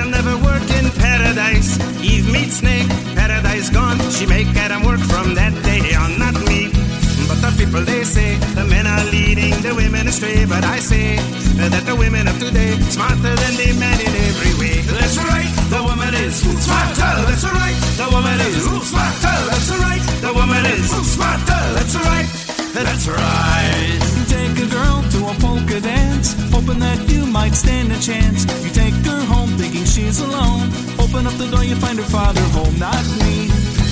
Adam 0.00 0.12
never 0.12 0.36
worked 0.40 0.70
in 0.80 0.88
paradise. 0.96 1.76
Eve 2.00 2.32
meets 2.32 2.64
snake, 2.64 2.88
paradise 3.14 3.68
gone. 3.68 4.00
She 4.08 4.24
make 4.24 4.48
Adam 4.56 4.82
work 4.82 5.00
from 5.00 5.34
that 5.34 5.52
day 5.60 5.92
on, 5.92 6.16
not 6.16 6.32
me. 6.48 6.72
But 7.28 7.44
the 7.44 7.52
people 7.60 7.84
they 7.84 8.02
say 8.04 8.36
the 8.56 8.64
men 8.64 8.86
are 8.86 9.04
leading 9.12 9.52
the 9.60 9.74
women 9.76 10.08
astray. 10.08 10.46
But 10.46 10.64
I 10.64 10.80
say 10.80 11.20
that 11.68 11.84
the 11.84 11.94
women 11.94 12.28
of 12.28 12.38
today 12.40 12.80
smarter 12.88 13.36
than 13.44 13.54
the 13.60 13.76
men 13.76 14.00
in 14.00 14.12
every 14.24 14.54
way. 14.56 14.80
That's 14.88 15.20
right, 15.20 15.52
the 15.68 15.84
woman 15.84 16.14
is 16.16 16.40
smarter. 16.40 17.12
That's 17.28 17.44
right, 17.44 17.76
the 18.00 18.08
woman 18.08 18.40
is 18.40 18.56
smarter. 18.88 19.36
That's 19.52 19.68
right, 19.84 20.04
the 20.24 20.32
woman 20.32 20.64
is 20.64 20.88
smarter. 21.12 21.60
That's 21.76 21.96
right, 22.08 22.28
that's 22.72 23.04
right. 23.04 24.00
You 24.16 24.24
take 24.32 24.56
a 24.64 24.68
girl 24.72 25.04
to 25.12 25.18
a 25.28 25.34
polka 25.44 25.78
dance, 25.84 26.32
hoping 26.48 26.80
that 26.80 27.04
you 27.12 27.26
might 27.26 27.52
stand 27.52 27.92
a 27.92 28.00
chance. 28.00 28.48
You 28.64 28.70
take 28.72 28.96
her 29.04 29.20
she's 29.90 30.20
alone. 30.20 30.70
Open 31.02 31.26
up 31.26 31.34
the 31.34 31.48
door, 31.50 31.64
you 31.64 31.74
find 31.74 31.98
her 31.98 32.10
father 32.10 32.46
home, 32.54 32.78
not 32.78 33.02
me. 33.18 33.50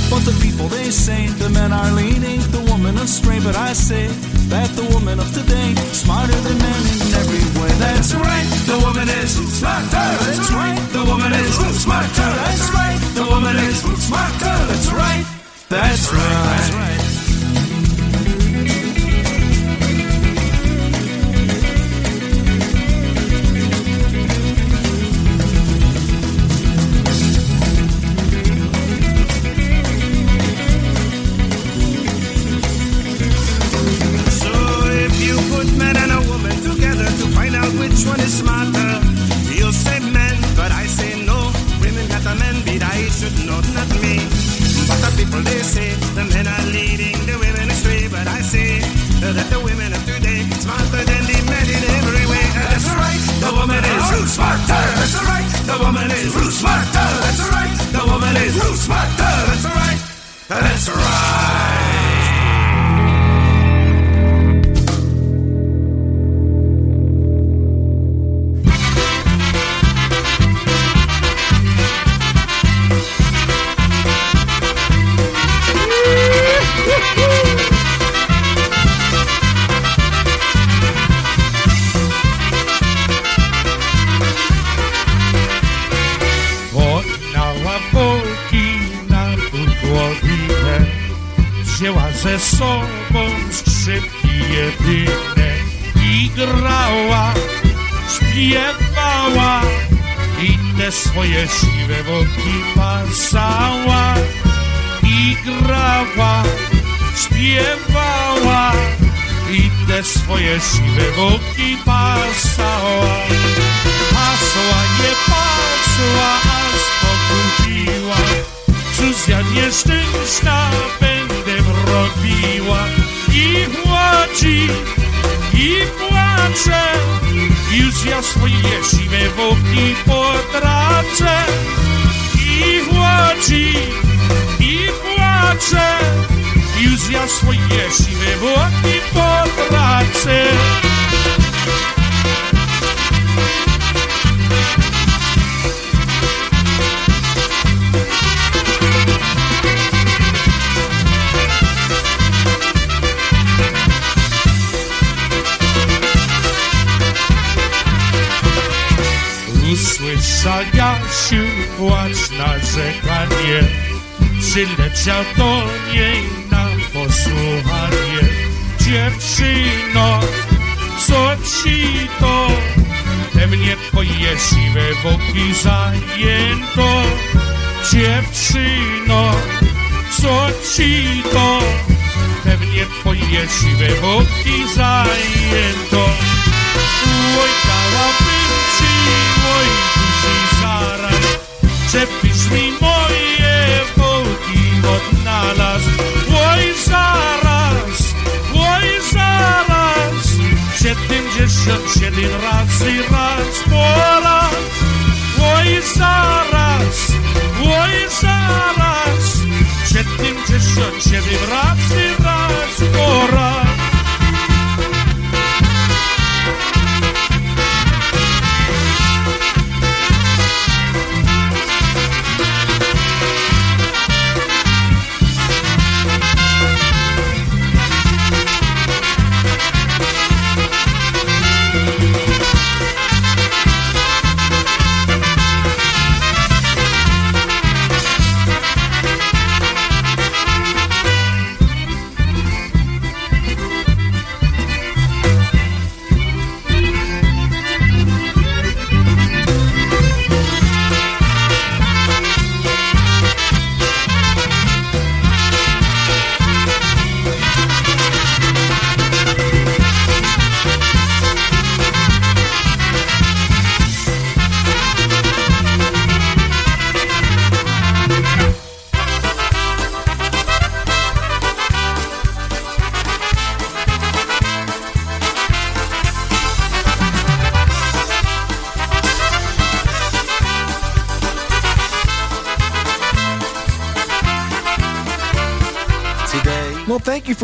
But 0.09 0.23
the 0.25 0.33
people 0.41 0.69
they 0.69 0.91
say 0.91 1.27
the 1.27 1.51
men 1.51 1.73
are 1.73 1.91
leading 1.93 2.41
the 2.55 2.63
woman 2.71 2.97
astray. 2.97 3.41
But 3.41 3.57
I 3.57 3.73
say 3.75 4.07
that 4.49 4.71
the 4.79 4.87
woman 4.95 5.19
of 5.19 5.29
today 5.35 5.75
smarter 5.93 6.39
than 6.47 6.57
men 6.57 6.83
in 7.03 7.11
every 7.21 7.45
way. 7.61 7.73
That's 7.83 8.15
right, 8.15 8.49
the 8.71 8.79
woman 8.87 9.09
is 9.21 9.37
smarter. 9.59 10.09
That's 10.25 10.51
right, 10.53 10.79
the 10.97 11.05
woman 11.05 11.33
is 11.35 11.53
smarter. 11.83 12.31
That's 12.47 12.71
right, 12.73 13.01
the 13.19 13.27
woman 13.27 13.57
is 13.57 13.77
smarter. 14.07 14.57
That's 14.71 14.89
right, 14.93 15.25
that's 15.69 16.13
right. 16.13 16.47
That's 16.49 16.73
right. 16.73 16.98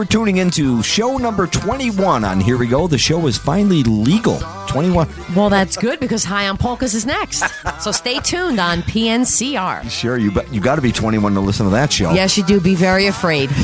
For 0.05 0.10
tuning 0.10 0.36
in 0.36 0.51
to 0.51 0.82
show 0.82 1.16
number 1.16 1.47
21 1.47 2.24
on 2.24 2.39
Here 2.39 2.59
We 2.59 2.66
Go. 2.66 2.86
The 2.86 2.98
show 2.98 3.26
is 3.26 3.39
finally 3.39 3.82
legal. 3.85 4.39
21. 4.66 5.09
Well, 5.35 5.48
that's 5.48 5.76
good 5.78 5.98
because 5.98 6.24
High 6.24 6.48
on 6.48 6.59
Polkas 6.59 6.93
is 6.94 7.06
next. 7.06 7.44
so 7.81 7.90
stay 7.90 8.18
tuned 8.18 8.60
on 8.60 8.82
PNCR. 8.82 9.89
Sure, 9.89 10.18
you 10.18 10.31
bet 10.31 10.52
you 10.52 10.60
got 10.60 10.76
to 10.76 10.82
be 10.82 10.93
21 10.93 11.32
to 11.35 11.40
listen 11.40 11.64
to 11.64 11.70
that 11.70 11.90
show. 11.93 12.12
Yes, 12.12 12.36
you 12.36 12.44
do. 12.44 12.60
Be 12.60 12.74
very 12.74 13.06
afraid. 13.06 13.51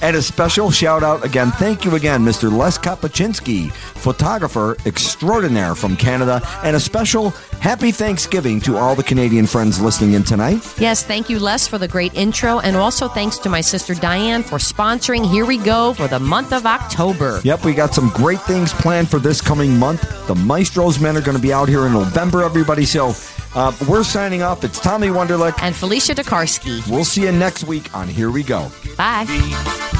And 0.00 0.16
a 0.16 0.22
special 0.22 0.70
shout 0.70 1.02
out 1.02 1.24
again. 1.24 1.50
Thank 1.52 1.84
you 1.84 1.94
again, 1.96 2.24
Mr. 2.24 2.50
Les 2.52 2.78
Kapuscinski, 2.78 3.70
photographer 3.72 4.76
extraordinaire 4.86 5.74
from 5.74 5.96
Canada, 5.96 6.40
and 6.62 6.76
a 6.76 6.80
special 6.80 7.30
happy 7.60 7.90
Thanksgiving 7.90 8.60
to 8.62 8.76
all 8.76 8.94
the 8.94 9.02
Canadian 9.02 9.46
friends 9.46 9.80
listening 9.80 10.14
in 10.14 10.24
tonight. 10.24 10.74
Yes, 10.78 11.04
thank 11.04 11.28
you, 11.28 11.38
Les, 11.38 11.66
for 11.66 11.78
the 11.78 11.88
great 11.88 12.14
intro. 12.14 12.60
And 12.60 12.76
also 12.76 13.08
thanks 13.08 13.38
to 13.38 13.48
my 13.48 13.60
sister 13.60 13.94
Diane 13.94 14.42
for 14.42 14.58
sponsoring 14.58 15.28
Here 15.28 15.46
We 15.46 15.58
Go 15.58 15.94
for 15.94 16.08
the 16.08 16.18
month 16.18 16.52
of 16.52 16.66
October. 16.66 17.40
Yep, 17.44 17.64
we 17.64 17.74
got 17.74 17.94
some 17.94 18.08
great 18.10 18.40
things 18.42 18.72
planned 18.72 19.08
for 19.08 19.18
this 19.18 19.40
coming 19.40 19.78
month. 19.78 20.26
The 20.26 20.34
Maestros 20.34 21.00
men 21.00 21.16
are 21.16 21.22
going 21.22 21.36
to 21.36 21.42
be 21.42 21.52
out 21.52 21.68
here 21.68 21.86
in 21.86 21.92
November, 21.92 22.42
everybody. 22.42 22.84
So 22.84 23.12
uh, 23.54 23.72
we're 23.88 24.04
signing 24.04 24.42
off. 24.42 24.64
It's 24.64 24.80
Tommy 24.80 25.08
Wunderlich 25.08 25.58
and 25.62 25.74
Felicia 25.74 26.14
DeKarski. 26.14 26.88
We'll 26.90 27.04
see 27.04 27.22
you 27.22 27.32
next 27.32 27.64
week 27.64 27.94
on 27.94 28.08
Here 28.08 28.30
We 28.30 28.42
Go. 28.42 28.70
Bye. 28.96 29.97